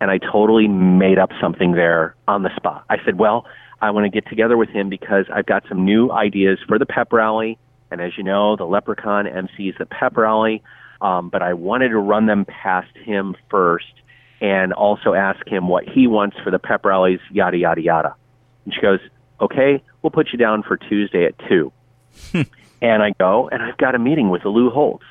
And 0.00 0.10
I 0.10 0.18
totally 0.18 0.68
made 0.68 1.18
up 1.18 1.30
something 1.40 1.72
there 1.72 2.14
on 2.28 2.42
the 2.42 2.54
spot. 2.56 2.84
I 2.90 2.96
said, 3.04 3.18
Well, 3.18 3.46
I 3.80 3.90
want 3.90 4.04
to 4.04 4.10
get 4.10 4.28
together 4.28 4.56
with 4.56 4.68
him 4.68 4.88
because 4.88 5.26
I've 5.32 5.46
got 5.46 5.64
some 5.68 5.84
new 5.84 6.10
ideas 6.10 6.58
for 6.66 6.78
the 6.78 6.86
pep 6.86 7.12
rally. 7.12 7.58
And 7.90 8.00
as 8.00 8.12
you 8.16 8.24
know, 8.24 8.56
the 8.56 8.64
Leprechaun 8.64 9.26
MCs 9.26 9.78
the 9.78 9.86
pep 9.86 10.16
rally. 10.16 10.62
Um, 11.00 11.28
but 11.28 11.42
I 11.42 11.54
wanted 11.54 11.90
to 11.90 11.98
run 11.98 12.26
them 12.26 12.46
past 12.46 12.94
him 12.96 13.36
first 13.50 13.92
and 14.40 14.72
also 14.72 15.14
ask 15.14 15.46
him 15.46 15.68
what 15.68 15.88
he 15.88 16.06
wants 16.06 16.36
for 16.42 16.50
the 16.50 16.58
pep 16.58 16.84
rallies, 16.84 17.20
yada, 17.30 17.56
yada, 17.56 17.80
yada. 17.80 18.14
And 18.64 18.74
she 18.74 18.80
goes, 18.80 19.00
Okay, 19.40 19.82
we'll 20.02 20.10
put 20.10 20.28
you 20.32 20.38
down 20.38 20.62
for 20.62 20.76
Tuesday 20.76 21.26
at 21.26 21.34
2. 21.48 21.72
and 22.82 23.02
I 23.02 23.12
go, 23.18 23.48
and 23.50 23.62
I've 23.62 23.76
got 23.76 23.94
a 23.94 23.98
meeting 23.98 24.30
with 24.30 24.44
Lou 24.44 24.70
Holtz. 24.70 25.04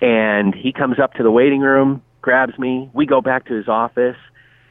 And 0.00 0.54
he 0.54 0.72
comes 0.72 0.98
up 0.98 1.14
to 1.14 1.22
the 1.22 1.30
waiting 1.30 1.60
room, 1.60 2.02
grabs 2.22 2.58
me. 2.58 2.90
We 2.92 3.06
go 3.06 3.20
back 3.20 3.46
to 3.46 3.54
his 3.54 3.68
office, 3.68 4.16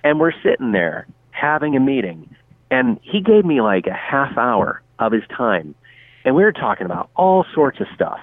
and 0.04 0.20
we're 0.20 0.34
sitting 0.44 0.74
there 0.74 1.08
having 1.32 1.76
a 1.78 1.80
meeting. 1.80 2.36
And 2.70 3.00
he 3.02 3.22
gave 3.22 3.46
me 3.46 3.62
like 3.62 3.88
a 3.88 3.94
half 3.94 4.38
hour 4.38 4.82
of 5.00 5.14
his 5.14 5.24
time. 5.36 5.74
And 6.26 6.36
we 6.36 6.44
were 6.44 6.52
talking 6.52 6.86
about 6.86 7.10
all 7.16 7.46
sorts 7.54 7.80
of 7.80 7.88
stuff. 7.96 8.20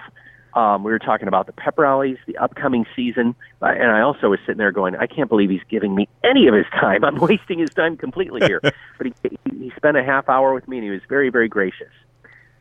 Um, 0.59 0.83
we 0.83 0.91
were 0.91 0.99
talking 0.99 1.29
about 1.29 1.47
the 1.47 1.53
pep 1.53 1.79
rallies, 1.79 2.17
the 2.27 2.37
upcoming 2.37 2.85
season, 2.97 3.37
uh, 3.63 3.67
and 3.67 3.93
I 3.93 4.01
also 4.01 4.31
was 4.31 4.41
sitting 4.41 4.59
there 4.59 4.73
going, 4.73 4.97
I 4.97 5.07
can't 5.07 5.29
believe 5.29 5.51
he's 5.51 5.61
giving 5.71 5.95
me 5.95 6.09
any 6.25 6.49
of 6.49 6.55
his 6.55 6.67
time. 6.73 7.05
I'm 7.05 7.15
wasting 7.21 7.61
his 7.61 7.71
time 7.71 7.97
completely 7.97 8.41
here. 8.45 8.61
but 8.99 9.07
he, 9.07 9.39
he 9.53 9.73
spent 9.77 9.97
a 9.97 10.03
half 10.03 10.29
hour 10.29 10.53
with 10.53 10.67
me, 10.67 10.79
and 10.79 10.85
he 10.85 10.91
was 10.91 11.01
very, 11.09 11.31
very 11.31 11.49
gracious. 11.49 11.93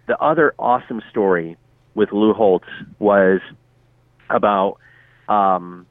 The 0.06 0.16
other 0.20 0.54
awesome 0.60 1.02
story 1.10 1.58
with 1.95 2.12
Lou 2.12 2.34
Holtz 2.34 2.68
was 3.00 3.39
about 4.30 4.78
um, 5.28 5.88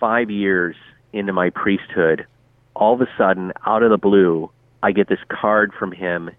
five 0.00 0.30
years 0.30 0.76
into 1.12 1.34
my 1.34 1.50
priesthood. 1.50 2.26
All 2.74 2.94
of 2.94 3.02
a 3.02 3.08
sudden, 3.18 3.52
out 3.66 3.82
of 3.82 3.90
the 3.90 3.98
blue, 3.98 4.50
I 4.82 4.92
get 4.92 5.10
this 5.10 5.20
card 5.28 5.74
from 5.78 5.92
him 5.92 6.30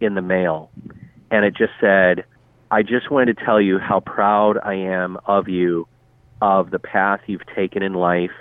in 0.00 0.14
the 0.14 0.22
mail, 0.22 0.70
and 1.30 1.44
it 1.44 1.54
just 1.54 1.74
said, 1.78 2.24
I 2.70 2.82
just 2.82 3.10
wanted 3.10 3.36
to 3.36 3.44
tell 3.44 3.60
you 3.60 3.78
how 3.78 4.00
proud 4.00 4.58
I 4.58 4.74
am 4.74 5.18
of 5.24 5.48
you, 5.48 5.86
of 6.42 6.70
the 6.70 6.80
path 6.80 7.20
you've 7.26 7.46
taken 7.54 7.82
in 7.82 7.94
life, 7.94 8.32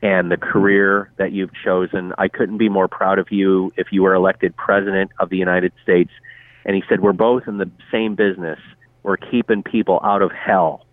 and 0.00 0.30
the 0.30 0.36
career 0.36 1.10
that 1.16 1.32
you've 1.32 1.50
chosen. 1.64 2.12
I 2.16 2.28
couldn't 2.28 2.58
be 2.58 2.68
more 2.68 2.86
proud 2.86 3.18
of 3.18 3.32
you 3.32 3.72
if 3.76 3.88
you 3.90 4.02
were 4.02 4.14
elected 4.14 4.56
President 4.56 5.10
of 5.18 5.28
the 5.28 5.36
United 5.36 5.72
States. 5.82 6.10
And 6.64 6.76
he 6.76 6.82
said, 6.88 7.00
We're 7.00 7.12
both 7.12 7.48
in 7.48 7.58
the 7.58 7.70
same 7.90 8.14
business. 8.14 8.60
We're 9.02 9.16
keeping 9.16 9.62
people 9.62 10.00
out 10.04 10.22
of 10.22 10.30
hell. 10.30 10.86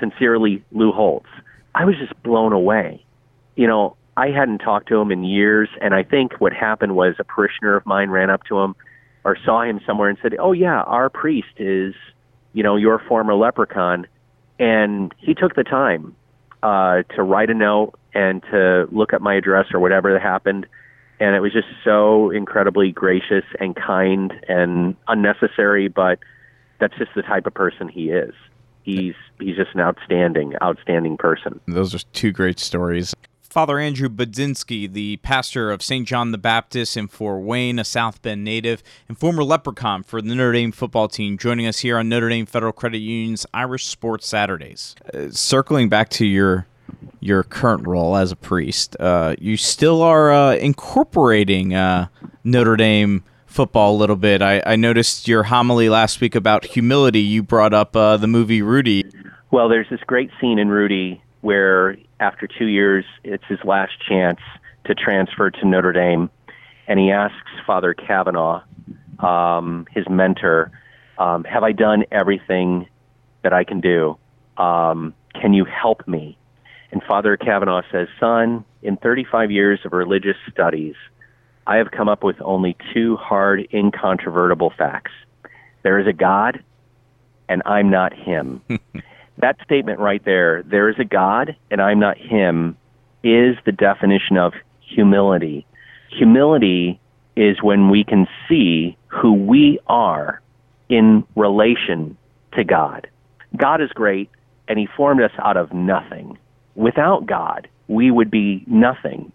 Sincerely, 0.00 0.64
Lou 0.72 0.90
Holtz. 0.90 1.28
I 1.74 1.84
was 1.84 1.96
just 1.98 2.20
blown 2.22 2.52
away. 2.52 3.04
You 3.56 3.66
know, 3.66 3.96
I 4.16 4.28
hadn't 4.28 4.58
talked 4.58 4.88
to 4.88 5.00
him 5.00 5.10
in 5.10 5.22
years, 5.22 5.68
and 5.80 5.92
I 5.92 6.02
think 6.02 6.40
what 6.40 6.52
happened 6.52 6.96
was 6.96 7.16
a 7.18 7.24
parishioner 7.24 7.76
of 7.76 7.84
mine 7.84 8.10
ran 8.10 8.30
up 8.30 8.44
to 8.44 8.58
him 8.60 8.74
or 9.24 9.36
saw 9.44 9.62
him 9.62 9.80
somewhere 9.86 10.08
and 10.08 10.18
said, 10.22 10.36
"Oh 10.38 10.52
yeah, 10.52 10.82
our 10.82 11.08
priest 11.08 11.54
is, 11.58 11.94
you 12.52 12.62
know, 12.62 12.76
your 12.76 12.98
former 12.98 13.34
leprechaun," 13.34 14.06
and 14.58 15.14
he 15.18 15.34
took 15.34 15.54
the 15.54 15.64
time 15.64 16.14
uh, 16.62 17.02
to 17.14 17.22
write 17.22 17.50
a 17.50 17.54
note 17.54 17.94
and 18.14 18.42
to 18.50 18.86
look 18.92 19.12
up 19.12 19.20
my 19.20 19.34
address 19.34 19.66
or 19.72 19.80
whatever 19.80 20.12
that 20.12 20.22
happened, 20.22 20.66
and 21.20 21.34
it 21.34 21.40
was 21.40 21.52
just 21.52 21.68
so 21.84 22.30
incredibly 22.30 22.92
gracious 22.92 23.44
and 23.60 23.74
kind 23.74 24.32
and 24.48 24.96
unnecessary, 25.08 25.88
but 25.88 26.18
that's 26.78 26.96
just 26.98 27.10
the 27.14 27.22
type 27.22 27.46
of 27.46 27.54
person 27.54 27.88
he 27.88 28.10
is. 28.10 28.34
He's 28.82 29.14
he's 29.40 29.56
just 29.56 29.74
an 29.74 29.80
outstanding, 29.80 30.54
outstanding 30.62 31.16
person. 31.16 31.60
Those 31.66 31.94
are 31.94 32.00
two 32.12 32.32
great 32.32 32.58
stories. 32.58 33.14
Father 33.54 33.78
Andrew 33.78 34.08
Budzinski, 34.08 34.92
the 34.92 35.18
pastor 35.18 35.70
of 35.70 35.80
St. 35.80 36.08
John 36.08 36.32
the 36.32 36.38
Baptist 36.38 36.96
in 36.96 37.06
Fort 37.06 37.44
Wayne, 37.44 37.78
a 37.78 37.84
South 37.84 38.20
Bend 38.20 38.42
native, 38.42 38.82
and 39.06 39.16
former 39.16 39.44
leprechaun 39.44 40.02
for 40.02 40.20
the 40.20 40.34
Notre 40.34 40.50
Dame 40.50 40.72
football 40.72 41.06
team, 41.06 41.38
joining 41.38 41.64
us 41.64 41.78
here 41.78 41.96
on 41.96 42.08
Notre 42.08 42.28
Dame 42.28 42.46
Federal 42.46 42.72
Credit 42.72 42.98
Union's 42.98 43.46
Irish 43.54 43.86
Sports 43.86 44.26
Saturdays. 44.26 44.96
Uh, 45.14 45.30
circling 45.30 45.88
back 45.88 46.08
to 46.08 46.26
your 46.26 46.66
your 47.20 47.44
current 47.44 47.86
role 47.86 48.16
as 48.16 48.32
a 48.32 48.36
priest, 48.36 48.96
uh, 48.98 49.36
you 49.38 49.56
still 49.56 50.02
are 50.02 50.32
uh, 50.32 50.56
incorporating 50.56 51.74
uh, 51.74 52.08
Notre 52.42 52.74
Dame 52.74 53.22
football 53.46 53.94
a 53.94 53.96
little 53.96 54.16
bit. 54.16 54.42
I, 54.42 54.64
I, 54.66 54.74
noticed 54.74 55.28
your 55.28 55.44
homily 55.44 55.88
last 55.88 56.20
week 56.20 56.34
about 56.34 56.64
humility. 56.64 57.20
You 57.20 57.44
brought 57.44 57.72
up 57.72 57.94
uh, 57.94 58.16
the 58.16 58.26
movie 58.26 58.62
Rudy. 58.62 59.04
Well, 59.52 59.68
there's 59.68 59.88
this 59.90 60.00
great 60.08 60.32
scene 60.40 60.58
in 60.58 60.70
Rudy 60.70 61.22
where 61.42 61.96
after 62.20 62.46
two 62.46 62.66
years, 62.66 63.04
it's 63.22 63.44
his 63.48 63.58
last 63.64 63.92
chance 64.06 64.40
to 64.84 64.94
transfer 64.94 65.50
to 65.50 65.66
Notre 65.66 65.92
Dame, 65.92 66.30
and 66.86 66.98
he 66.98 67.10
asks 67.10 67.36
Father 67.66 67.94
Cavanaugh, 67.94 68.62
um, 69.18 69.86
his 69.90 70.08
mentor, 70.08 70.70
um, 71.18 71.44
"Have 71.44 71.62
I 71.62 71.72
done 71.72 72.04
everything 72.10 72.86
that 73.42 73.52
I 73.52 73.64
can 73.64 73.80
do? 73.80 74.18
Um, 74.56 75.14
can 75.34 75.54
you 75.54 75.64
help 75.64 76.06
me?" 76.06 76.36
And 76.92 77.02
Father 77.02 77.36
Cavanaugh 77.36 77.82
says, 77.90 78.08
"Son, 78.20 78.64
in 78.82 78.96
35 78.96 79.50
years 79.50 79.84
of 79.84 79.92
religious 79.92 80.36
studies, 80.50 80.94
I 81.66 81.76
have 81.76 81.90
come 81.90 82.08
up 82.08 82.22
with 82.22 82.40
only 82.42 82.76
two 82.92 83.16
hard, 83.16 83.66
incontrovertible 83.72 84.70
facts. 84.70 85.12
There 85.82 85.98
is 85.98 86.06
a 86.06 86.12
God, 86.12 86.62
and 87.48 87.62
I'm 87.64 87.90
not 87.90 88.12
Him." 88.12 88.60
that 89.38 89.56
statement 89.64 89.98
right 89.98 90.24
there, 90.24 90.62
there 90.62 90.88
is 90.88 90.96
a 90.98 91.04
God 91.04 91.56
and 91.70 91.80
I'm 91.80 91.98
not 91.98 92.16
him, 92.18 92.76
is 93.22 93.56
the 93.64 93.72
definition 93.72 94.36
of 94.36 94.52
humility. 94.80 95.66
Humility 96.10 97.00
is 97.36 97.62
when 97.62 97.90
we 97.90 98.04
can 98.04 98.26
see 98.48 98.96
who 99.08 99.32
we 99.32 99.78
are 99.86 100.40
in 100.88 101.24
relation 101.34 102.16
to 102.52 102.64
God. 102.64 103.08
God 103.56 103.80
is 103.80 103.90
great 103.90 104.30
and 104.68 104.78
he 104.78 104.86
formed 104.96 105.20
us 105.20 105.32
out 105.38 105.56
of 105.56 105.72
nothing. 105.72 106.38
Without 106.74 107.26
God, 107.26 107.68
we 107.88 108.10
would 108.10 108.30
be 108.30 108.64
nothing. 108.66 109.32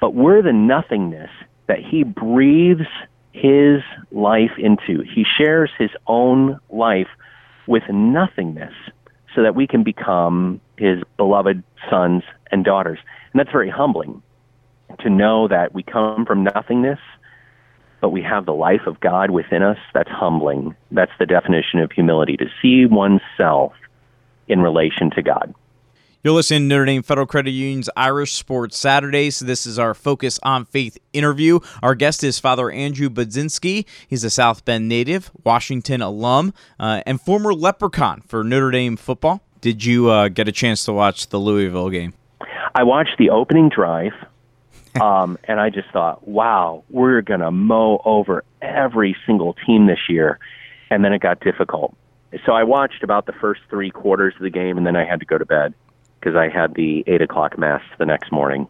But 0.00 0.14
we're 0.14 0.42
the 0.42 0.52
nothingness 0.52 1.30
that 1.66 1.78
he 1.80 2.04
breathes 2.04 2.86
his 3.32 3.82
life 4.10 4.52
into. 4.58 5.02
He 5.02 5.24
shares 5.24 5.70
his 5.78 5.90
own 6.06 6.58
life 6.70 7.08
with 7.66 7.82
nothingness 7.90 8.72
so 9.38 9.44
that 9.44 9.54
we 9.54 9.68
can 9.68 9.84
become 9.84 10.60
his 10.76 11.00
beloved 11.16 11.62
sons 11.88 12.24
and 12.50 12.64
daughters. 12.64 12.98
And 13.32 13.38
that's 13.38 13.52
very 13.52 13.70
humbling 13.70 14.20
to 14.98 15.08
know 15.08 15.46
that 15.46 15.72
we 15.72 15.84
come 15.84 16.26
from 16.26 16.42
nothingness, 16.42 16.98
but 18.00 18.08
we 18.08 18.20
have 18.20 18.46
the 18.46 18.52
life 18.52 18.88
of 18.88 18.98
God 18.98 19.30
within 19.30 19.62
us. 19.62 19.78
That's 19.94 20.10
humbling. 20.10 20.74
That's 20.90 21.12
the 21.20 21.26
definition 21.26 21.78
of 21.78 21.92
humility 21.92 22.36
to 22.36 22.46
see 22.60 22.86
oneself 22.86 23.74
in 24.48 24.60
relation 24.60 25.08
to 25.12 25.22
God. 25.22 25.54
You're 26.24 26.34
listening 26.34 26.62
to 26.62 26.66
Notre 26.66 26.84
Dame 26.86 27.04
Federal 27.04 27.28
Credit 27.28 27.52
Union's 27.52 27.88
Irish 27.96 28.32
Sports 28.32 28.76
Saturdays. 28.76 29.38
This 29.38 29.64
is 29.66 29.78
our 29.78 29.94
Focus 29.94 30.40
on 30.42 30.64
Faith 30.64 30.98
interview. 31.12 31.60
Our 31.80 31.94
guest 31.94 32.24
is 32.24 32.40
Father 32.40 32.72
Andrew 32.72 33.08
Budzinski. 33.08 33.86
He's 34.08 34.24
a 34.24 34.30
South 34.30 34.64
Bend 34.64 34.88
native, 34.88 35.30
Washington 35.44 36.02
alum, 36.02 36.54
uh, 36.80 37.02
and 37.06 37.20
former 37.20 37.54
leprechaun 37.54 38.22
for 38.22 38.42
Notre 38.42 38.72
Dame 38.72 38.96
football. 38.96 39.42
Did 39.60 39.84
you 39.84 40.10
uh, 40.10 40.26
get 40.26 40.48
a 40.48 40.52
chance 40.52 40.84
to 40.86 40.92
watch 40.92 41.28
the 41.28 41.38
Louisville 41.38 41.88
game? 41.88 42.14
I 42.74 42.82
watched 42.82 43.16
the 43.16 43.30
opening 43.30 43.68
drive, 43.68 44.12
um, 45.00 45.38
and 45.44 45.60
I 45.60 45.70
just 45.70 45.88
thought, 45.92 46.26
wow, 46.26 46.82
we're 46.90 47.20
going 47.20 47.40
to 47.40 47.52
mow 47.52 48.02
over 48.04 48.42
every 48.60 49.16
single 49.24 49.54
team 49.64 49.86
this 49.86 50.00
year. 50.08 50.40
And 50.90 51.04
then 51.04 51.12
it 51.12 51.20
got 51.20 51.38
difficult. 51.38 51.94
So 52.44 52.54
I 52.54 52.64
watched 52.64 53.04
about 53.04 53.26
the 53.26 53.34
first 53.34 53.60
three 53.70 53.92
quarters 53.92 54.34
of 54.34 54.42
the 54.42 54.50
game, 54.50 54.76
and 54.78 54.84
then 54.84 54.96
I 54.96 55.04
had 55.04 55.20
to 55.20 55.24
go 55.24 55.38
to 55.38 55.46
bed 55.46 55.74
because 56.18 56.36
I 56.36 56.48
had 56.48 56.74
the 56.74 57.04
eight 57.06 57.22
o'clock 57.22 57.58
mass 57.58 57.82
the 57.98 58.06
next 58.06 58.32
morning. 58.32 58.66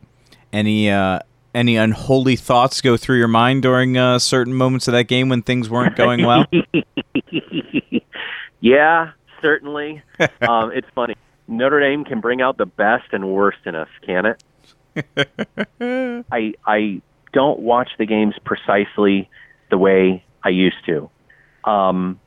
Any 0.52 0.90
uh, 0.90 1.20
any 1.54 1.76
unholy 1.76 2.36
thoughts 2.36 2.80
go 2.80 2.96
through 2.96 3.18
your 3.18 3.28
mind 3.28 3.62
during 3.62 3.96
uh, 3.96 4.18
certain 4.18 4.54
moments 4.54 4.88
of 4.88 4.92
that 4.92 5.04
game 5.04 5.28
when 5.28 5.42
things 5.42 5.68
weren't 5.68 5.96
going 5.96 6.24
well? 6.24 6.44
Yeah, 8.60 9.12
certainly. 9.40 10.02
um, 10.40 10.72
it's 10.72 10.88
funny. 10.94 11.14
Notre 11.46 11.80
Dame 11.80 12.04
can 12.04 12.20
bring 12.20 12.42
out 12.42 12.58
the 12.58 12.66
best 12.66 13.12
and 13.12 13.28
worst 13.28 13.58
in 13.64 13.74
us, 13.74 13.88
can 14.04 14.26
it? 14.26 14.42
I 16.32 16.54
I 16.66 17.00
don't 17.32 17.60
watch 17.60 17.90
the 17.98 18.06
games 18.06 18.34
precisely 18.44 19.30
the 19.70 19.78
way 19.78 20.24
I 20.42 20.48
used 20.48 20.84
to. 20.86 21.08
Um, 21.64 22.18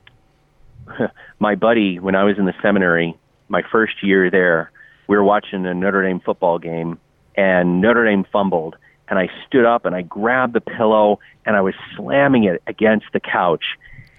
my 1.40 1.56
buddy, 1.56 2.00
when 2.00 2.16
I 2.16 2.24
was 2.24 2.38
in 2.38 2.46
the 2.46 2.56
seminary, 2.62 3.16
my 3.50 3.62
first 3.72 4.02
year 4.02 4.30
there, 4.32 4.71
we 5.12 5.18
were 5.18 5.26
watching 5.26 5.66
a 5.66 5.74
Notre 5.74 6.04
Dame 6.04 6.22
football 6.22 6.58
game, 6.58 6.98
and 7.36 7.82
Notre 7.82 8.06
Dame 8.06 8.26
fumbled, 8.32 8.78
and 9.10 9.20
I 9.20 9.28
stood 9.46 9.66
up 9.66 9.84
and 9.84 9.94
I 9.94 10.04
grabbed 10.04 10.54
the 10.54 10.62
pillow 10.62 11.20
and 11.46 11.58
I 11.58 11.60
was 11.60 11.74
slamming 11.98 12.46
it 12.46 12.64
against 12.66 13.08
the 13.12 13.20
couch, 13.20 13.66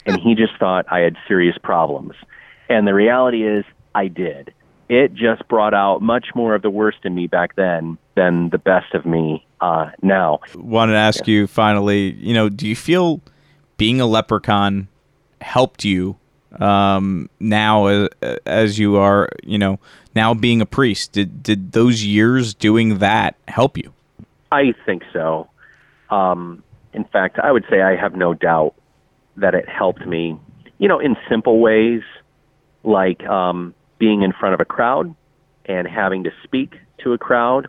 and 0.05 0.21
he 0.21 0.35
just 0.35 0.53
thought 0.59 0.85
I 0.91 0.99
had 0.99 1.17
serious 1.27 1.57
problems. 1.57 2.13
And 2.69 2.87
the 2.87 2.93
reality 2.93 3.43
is, 3.43 3.65
I 3.95 4.09
did. 4.09 4.53
It 4.91 5.15
just 5.15 5.49
brought 5.49 5.73
out 5.73 6.03
much 6.03 6.27
more 6.35 6.55
of 6.55 6.61
the 6.61 6.69
worst 6.69 6.99
in 7.05 7.15
me 7.15 7.27
back 7.27 7.57
then 7.57 7.97
than 8.15 8.51
the 8.51 8.59
best 8.59 8.93
of 8.93 9.07
me 9.07 9.47
uh, 9.63 9.93
now. 10.03 10.41
Wanted 10.55 10.93
to 10.93 10.99
ask 10.99 11.27
you 11.27 11.47
finally, 11.47 12.13
you 12.21 12.35
know, 12.35 12.51
do 12.51 12.69
you 12.69 12.77
feel 12.77 13.23
being 13.79 13.99
a 13.99 14.07
leprechaun 14.07 14.89
helped 15.41 15.87
you 15.87 16.19
um, 16.61 17.31
now 17.41 17.87
as, 17.87 18.09
as 18.45 18.79
you 18.79 18.97
are, 18.99 19.31
you 19.43 19.59
know, 19.59 19.79
now 20.15 20.35
being 20.35 20.61
a 20.61 20.67
priest? 20.67 21.13
Did 21.13 21.43
did 21.43 21.73
those 21.73 22.05
years 22.05 22.55
doing 22.55 22.99
that 22.99 23.37
help 23.49 23.77
you? 23.77 23.93
I 24.51 24.75
think 24.85 25.03
so. 25.13 25.49
Um, 26.11 26.63
in 26.93 27.05
fact, 27.05 27.39
I 27.39 27.51
would 27.51 27.65
say 27.71 27.81
I 27.81 27.97
have 27.97 28.15
no 28.15 28.35
doubt 28.35 28.75
that 29.37 29.55
it 29.55 29.69
helped 29.69 30.07
me, 30.07 30.39
you 30.79 30.89
know, 30.89 31.01
in 31.01 31.17
simple 31.29 31.61
ways 31.61 32.03
like 32.85 33.25
um, 33.27 33.75
being 33.99 34.23
in 34.23 34.33
front 34.33 34.55
of 34.55 34.61
a 34.61 34.65
crowd 34.65 35.15
and 35.65 35.89
having 35.89 36.25
to 36.25 36.31
speak 36.45 36.75
to 36.99 37.13
a 37.13 37.19
crowd 37.19 37.69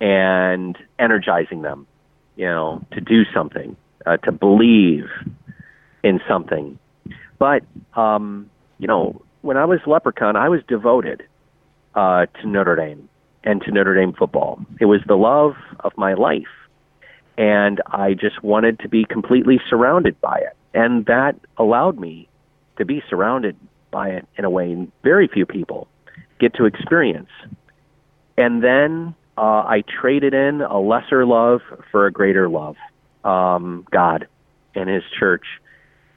and 0.00 0.76
energizing 0.98 1.62
them, 1.62 1.86
you 2.34 2.46
know, 2.46 2.84
to 2.92 3.00
do 3.00 3.22
something, 3.32 3.76
uh, 4.04 4.16
to 4.18 4.32
believe 4.32 5.04
in 6.02 6.20
something. 6.28 6.78
But, 7.38 7.62
um, 7.94 8.50
you 8.78 8.88
know, 8.88 9.22
when 9.42 9.56
I 9.56 9.64
was 9.64 9.80
Leprechaun, 9.86 10.36
I 10.36 10.48
was 10.48 10.60
devoted 10.66 11.22
uh, 11.96 12.26
to 12.26 12.46
Notre 12.46 12.76
Dame 12.76 13.08
and 13.42 13.60
to 13.62 13.72
Notre 13.72 13.94
Dame 13.94 14.12
football. 14.12 14.60
It 14.80 14.84
was 14.84 15.00
the 15.06 15.16
love 15.16 15.54
of 15.80 15.92
my 15.96 16.14
life. 16.14 16.42
And 17.38 17.80
I 17.86 18.14
just 18.14 18.42
wanted 18.42 18.78
to 18.80 18.88
be 18.88 19.04
completely 19.04 19.60
surrounded 19.68 20.20
by 20.20 20.38
it. 20.38 20.56
And 20.74 21.06
that 21.06 21.36
allowed 21.56 21.98
me 21.98 22.28
to 22.76 22.84
be 22.84 23.02
surrounded 23.08 23.56
by 23.90 24.10
it 24.10 24.26
in 24.36 24.44
a 24.44 24.50
way 24.50 24.86
very 25.02 25.28
few 25.28 25.46
people 25.46 25.88
get 26.38 26.54
to 26.54 26.66
experience. 26.66 27.30
And 28.36 28.62
then 28.62 29.14
uh, 29.38 29.64
I 29.66 29.82
traded 30.00 30.34
in 30.34 30.60
a 30.60 30.78
lesser 30.78 31.24
love 31.24 31.60
for 31.90 32.06
a 32.06 32.12
greater 32.12 32.48
love, 32.48 32.76
um, 33.24 33.86
God 33.90 34.28
and 34.74 34.90
His 34.90 35.02
church. 35.18 35.44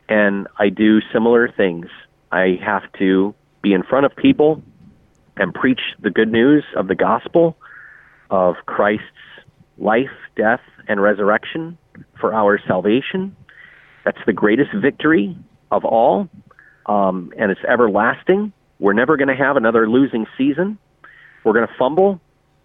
And 0.09 0.47
I 0.57 0.69
do 0.69 0.99
similar 1.13 1.49
things. 1.49 1.87
I 2.31 2.59
have 2.63 2.83
to 2.99 3.33
be 3.61 3.73
in 3.73 3.83
front 3.83 4.05
of 4.05 4.15
people 4.15 4.61
and 5.39 5.53
preach 5.53 5.79
the 5.99 6.11
good 6.11 6.31
news 6.31 6.63
of 6.75 6.87
the 6.87 6.95
gospel 6.95 7.57
of 8.29 8.55
Christ's 8.67 9.05
life, 9.79 10.11
death, 10.35 10.59
and 10.87 11.01
resurrection 11.01 11.77
for 12.19 12.33
our 12.33 12.59
salvation. 12.67 13.35
That's 14.05 14.19
the 14.27 14.33
greatest 14.33 14.71
victory 14.73 15.35
of 15.71 15.85
all, 15.85 16.29
um, 16.85 17.31
and 17.37 17.51
it's 17.51 17.61
everlasting. 17.67 18.53
We're 18.79 18.93
never 18.93 19.17
going 19.17 19.29
to 19.29 19.35
have 19.35 19.55
another 19.55 19.89
losing 19.89 20.27
season. 20.37 20.77
We're 21.43 21.53
going 21.53 21.67
to 21.67 21.73
fumble 21.79 22.19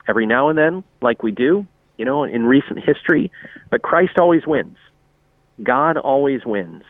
every 0.08 0.26
now 0.26 0.48
and 0.48 0.58
then, 0.58 0.84
like 1.00 1.22
we 1.22 1.30
do, 1.30 1.66
you 1.96 2.04
know, 2.04 2.24
in 2.24 2.44
recent 2.44 2.80
history, 2.84 3.30
but 3.70 3.82
Christ 3.82 4.18
always 4.18 4.46
wins. 4.46 4.76
God 5.62 5.96
always 5.96 6.44
wins. 6.44 6.82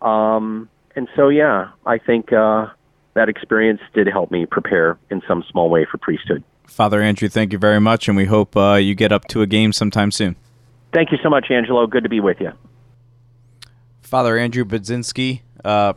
Um, 0.00 0.68
and 0.94 1.08
so, 1.16 1.28
yeah, 1.28 1.70
I 1.84 1.98
think 1.98 2.32
uh, 2.32 2.68
that 3.14 3.28
experience 3.28 3.80
did 3.94 4.06
help 4.06 4.30
me 4.30 4.46
prepare 4.46 4.98
in 5.10 5.22
some 5.28 5.44
small 5.50 5.68
way 5.70 5.84
for 5.90 5.98
priesthood. 5.98 6.42
Father 6.66 7.02
Andrew, 7.02 7.28
thank 7.28 7.52
you 7.52 7.58
very 7.58 7.80
much, 7.80 8.08
and 8.08 8.16
we 8.16 8.24
hope 8.24 8.56
uh, 8.56 8.74
you 8.74 8.94
get 8.94 9.12
up 9.12 9.26
to 9.28 9.42
a 9.42 9.46
game 9.46 9.72
sometime 9.72 10.10
soon. 10.10 10.36
Thank 10.92 11.12
you 11.12 11.18
so 11.22 11.28
much, 11.28 11.50
Angelo. 11.50 11.86
Good 11.86 12.02
to 12.04 12.08
be 12.08 12.20
with 12.20 12.40
you. 12.40 12.52
Father 14.00 14.36
Andrew 14.36 14.64
Budzinski, 14.64 15.40
uh, 15.64 15.94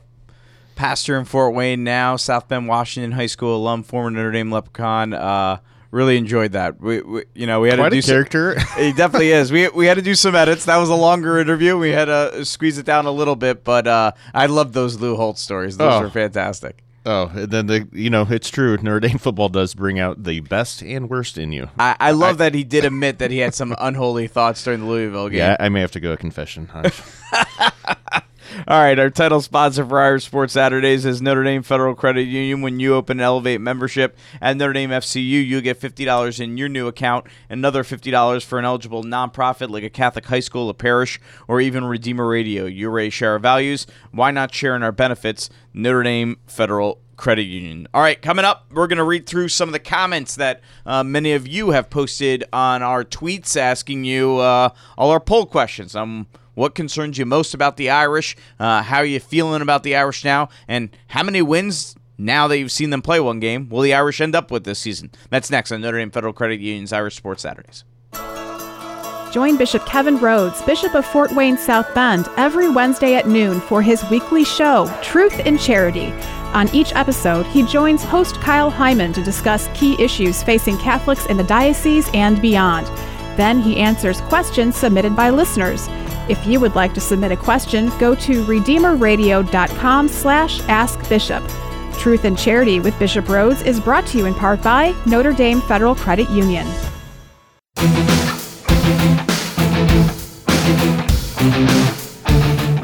pastor 0.75 1.17
in 1.17 1.25
Fort 1.25 1.53
Wayne 1.53 1.83
now, 1.83 2.15
South 2.15 2.47
Bend, 2.47 2.67
Washington 2.67 3.11
High 3.13 3.25
School 3.25 3.57
alum, 3.57 3.83
former 3.83 4.09
Notre 4.11 4.31
Dame 4.31 4.51
Leprechaun. 4.51 5.13
Uh, 5.13 5.57
really 5.91 6.17
enjoyed 6.17 6.53
that. 6.53 6.79
We, 6.79 7.01
we, 7.01 7.23
you 7.33 7.45
know, 7.47 7.59
we 7.61 7.69
had 7.69 7.79
Quite 7.79 7.89
to 7.89 7.95
do 8.01 8.05
a 8.07 8.11
character. 8.13 8.59
Some, 8.59 8.83
he 8.83 8.93
definitely 8.93 9.31
is. 9.31 9.51
We 9.51 9.67
we 9.69 9.85
had 9.85 9.95
to 9.95 10.01
do 10.01 10.15
some 10.15 10.33
edits. 10.35 10.65
That 10.65 10.77
was 10.77 10.89
a 10.89 10.95
longer 10.95 11.39
interview. 11.39 11.77
We 11.77 11.91
had 11.91 12.05
to 12.05 12.45
squeeze 12.45 12.77
it 12.77 12.85
down 12.85 13.05
a 13.05 13.11
little 13.11 13.35
bit, 13.35 13.63
but 13.65 13.87
uh, 13.87 14.11
I 14.33 14.45
love 14.45 14.71
those 14.73 14.99
Lou 14.99 15.15
Holtz 15.17 15.41
stories. 15.41 15.75
Those 15.77 15.93
Oh. 15.93 16.05
are 16.05 16.09
fantastic. 16.09 16.83
Oh, 17.05 17.31
and 17.35 17.51
then 17.51 17.67
the 17.67 17.87
you 17.91 18.09
know 18.09 18.25
it's 18.29 18.49
true. 18.49 18.77
Notre 18.77 18.99
Dame 18.99 19.19
football 19.19 19.49
does 19.49 19.75
bring 19.75 19.99
out 19.99 20.23
the 20.23 20.39
best 20.39 20.81
and 20.81 21.07
worst 21.09 21.37
in 21.37 21.51
you. 21.51 21.69
I, 21.77 21.95
I 21.99 22.11
love 22.11 22.39
that 22.39 22.55
he 22.55 22.63
did 22.63 22.83
admit 22.83 23.19
that 23.19 23.29
he 23.29 23.37
had 23.37 23.53
some 23.53 23.75
unholy 23.79 24.27
thoughts 24.27 24.63
during 24.63 24.79
the 24.79 24.87
Louisville 24.87 25.29
game. 25.29 25.37
Yeah, 25.37 25.57
I 25.59 25.69
may 25.69 25.81
have 25.81 25.91
to 25.91 25.99
go 25.99 26.13
a 26.13 26.17
confession. 26.17 26.69
All 28.55 28.79
right, 28.79 28.97
our 28.97 29.09
title 29.09 29.41
sponsor 29.41 29.85
for 29.85 29.99
Irish 29.99 30.25
Sports 30.25 30.53
Saturdays 30.53 31.05
is 31.05 31.21
Notre 31.21 31.43
Dame 31.43 31.61
Federal 31.61 31.93
Credit 31.93 32.23
Union. 32.23 32.61
When 32.61 32.79
you 32.79 32.95
open 32.95 33.19
an 33.19 33.23
Elevate 33.25 33.59
membership 33.59 34.17
at 34.39 34.55
Notre 34.55 34.71
Dame 34.71 34.91
FCU, 34.91 35.45
you'll 35.45 35.59
get 35.59 35.79
$50 35.79 36.39
in 36.39 36.55
your 36.55 36.69
new 36.69 36.87
account, 36.87 37.25
another 37.49 37.83
$50 37.83 38.45
for 38.45 38.57
an 38.57 38.63
eligible 38.63 39.03
nonprofit 39.03 39.69
like 39.69 39.83
a 39.83 39.89
Catholic 39.89 40.25
high 40.25 40.39
school, 40.39 40.69
a 40.69 40.73
parish, 40.73 41.19
or 41.49 41.59
even 41.59 41.83
Redeemer 41.83 42.25
Radio. 42.25 42.65
You 42.65 42.89
raise 42.89 43.13
share 43.13 43.31
our 43.31 43.39
values. 43.39 43.87
Why 44.11 44.31
not 44.31 44.53
share 44.53 44.75
in 44.75 44.83
our 44.83 44.93
benefits? 44.93 45.49
Notre 45.73 46.03
Dame 46.03 46.37
Federal 46.47 47.01
Credit 47.17 47.43
Union. 47.43 47.89
All 47.93 48.01
right, 48.01 48.21
coming 48.21 48.45
up, 48.45 48.67
we're 48.71 48.87
going 48.87 48.99
to 48.99 49.03
read 49.03 49.25
through 49.25 49.49
some 49.49 49.67
of 49.67 49.73
the 49.73 49.79
comments 49.79 50.35
that 50.35 50.61
uh, 50.85 51.03
many 51.03 51.33
of 51.33 51.45
you 51.45 51.71
have 51.71 51.89
posted 51.89 52.45
on 52.53 52.81
our 52.81 53.03
tweets 53.03 53.57
asking 53.57 54.05
you 54.05 54.37
uh, 54.37 54.69
all 54.97 55.11
our 55.11 55.19
poll 55.19 55.45
questions. 55.45 55.93
Um, 55.93 56.27
what 56.55 56.73
concerns 56.73 57.17
you 57.17 57.25
most 57.25 57.53
about 57.53 57.77
the 57.77 57.89
Irish? 57.89 58.35
Uh, 58.59 58.81
how 58.81 58.97
are 58.97 59.05
you 59.05 59.19
feeling 59.19 59.61
about 59.61 59.83
the 59.83 59.95
Irish 59.95 60.25
now? 60.25 60.49
And 60.67 60.89
how 61.07 61.23
many 61.23 61.41
wins 61.41 61.95
now 62.17 62.47
that 62.47 62.57
you've 62.57 62.71
seen 62.71 62.89
them 62.89 63.01
play 63.01 63.19
one 63.19 63.39
game 63.39 63.69
will 63.69 63.81
the 63.81 63.93
Irish 63.93 64.19
end 64.19 64.35
up 64.35 64.49
with 64.49 64.63
this 64.63 64.79
season? 64.79 65.11
That's 65.29 65.51
next 65.51 65.71
on 65.71 65.81
Notre 65.81 65.99
Dame 65.99 66.11
Federal 66.11 66.33
Credit 66.33 66.59
Union's 66.59 66.93
Irish 66.93 67.15
Sports 67.15 67.43
Saturdays. 67.43 67.83
Join 69.31 69.57
Bishop 69.57 69.85
Kevin 69.85 70.17
Rhodes, 70.17 70.61
Bishop 70.61 70.95
of 70.95 71.05
Fort 71.05 71.29
Wayne 71.33 71.57
South 71.57 71.93
Bend, 71.93 72.29
every 72.37 72.69
Wednesday 72.69 73.15
at 73.15 73.27
noon 73.27 73.59
for 73.59 73.81
his 73.81 74.01
weekly 74.09 74.45
show, 74.45 74.89
Truth 75.03 75.41
in 75.41 75.57
Charity. 75.57 76.13
On 76.53 76.73
each 76.73 76.95
episode, 76.95 77.45
he 77.47 77.63
joins 77.63 78.01
host 78.01 78.35
Kyle 78.39 78.69
Hyman 78.69 79.11
to 79.11 79.21
discuss 79.21 79.67
key 79.73 80.01
issues 80.01 80.41
facing 80.41 80.77
Catholics 80.77 81.25
in 81.25 81.35
the 81.35 81.43
diocese 81.43 82.09
and 82.13 82.41
beyond. 82.41 82.87
Then 83.35 83.59
he 83.59 83.75
answers 83.75 84.21
questions 84.21 84.77
submitted 84.77 85.17
by 85.17 85.31
listeners. 85.31 85.89
If 86.27 86.47
you 86.47 86.59
would 86.59 86.73
like 86.75 86.93
to 86.95 87.01
submit 87.01 87.31
a 87.31 87.37
question, 87.37 87.91
go 87.99 88.15
to 88.15 88.43
redeemerradio.com 88.45 90.07
slash 90.07 90.59
askbishop. 90.61 91.43
Truth 91.99 92.25
and 92.25 92.37
Charity 92.37 92.79
with 92.79 92.97
Bishop 92.97 93.29
Rhodes 93.29 93.61
is 93.61 93.79
brought 93.79 94.07
to 94.07 94.17
you 94.17 94.25
in 94.25 94.33
part 94.33 94.61
by 94.63 94.95
Notre 95.05 95.33
Dame 95.33 95.61
Federal 95.61 95.93
Credit 95.95 96.29
Union. 96.31 96.67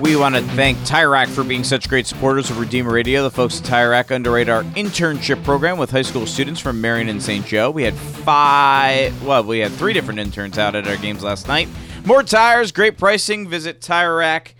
We 0.02 0.16
want 0.16 0.36
to 0.36 0.42
thank 0.56 0.78
TireRack 0.80 1.30
for 1.30 1.44
being 1.44 1.64
such 1.64 1.88
great 1.89 2.06
supporters 2.06 2.50
of 2.50 2.60
Redeemer 2.60 2.92
Radio. 2.92 3.24
The 3.24 3.32
folks 3.32 3.60
at 3.60 3.66
TireRack 3.66 4.14
underwrite 4.14 4.50
our 4.50 4.64
internship 4.64 5.44
program 5.44 5.78
with 5.78 5.89
high 5.89 6.02
school 6.02 6.28
students 6.28 6.60
from 6.60 6.82
Marian 6.82 7.10
and 7.10 7.24
St. 7.24 7.46
Joe. 7.46 7.72
We 7.72 7.84
had 7.84 7.96
five, 7.96 9.24
well, 9.24 9.44
we 9.44 9.60
had 9.60 9.72
three 9.72 9.94
different 9.94 10.20
interns 10.20 10.58
out 10.58 10.76
at 10.76 10.88
our 10.88 10.98
games 10.98 11.24
last 11.24 11.48
night. 11.48 11.70
More 12.04 12.24
tires, 12.24 12.72
great 12.72 12.97
pricing. 12.97 13.47
Visit 13.47 13.80
TireRack.com. 13.80 14.56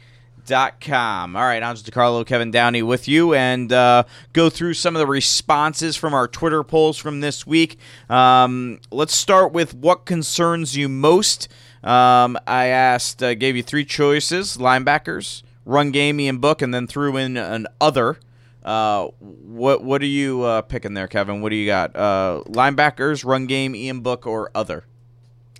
All 1.36 1.42
right, 1.42 1.64
Angelo 1.64 1.90
DiCarlo, 1.90 2.26
Kevin 2.26 2.52
Downey 2.52 2.84
with 2.84 3.08
you, 3.08 3.34
and 3.34 3.74
uh, 3.74 4.04
go 4.32 4.52
through 4.52 4.76
some 4.76 4.96
of 4.96 5.00
the 5.00 5.08
responses 5.08 5.96
from 5.96 6.14
our 6.14 6.28
Twitter 6.28 6.64
polls 6.64 7.00
from 7.00 7.20
this 7.22 7.48
week. 7.48 7.80
Um, 8.10 8.80
let's 8.92 9.16
start 9.16 9.54
with 9.54 9.74
what 9.74 10.06
concerns 10.06 10.78
you 10.78 10.88
most. 10.88 11.48
Um, 11.84 12.38
I 12.46 12.68
asked, 12.68 13.24
uh, 13.24 13.34
gave 13.34 13.56
you 13.56 13.64
three 13.64 13.86
choices: 13.86 14.58
linebackers, 14.58 15.42
run 15.66 15.90
game, 15.90 16.20
Ian 16.20 16.38
Book, 16.38 16.62
and 16.62 16.72
then 16.72 16.86
threw 16.86 17.18
in 17.18 17.38
an 17.38 17.66
other. 17.82 18.20
Uh, 18.64 19.08
what 19.20 19.84
what 19.84 20.04
are 20.04 20.06
you 20.06 20.44
uh, 20.44 20.62
picking 20.62 20.94
there, 20.94 21.08
Kevin? 21.08 21.42
What 21.42 21.50
do 21.50 21.56
you 21.56 21.66
got? 21.66 21.96
Uh, 21.96 22.44
linebackers, 22.46 23.26
run 23.26 23.48
game, 23.48 23.76
Ian 23.76 24.02
Book, 24.02 24.28
or 24.28 24.52
other? 24.54 24.86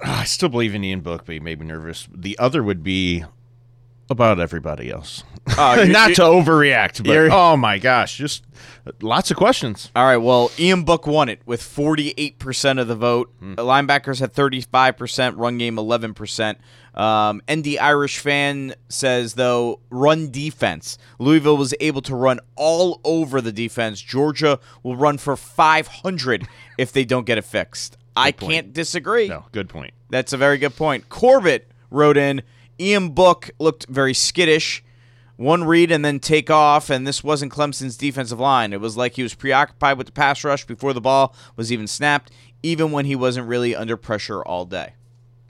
Ah, 0.04 0.22
I 0.22 0.24
still 0.24 0.50
believe 0.50 0.74
in 0.76 0.84
Ian 0.84 1.02
Book, 1.02 1.26
but 1.26 1.34
he 1.34 1.40
made 1.40 1.60
me 1.60 1.66
nervous. 1.68 2.08
The 2.14 2.38
other 2.40 2.64
would 2.64 2.84
be 2.84 3.24
about 4.10 4.40
everybody 4.40 4.90
else. 4.92 5.24
Ah, 5.58 5.76
you're- 5.78 5.88
Not 5.90 6.16
to 6.16 6.22
overreact, 6.24 7.06
but 7.06 7.32
oh 7.32 7.56
my 7.56 7.78
gosh, 7.78 8.18
just 8.18 8.44
lots 9.02 9.32
of 9.32 9.38
questions. 9.38 9.90
All 9.96 10.04
right, 10.06 10.18
well, 10.18 10.52
Ian 10.60 10.84
Book 10.84 11.08
won 11.08 11.30
it 11.30 11.40
with 11.46 11.62
48% 11.62 12.80
of 12.80 12.88
the 12.88 12.96
vote. 12.96 13.32
Hmm. 13.40 13.56
The 13.56 13.64
Linebackers 13.64 14.20
had 14.20 14.34
35%, 14.34 15.38
run 15.38 15.58
game 15.58 15.78
11%. 15.78 16.58
Um, 16.94 17.42
ND 17.50 17.78
Irish 17.80 18.18
fan 18.20 18.74
says, 18.90 19.36
though, 19.36 19.80
run 19.90 20.30
defense. 20.30 20.98
Louisville 21.20 21.56
was 21.56 21.74
able 21.80 22.02
to 22.02 22.16
run 22.16 22.40
all 22.58 23.00
over 23.06 23.40
the 23.40 23.54
defense. 23.54 24.02
Georgia 24.02 24.60
will 24.84 24.98
run 24.98 25.18
for 25.18 25.38
500 25.38 26.48
if 26.78 26.92
they 26.92 27.06
don't 27.06 27.26
get 27.26 27.38
it 27.38 27.46
fixed. 27.46 27.98
I 28.16 28.32
point. 28.32 28.52
can't 28.52 28.74
disagree. 28.74 29.28
No, 29.28 29.46
good 29.52 29.70
point. 29.70 29.94
That's 30.10 30.34
a 30.34 30.38
very 30.38 30.58
good 30.58 30.76
point. 30.76 31.10
Corbett 31.10 31.70
wrote 31.90 32.18
in 32.18 32.42
Ian 32.80 33.10
Book 33.10 33.52
looked 33.60 33.86
very 33.88 34.14
skittish. 34.14 34.84
One 35.38 35.64
read 35.64 35.92
and 35.92 36.06
then 36.06 36.20
take 36.20 36.52
off, 36.52 36.90
and 36.92 37.08
this 37.08 37.24
wasn't 37.24 37.52
Clemson's 37.52 37.98
defensive 37.98 38.40
line. 38.40 38.74
It 38.74 38.82
was 38.82 38.96
like 38.96 39.16
he 39.16 39.24
was 39.24 39.34
preoccupied 39.34 39.98
with 39.98 40.06
the 40.08 40.14
pass 40.14 40.44
rush 40.44 40.66
before 40.66 40.94
the 40.94 41.02
ball 41.02 41.36
was 41.56 41.72
even 41.72 41.88
snapped, 41.88 42.32
even 42.62 42.92
when 42.92 43.06
he 43.06 43.16
wasn't 43.16 43.48
really 43.48 43.76
under 43.76 43.98
pressure 43.98 44.44
all 44.44 44.66
day. 44.66 44.94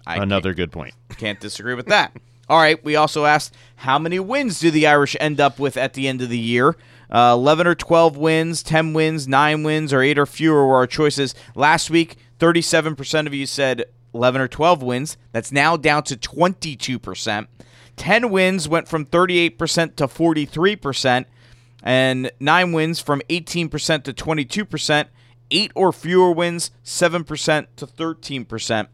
I 0.06 0.18
Another 0.18 0.54
good 0.54 0.72
point. 0.72 0.94
can't 1.18 1.40
disagree 1.42 1.74
with 1.74 1.88
that. 1.88 2.16
All 2.48 2.58
right, 2.58 2.82
we 2.84 2.96
also 2.96 3.26
asked 3.26 3.54
how 3.78 4.00
many 4.00 4.20
wins 4.20 4.60
do 4.60 4.72
the 4.72 4.88
Irish 4.88 5.16
end 5.20 5.40
up 5.40 5.60
with 5.60 5.78
at 5.78 5.94
the 5.94 6.08
end 6.08 6.22
of 6.22 6.30
the 6.30 6.38
year? 6.40 6.76
Uh, 7.10 7.32
11 7.34 7.68
or 7.68 7.76
12 7.76 8.16
wins, 8.18 8.64
10 8.64 8.94
wins, 8.94 9.28
9 9.28 9.64
wins, 9.64 9.92
or 9.92 10.02
8 10.02 10.18
or 10.18 10.26
fewer 10.26 10.66
were 10.66 10.76
our 10.76 10.88
choices. 10.88 11.36
Last 11.56 11.90
week, 11.90 12.16
37% 12.42 13.28
of 13.28 13.34
you 13.36 13.46
said 13.46 13.86
11 14.16 14.42
or 14.42 14.48
12 14.48 14.82
wins. 14.82 15.16
That's 15.32 15.52
now 15.52 15.78
down 15.78 16.04
to 16.04 16.18
22%. 16.18 17.48
10 17.98 18.30
wins 18.32 18.68
went 18.68 18.88
from 18.88 19.06
38% 19.06 19.96
to 19.98 20.08
43%, 20.08 21.26
and 21.84 22.32
9 22.40 22.72
wins 22.72 23.00
from 23.00 23.22
18% 23.30 24.04
to 24.04 24.14
22%. 24.14 25.06
8 25.54 25.72
or 25.76 25.92
fewer 25.92 26.32
wins, 26.32 26.72
7% 26.84 27.68
to 27.76 27.86
13%. 27.86 28.88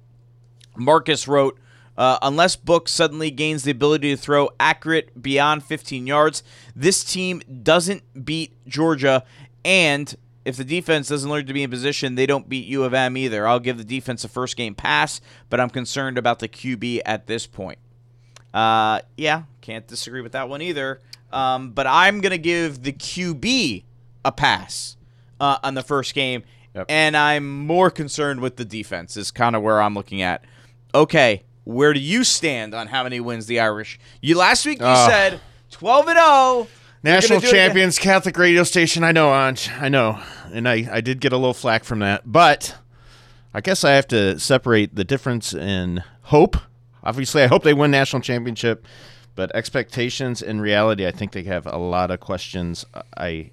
Marcus 0.75 1.27
wrote, 1.27 1.59
uh, 1.97 2.17
unless 2.21 2.55
Book 2.55 2.89
suddenly 2.89 3.31
gains 3.31 3.63
the 3.63 3.71
ability 3.71 4.09
to 4.09 4.17
throw 4.17 4.49
accurate 4.59 5.21
beyond 5.21 5.63
15 5.63 6.05
yards, 6.05 6.43
this 6.75 7.03
team 7.03 7.41
doesn't 7.63 8.25
beat 8.25 8.53
Georgia. 8.67 9.23
And 9.63 10.15
if 10.47 10.55
the 10.57 10.63
defense 10.63 11.09
doesn't 11.09 11.29
learn 11.29 11.45
to 11.45 11.53
be 11.53 11.61
in 11.63 11.69
position, 11.69 12.15
they 12.15 12.25
don't 12.25 12.47
beat 12.47 12.65
U 12.67 12.83
of 12.83 12.93
M 12.93 13.17
either. 13.17 13.47
I'll 13.47 13.59
give 13.59 13.77
the 13.77 13.83
defense 13.83 14.23
a 14.23 14.27
first 14.29 14.55
game 14.55 14.73
pass, 14.75 15.19
but 15.49 15.59
I'm 15.59 15.69
concerned 15.69 16.17
about 16.17 16.39
the 16.39 16.47
QB 16.47 17.01
at 17.05 17.27
this 17.27 17.45
point. 17.45 17.79
Uh, 18.53 19.01
yeah, 19.17 19.43
can't 19.61 19.85
disagree 19.87 20.21
with 20.21 20.31
that 20.31 20.47
one 20.49 20.61
either. 20.61 21.01
Um, 21.31 21.71
but 21.71 21.85
I'm 21.85 22.21
going 22.21 22.31
to 22.31 22.37
give 22.37 22.83
the 22.83 22.93
QB 22.93 23.83
a 24.23 24.31
pass 24.31 24.95
uh, 25.39 25.57
on 25.63 25.73
the 25.73 25.83
first 25.83 26.13
game. 26.15 26.43
And 26.87 27.17
I'm 27.17 27.65
more 27.65 27.89
concerned 27.89 28.39
with 28.39 28.55
the 28.55 28.63
defense, 28.65 29.17
is 29.17 29.31
kind 29.31 29.55
of 29.55 29.63
where 29.63 29.81
I'm 29.81 29.95
looking 29.95 30.21
at. 30.21 30.45
Okay, 30.95 31.43
where 31.65 31.91
do 31.91 31.99
you 31.99 32.23
stand 32.23 32.73
on 32.75 32.87
how 32.87 33.03
many 33.03 33.19
wins 33.19 33.47
the 33.47 33.59
Irish? 33.59 33.99
You 34.21 34.37
last 34.37 34.65
week 34.65 34.79
you 34.79 34.85
Oh. 34.87 35.07
said 35.09 35.41
12 35.71 36.07
and 36.07 36.17
0. 36.19 36.67
National 37.07 37.39
do 37.39 37.45
it 37.45 37.49
again. 37.49 37.67
champions, 37.67 37.99
Catholic 37.99 38.37
radio 38.37 38.63
station. 38.63 39.03
I 39.03 39.11
know, 39.11 39.29
Anj. 39.29 39.81
I 39.81 39.89
know, 39.89 40.19
and 40.51 40.67
I 40.67 40.87
I 40.91 41.01
did 41.01 41.19
get 41.19 41.33
a 41.33 41.37
little 41.37 41.53
flack 41.53 41.83
from 41.83 41.99
that, 41.99 42.23
but 42.25 42.75
I 43.53 43.61
guess 43.61 43.83
I 43.83 43.91
have 43.91 44.07
to 44.09 44.39
separate 44.39 44.95
the 44.95 45.03
difference 45.03 45.53
in 45.53 46.03
hope. 46.23 46.57
Obviously, 47.03 47.41
I 47.43 47.47
hope 47.47 47.63
they 47.63 47.73
win 47.73 47.91
national 47.91 48.21
championship, 48.21 48.85
but 49.35 49.55
expectations 49.55 50.41
and 50.41 50.61
reality, 50.61 51.07
I 51.07 51.11
think 51.11 51.31
they 51.31 51.43
have 51.43 51.65
a 51.65 51.77
lot 51.77 52.11
of 52.11 52.19
questions. 52.19 52.85
I 53.17 53.51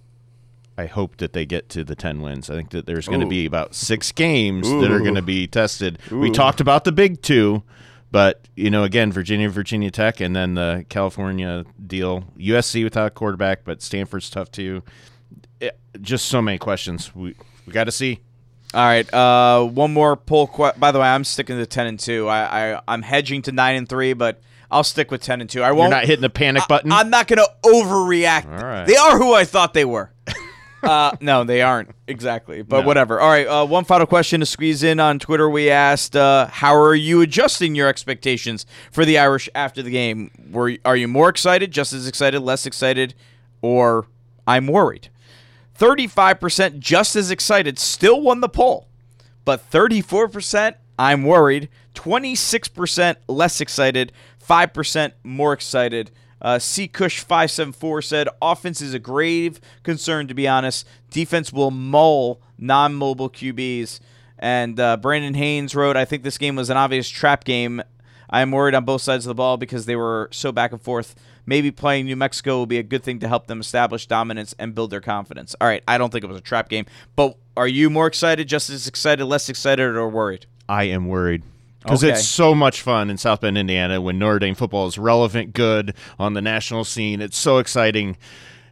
I 0.76 0.86
hope 0.86 1.18
that 1.18 1.32
they 1.32 1.46
get 1.46 1.68
to 1.70 1.84
the 1.84 1.94
10 1.94 2.20
wins. 2.20 2.50
I 2.50 2.54
think 2.54 2.70
that 2.70 2.86
there's 2.86 3.06
going 3.06 3.20
to 3.20 3.26
be 3.26 3.46
about 3.46 3.74
6 3.74 4.12
games 4.12 4.68
that 4.68 4.90
are 4.90 4.98
going 4.98 5.14
to 5.14 5.22
be 5.22 5.46
tested. 5.46 5.98
We 6.10 6.30
talked 6.30 6.60
about 6.60 6.84
the 6.84 6.92
big 6.92 7.22
2, 7.22 7.62
but 8.14 8.46
you 8.54 8.70
know, 8.70 8.84
again, 8.84 9.10
Virginia, 9.10 9.48
Virginia 9.50 9.90
Tech 9.90 10.20
and 10.20 10.36
then 10.36 10.54
the 10.54 10.86
California 10.88 11.64
deal. 11.84 12.22
USC 12.38 12.84
without 12.84 13.08
a 13.08 13.10
quarterback, 13.10 13.64
but 13.64 13.82
Stanford's 13.82 14.30
tough 14.30 14.52
too. 14.52 14.84
It- 15.60 15.76
just 16.00 16.26
so 16.26 16.40
many 16.40 16.56
questions. 16.56 17.12
We 17.12 17.34
we 17.66 17.72
got 17.72 17.84
to 17.84 17.90
see. 17.90 18.20
All 18.72 18.84
right. 18.84 19.12
Uh, 19.12 19.64
one 19.64 19.92
more 19.92 20.14
poll. 20.16 20.46
Que- 20.46 20.74
By 20.78 20.92
the 20.92 21.00
way, 21.00 21.08
I'm 21.08 21.24
sticking 21.24 21.56
to 21.56 21.66
10 21.66 21.86
and 21.88 21.98
2. 21.98 22.28
I, 22.28 22.74
I 22.74 22.80
I'm 22.86 23.02
hedging 23.02 23.42
to 23.42 23.52
9 23.52 23.74
and 23.74 23.88
3, 23.88 24.12
but 24.12 24.40
I'll 24.70 24.84
stick 24.84 25.10
with 25.10 25.20
10 25.22 25.40
and 25.40 25.50
2. 25.50 25.60
I 25.62 25.72
won't. 25.72 25.90
You're 25.90 25.98
won't. 25.98 26.06
hitting 26.06 26.22
the 26.22 26.30
panic 26.30 26.62
button. 26.68 26.92
I'm 26.92 27.10
not 27.10 27.26
going 27.26 27.38
to 27.38 27.48
overreact. 27.68 28.46
All 28.46 28.64
right. 28.64 28.86
They 28.86 28.94
are 28.96 29.18
who 29.18 29.34
I 29.34 29.44
thought 29.44 29.74
they 29.74 29.84
were. 29.84 30.12
uh, 30.84 31.12
no, 31.20 31.44
they 31.44 31.62
aren't 31.62 31.90
exactly, 32.06 32.62
but 32.62 32.80
No. 32.80 32.86
whatever. 32.86 33.20
All 33.20 33.28
right, 33.28 33.46
uh, 33.46 33.66
one 33.66 33.84
final 33.84 34.06
question 34.06 34.40
to 34.40 34.46
squeeze 34.46 34.82
in 34.82 35.00
on 35.00 35.18
Twitter. 35.18 35.48
We 35.48 35.70
asked, 35.70 36.14
uh, 36.16 36.46
"How 36.46 36.74
are 36.76 36.94
you 36.94 37.20
adjusting 37.20 37.74
your 37.74 37.88
expectations 37.88 38.66
for 38.92 39.04
the 39.04 39.18
Irish 39.18 39.48
after 39.54 39.82
the 39.82 39.90
game? 39.90 40.30
Were 40.50 40.76
are 40.84 40.96
you 40.96 41.08
more 41.08 41.28
excited, 41.28 41.70
just 41.72 41.92
as 41.92 42.06
excited, 42.06 42.40
less 42.40 42.66
excited, 42.66 43.14
or 43.62 44.06
I'm 44.46 44.66
worried?" 44.66 45.08
Thirty-five 45.74 46.38
percent, 46.38 46.78
just 46.80 47.16
as 47.16 47.30
excited, 47.30 47.78
still 47.78 48.20
won 48.20 48.40
the 48.40 48.48
poll, 48.48 48.86
but 49.44 49.60
thirty-four 49.60 50.28
percent, 50.28 50.76
I'm 50.98 51.24
worried. 51.24 51.68
Twenty-six 51.94 52.68
percent 52.68 53.18
less 53.28 53.60
excited. 53.60 54.12
Five 54.38 54.72
percent 54.72 55.14
more 55.24 55.52
excited. 55.52 56.10
Uh, 56.42 56.58
C. 56.58 56.88
Cush 56.88 57.20
five 57.20 57.50
seven 57.50 57.72
four 57.72 58.02
said, 58.02 58.28
"Offense 58.42 58.80
is 58.80 58.94
a 58.94 58.98
grave 58.98 59.60
concern. 59.82 60.28
To 60.28 60.34
be 60.34 60.46
honest, 60.46 60.86
defense 61.10 61.52
will 61.52 61.70
mull 61.70 62.40
non-mobile 62.58 63.30
QBs." 63.30 64.00
And 64.38 64.78
uh, 64.78 64.96
Brandon 64.96 65.34
Haynes 65.34 65.74
wrote, 65.74 65.96
"I 65.96 66.04
think 66.04 66.22
this 66.22 66.38
game 66.38 66.56
was 66.56 66.70
an 66.70 66.76
obvious 66.76 67.08
trap 67.08 67.44
game. 67.44 67.82
I 68.28 68.40
am 68.40 68.50
worried 68.50 68.74
on 68.74 68.84
both 68.84 69.02
sides 69.02 69.26
of 69.26 69.28
the 69.28 69.34
ball 69.34 69.56
because 69.56 69.86
they 69.86 69.96
were 69.96 70.28
so 70.32 70.50
back 70.50 70.72
and 70.72 70.80
forth. 70.80 71.14
Maybe 71.46 71.70
playing 71.70 72.06
New 72.06 72.16
Mexico 72.16 72.56
will 72.56 72.66
be 72.66 72.78
a 72.78 72.82
good 72.82 73.02
thing 73.02 73.20
to 73.20 73.28
help 73.28 73.46
them 73.46 73.60
establish 73.60 74.06
dominance 74.06 74.54
and 74.58 74.74
build 74.74 74.90
their 74.90 75.00
confidence." 75.00 75.54
All 75.60 75.68
right, 75.68 75.82
I 75.86 75.98
don't 75.98 76.10
think 76.12 76.24
it 76.24 76.28
was 76.28 76.38
a 76.38 76.42
trap 76.42 76.68
game, 76.68 76.86
but 77.16 77.36
are 77.56 77.68
you 77.68 77.88
more 77.90 78.06
excited, 78.06 78.48
just 78.48 78.68
as 78.70 78.88
excited, 78.88 79.24
less 79.24 79.48
excited, 79.48 79.96
or 79.96 80.08
worried? 80.08 80.46
I 80.68 80.84
am 80.84 81.06
worried. 81.06 81.44
Because 81.84 82.02
Okay. 82.02 82.14
it's 82.14 82.26
so 82.26 82.54
much 82.54 82.80
fun 82.82 83.10
in 83.10 83.16
South 83.18 83.42
Bend, 83.42 83.56
Indiana, 83.58 84.00
when 84.00 84.18
Notre 84.18 84.38
Dame 84.40 84.54
football 84.54 84.86
is 84.86 84.98
relevant, 84.98 85.52
good 85.52 85.94
on 86.18 86.32
the 86.34 86.40
national 86.42 86.84
scene. 86.84 87.20
It's 87.20 87.36
so 87.38 87.58
exciting, 87.58 88.16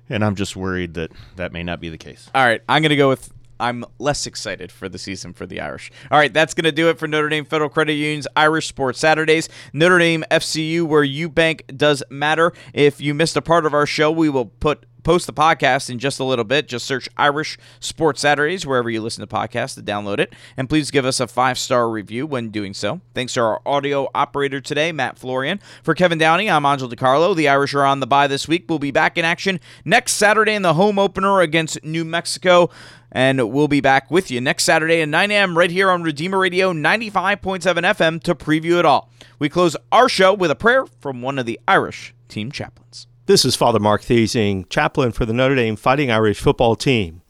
and 0.09 0.25
I'm 0.25 0.35
just 0.35 0.57
worried 0.57 0.95
that 0.95 1.13
that 1.37 1.53
may 1.53 1.63
not 1.63 1.79
be 1.81 1.89
the 1.91 1.99
case. 1.99 2.31
All 2.35 2.45
right, 2.45 2.63
I'm 2.69 2.83
going 2.83 2.91
to 2.91 2.97
go 2.97 3.09
with 3.11 3.31
I'm 3.61 3.85
less 4.01 4.27
excited 4.27 4.73
for 4.73 4.89
the 4.89 4.99
season 4.99 5.35
for 5.35 5.47
the 5.47 5.61
Irish. 5.61 5.93
All 6.11 6.19
right, 6.19 6.35
that's 6.35 6.53
going 6.53 6.65
to 6.65 6.73
do 6.73 6.89
it 6.89 6.99
for 6.99 7.07
Notre 7.07 7.29
Dame 7.29 7.45
Federal 7.45 7.71
Credit 7.71 7.93
Union's 7.93 8.27
Irish 8.35 8.67
Sports 8.67 8.99
Saturdays. 8.99 9.49
Notre 9.73 9.99
Dame 10.01 10.25
FCU, 10.33 10.83
where 10.83 11.05
you 11.05 11.29
bank 11.29 11.63
does 11.77 12.03
matter. 12.11 12.53
If 12.75 13.01
you 13.01 13.15
missed 13.15 13.37
a 13.37 13.43
part 13.43 13.65
of 13.65 13.73
our 13.73 13.87
show, 13.87 14.11
we 14.11 14.29
will 14.29 14.47
put 14.47 14.85
post 15.03 15.27
the 15.27 15.33
podcast 15.33 15.91
in 15.91 15.99
just 15.99 16.21
a 16.21 16.25
little 16.25 16.45
bit. 16.45 16.69
Just 16.69 16.87
search 16.87 17.09
Irish 17.17 17.59
Sports 17.81 18.21
Saturdays 18.21 18.67
wherever 18.67 18.91
you 18.91 19.01
listen 19.01 19.27
to 19.27 19.33
podcasts 19.33 19.75
to 19.75 19.83
download 19.83 20.19
it. 20.19 20.35
And 20.57 20.69
please 20.69 20.91
give 20.91 21.05
us 21.05 21.21
a 21.21 21.27
five 21.27 21.59
star 21.59 21.91
review 21.91 22.27
when 22.27 22.51
doing 22.51 22.75
so. 22.75 23.01
Thanks 23.15 23.35
to 23.35 23.41
our 23.41 23.61
audio 23.67 24.09
operator 24.15 24.61
today, 24.61 24.93
Matt 24.93 25.19
Florian. 25.19 25.61
For 25.83 25.95
Kevin 25.95 26.19
Downey, 26.19 26.51
I'm 26.51 26.67
Angelo 26.67 26.91
DiCarlo. 26.91 27.35
The 27.37 27.49
Irish 27.49 27.75
are 27.75 27.85
on 27.85 28.01
the 28.01 28.07
bye 28.07 28.27
this 28.27 28.49
week. 28.49 28.67
We'll 28.69 28.79
be 28.79 28.91
back 28.91 29.19
in 29.19 29.25
action 29.25 29.61
next 29.85 30.13
Saturday 30.13 30.55
in 30.55 30.63
the 30.63 30.75
home 30.75 30.99
opener 30.99 31.41
against 31.41 31.83
New 31.85 32.05
Mexico. 32.05 32.71
And 33.15 33.53
we'll 33.53 33.69
be 33.69 33.83
back 33.83 34.11
with 34.11 34.31
you 34.31 34.41
next 34.41 34.65
Saturday 34.65 35.03
at 35.03 35.09
9 35.09 35.31
a.m. 35.31 35.57
right 35.59 35.71
here 35.71 35.91
on 35.91 36.03
Redeemer 36.03 36.39
Radio 36.39 36.73
95.7 36.73 37.61
FM 37.61 38.23
to 38.23 38.35
preview 38.35 38.79
it 38.79 38.87
all. 38.87 39.11
We 39.39 39.51
close 39.51 39.77
our 39.91 40.09
show 40.09 40.33
with 40.33 40.51
a 40.51 40.57
prayer 40.57 40.87
from 41.01 41.21
one 41.21 41.39
of 41.39 41.45
the 41.45 41.61
Irish 41.69 42.15
team 42.29 42.51
chaplains. 42.51 43.07
This 43.27 43.45
is 43.45 43.55
Father 43.55 43.79
Mark 43.79 44.03
Thesing, 44.03 44.67
chaplain 44.69 45.13
for 45.13 45.25
the 45.25 45.33
Notre 45.33 45.55
Dame 45.55 45.77
Fighting 45.77 46.11
Irish 46.11 46.41
football 46.41 46.75
team. 46.75 47.23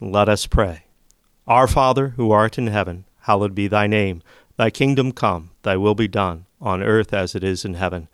Let 0.00 0.28
us 0.28 0.44
pray. 0.44 0.86
Our 1.46 1.68
Father, 1.68 2.14
who 2.16 2.32
art 2.32 2.58
in 2.58 2.66
heaven, 2.66 3.04
hallowed 3.20 3.54
be 3.54 3.68
thy 3.68 3.86
name. 3.86 4.24
Thy 4.56 4.70
kingdom 4.70 5.12
come, 5.12 5.50
thy 5.62 5.76
will 5.76 5.94
be 5.94 6.08
done, 6.08 6.46
on 6.60 6.82
earth 6.82 7.14
as 7.14 7.36
it 7.36 7.44
is 7.44 7.64
in 7.64 7.74
heaven. 7.74 8.08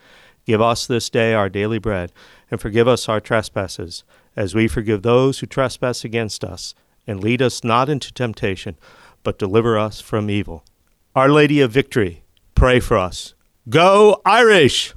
Give 0.45 0.61
us 0.61 0.87
this 0.87 1.09
day 1.09 1.33
our 1.33 1.49
daily 1.49 1.78
bread, 1.78 2.12
and 2.51 2.61
forgive 2.61 2.87
us 2.87 3.09
our 3.09 3.18
trespasses, 3.18 4.05
as 4.37 4.55
we 4.55 4.68
forgive 4.68 5.01
those 5.01 5.39
who 5.39 5.47
trespass 5.47 6.05
against 6.05 6.45
us. 6.45 6.74
And 7.07 7.24
lead 7.24 7.41
us 7.41 7.64
not 7.64 7.89
into 7.89 8.12
temptation, 8.12 8.76
but 9.22 9.39
deliver 9.39 9.78
us 9.78 10.03
from 10.03 10.28
evil. 10.28 10.64
Our 11.14 11.30
Lady 11.30 11.62
of 11.62 11.72
Victory, 11.72 12.24
pray 12.55 12.78
for 12.78 12.99
us. 12.99 13.33
Go 13.70 14.20
Irish! 14.26 14.93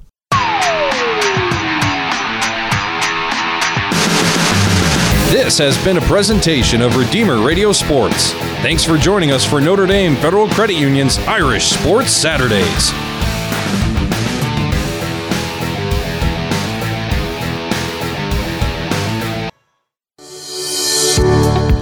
This 5.36 5.58
has 5.58 5.76
been 5.84 5.98
a 5.98 6.00
presentation 6.00 6.80
of 6.80 6.96
Redeemer 6.96 7.46
Radio 7.46 7.70
Sports. 7.70 8.32
Thanks 8.62 8.84
for 8.84 8.96
joining 8.96 9.32
us 9.32 9.44
for 9.44 9.60
Notre 9.60 9.84
Dame 9.84 10.16
Federal 10.16 10.48
Credit 10.48 10.72
Union's 10.72 11.18
Irish 11.18 11.66
Sports 11.66 12.10
Saturdays. 12.10 12.90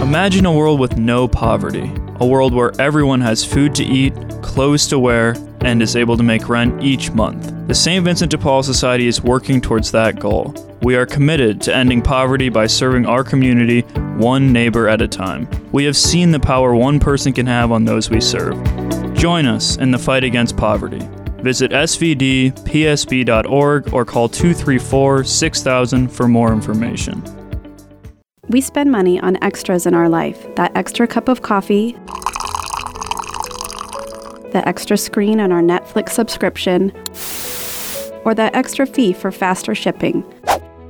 Imagine 0.03 0.47
a 0.47 0.53
world 0.53 0.81
with 0.81 0.99
no 0.99 1.29
poverty, 1.29 1.93
a 2.17 2.27
world 2.27 2.53
where 2.53 2.73
everyone 2.81 3.21
has 3.21 3.45
food 3.45 3.73
to 3.77 3.85
eat, 3.85 4.15
clothes 4.43 4.89
to 4.89 4.99
wear, 4.99 5.35
and 5.65 5.83
is 5.83 5.97
able 5.97 6.17
to 6.17 6.23
make 6.23 6.49
rent 6.49 6.83
each 6.83 7.11
month. 7.13 7.53
The 7.67 7.75
St. 7.75 8.05
Vincent 8.05 8.31
de 8.31 8.39
Paul 8.39 8.63
Society 8.63 9.09
is 9.09 9.23
working 9.23 9.61
towards 9.61 9.91
that 9.93 10.21
goal. 10.21 10.55
We 10.83 10.97
are 10.97 11.07
committed 11.07 11.61
to 11.63 11.75
ending 11.75 12.03
poverty 12.03 12.51
by 12.51 12.67
serving 12.67 13.07
our 13.07 13.25
community 13.25 13.81
one 14.19 14.53
neighbor 14.53 14.89
at 14.89 15.01
a 15.01 15.09
time. 15.09 15.49
We 15.73 15.85
have 15.85 15.97
seen 15.97 16.31
the 16.31 16.39
power 16.39 16.75
one 16.75 17.01
person 17.01 17.33
can 17.33 17.47
have 17.47 17.73
on 17.73 17.85
those 17.85 18.11
we 18.11 18.21
serve. 18.21 18.63
Join 19.15 19.47
us 19.47 19.79
in 19.79 19.91
the 19.91 19.99
fight 19.99 20.25
against 20.25 20.57
poverty. 20.57 21.01
Visit 21.39 21.71
svdpsb.org 21.73 22.63
or 23.93 24.05
call 24.05 24.29
234 24.29 25.25
6000 25.25 26.09
for 26.09 26.29
more 26.29 26.53
information. 26.53 27.23
We 28.49 28.61
spend 28.61 28.93
money 28.93 29.19
on 29.21 29.43
extras 29.43 29.87
in 29.87 29.95
our 29.95 30.09
life 30.09 30.47
that 30.57 30.77
extra 30.77 31.07
cup 31.07 31.29
of 31.29 31.41
coffee, 31.41 31.97
the 34.55 34.67
extra 34.67 34.97
screen 34.97 35.41
on 35.41 35.53
our 35.53 35.61
Netflix 35.61 36.11
subscription, 36.11 36.91
or 38.25 38.35
that 38.35 38.55
extra 38.55 38.87
fee 38.87 39.13
for 39.13 39.31
faster 39.31 39.75
shipping. 39.75 40.25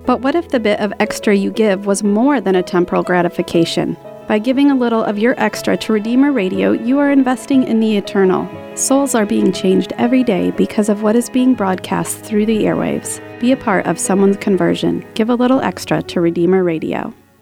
But 0.07 0.21
what 0.21 0.35
if 0.35 0.51
the 0.51 0.61
bit 0.61 0.79
of 0.81 0.93
extra 1.01 1.35
you 1.35 1.51
give 1.51 1.87
was 1.87 2.05
more 2.05 2.41
than 2.41 2.55
a 2.55 2.63
temporal 2.63 3.03
gratification? 3.03 3.97
By 4.29 4.39
giving 4.39 4.71
a 4.71 4.75
little 4.75 5.03
of 5.03 5.19
your 5.19 5.35
extra 5.39 5.77
to 5.79 5.93
Redeemer 5.93 6.31
Radio, 6.31 6.73
you 6.73 6.99
are 6.99 7.11
investing 7.11 7.65
in 7.65 7.81
the 7.81 7.97
eternal. 7.97 8.49
Souls 8.77 9.15
are 9.15 9.27
being 9.27 9.51
changed 9.51 9.93
every 9.97 10.23
day 10.23 10.51
because 10.53 10.89
of 10.89 11.03
what 11.03 11.17
is 11.17 11.31
being 11.31 11.55
broadcast 11.55 12.19
through 12.19 12.47
the 12.47 12.65
airwaves. 12.65 13.19
Be 13.41 13.53
a 13.53 13.57
part 13.57 13.87
of 13.87 13.99
someone's 13.99 14.37
conversion. 14.37 15.07
Give 15.15 15.31
a 15.31 15.35
little 15.35 15.61
extra 15.61 16.03
to 16.03 16.21
Redeemer 16.21 16.63
Radio. 16.63 17.15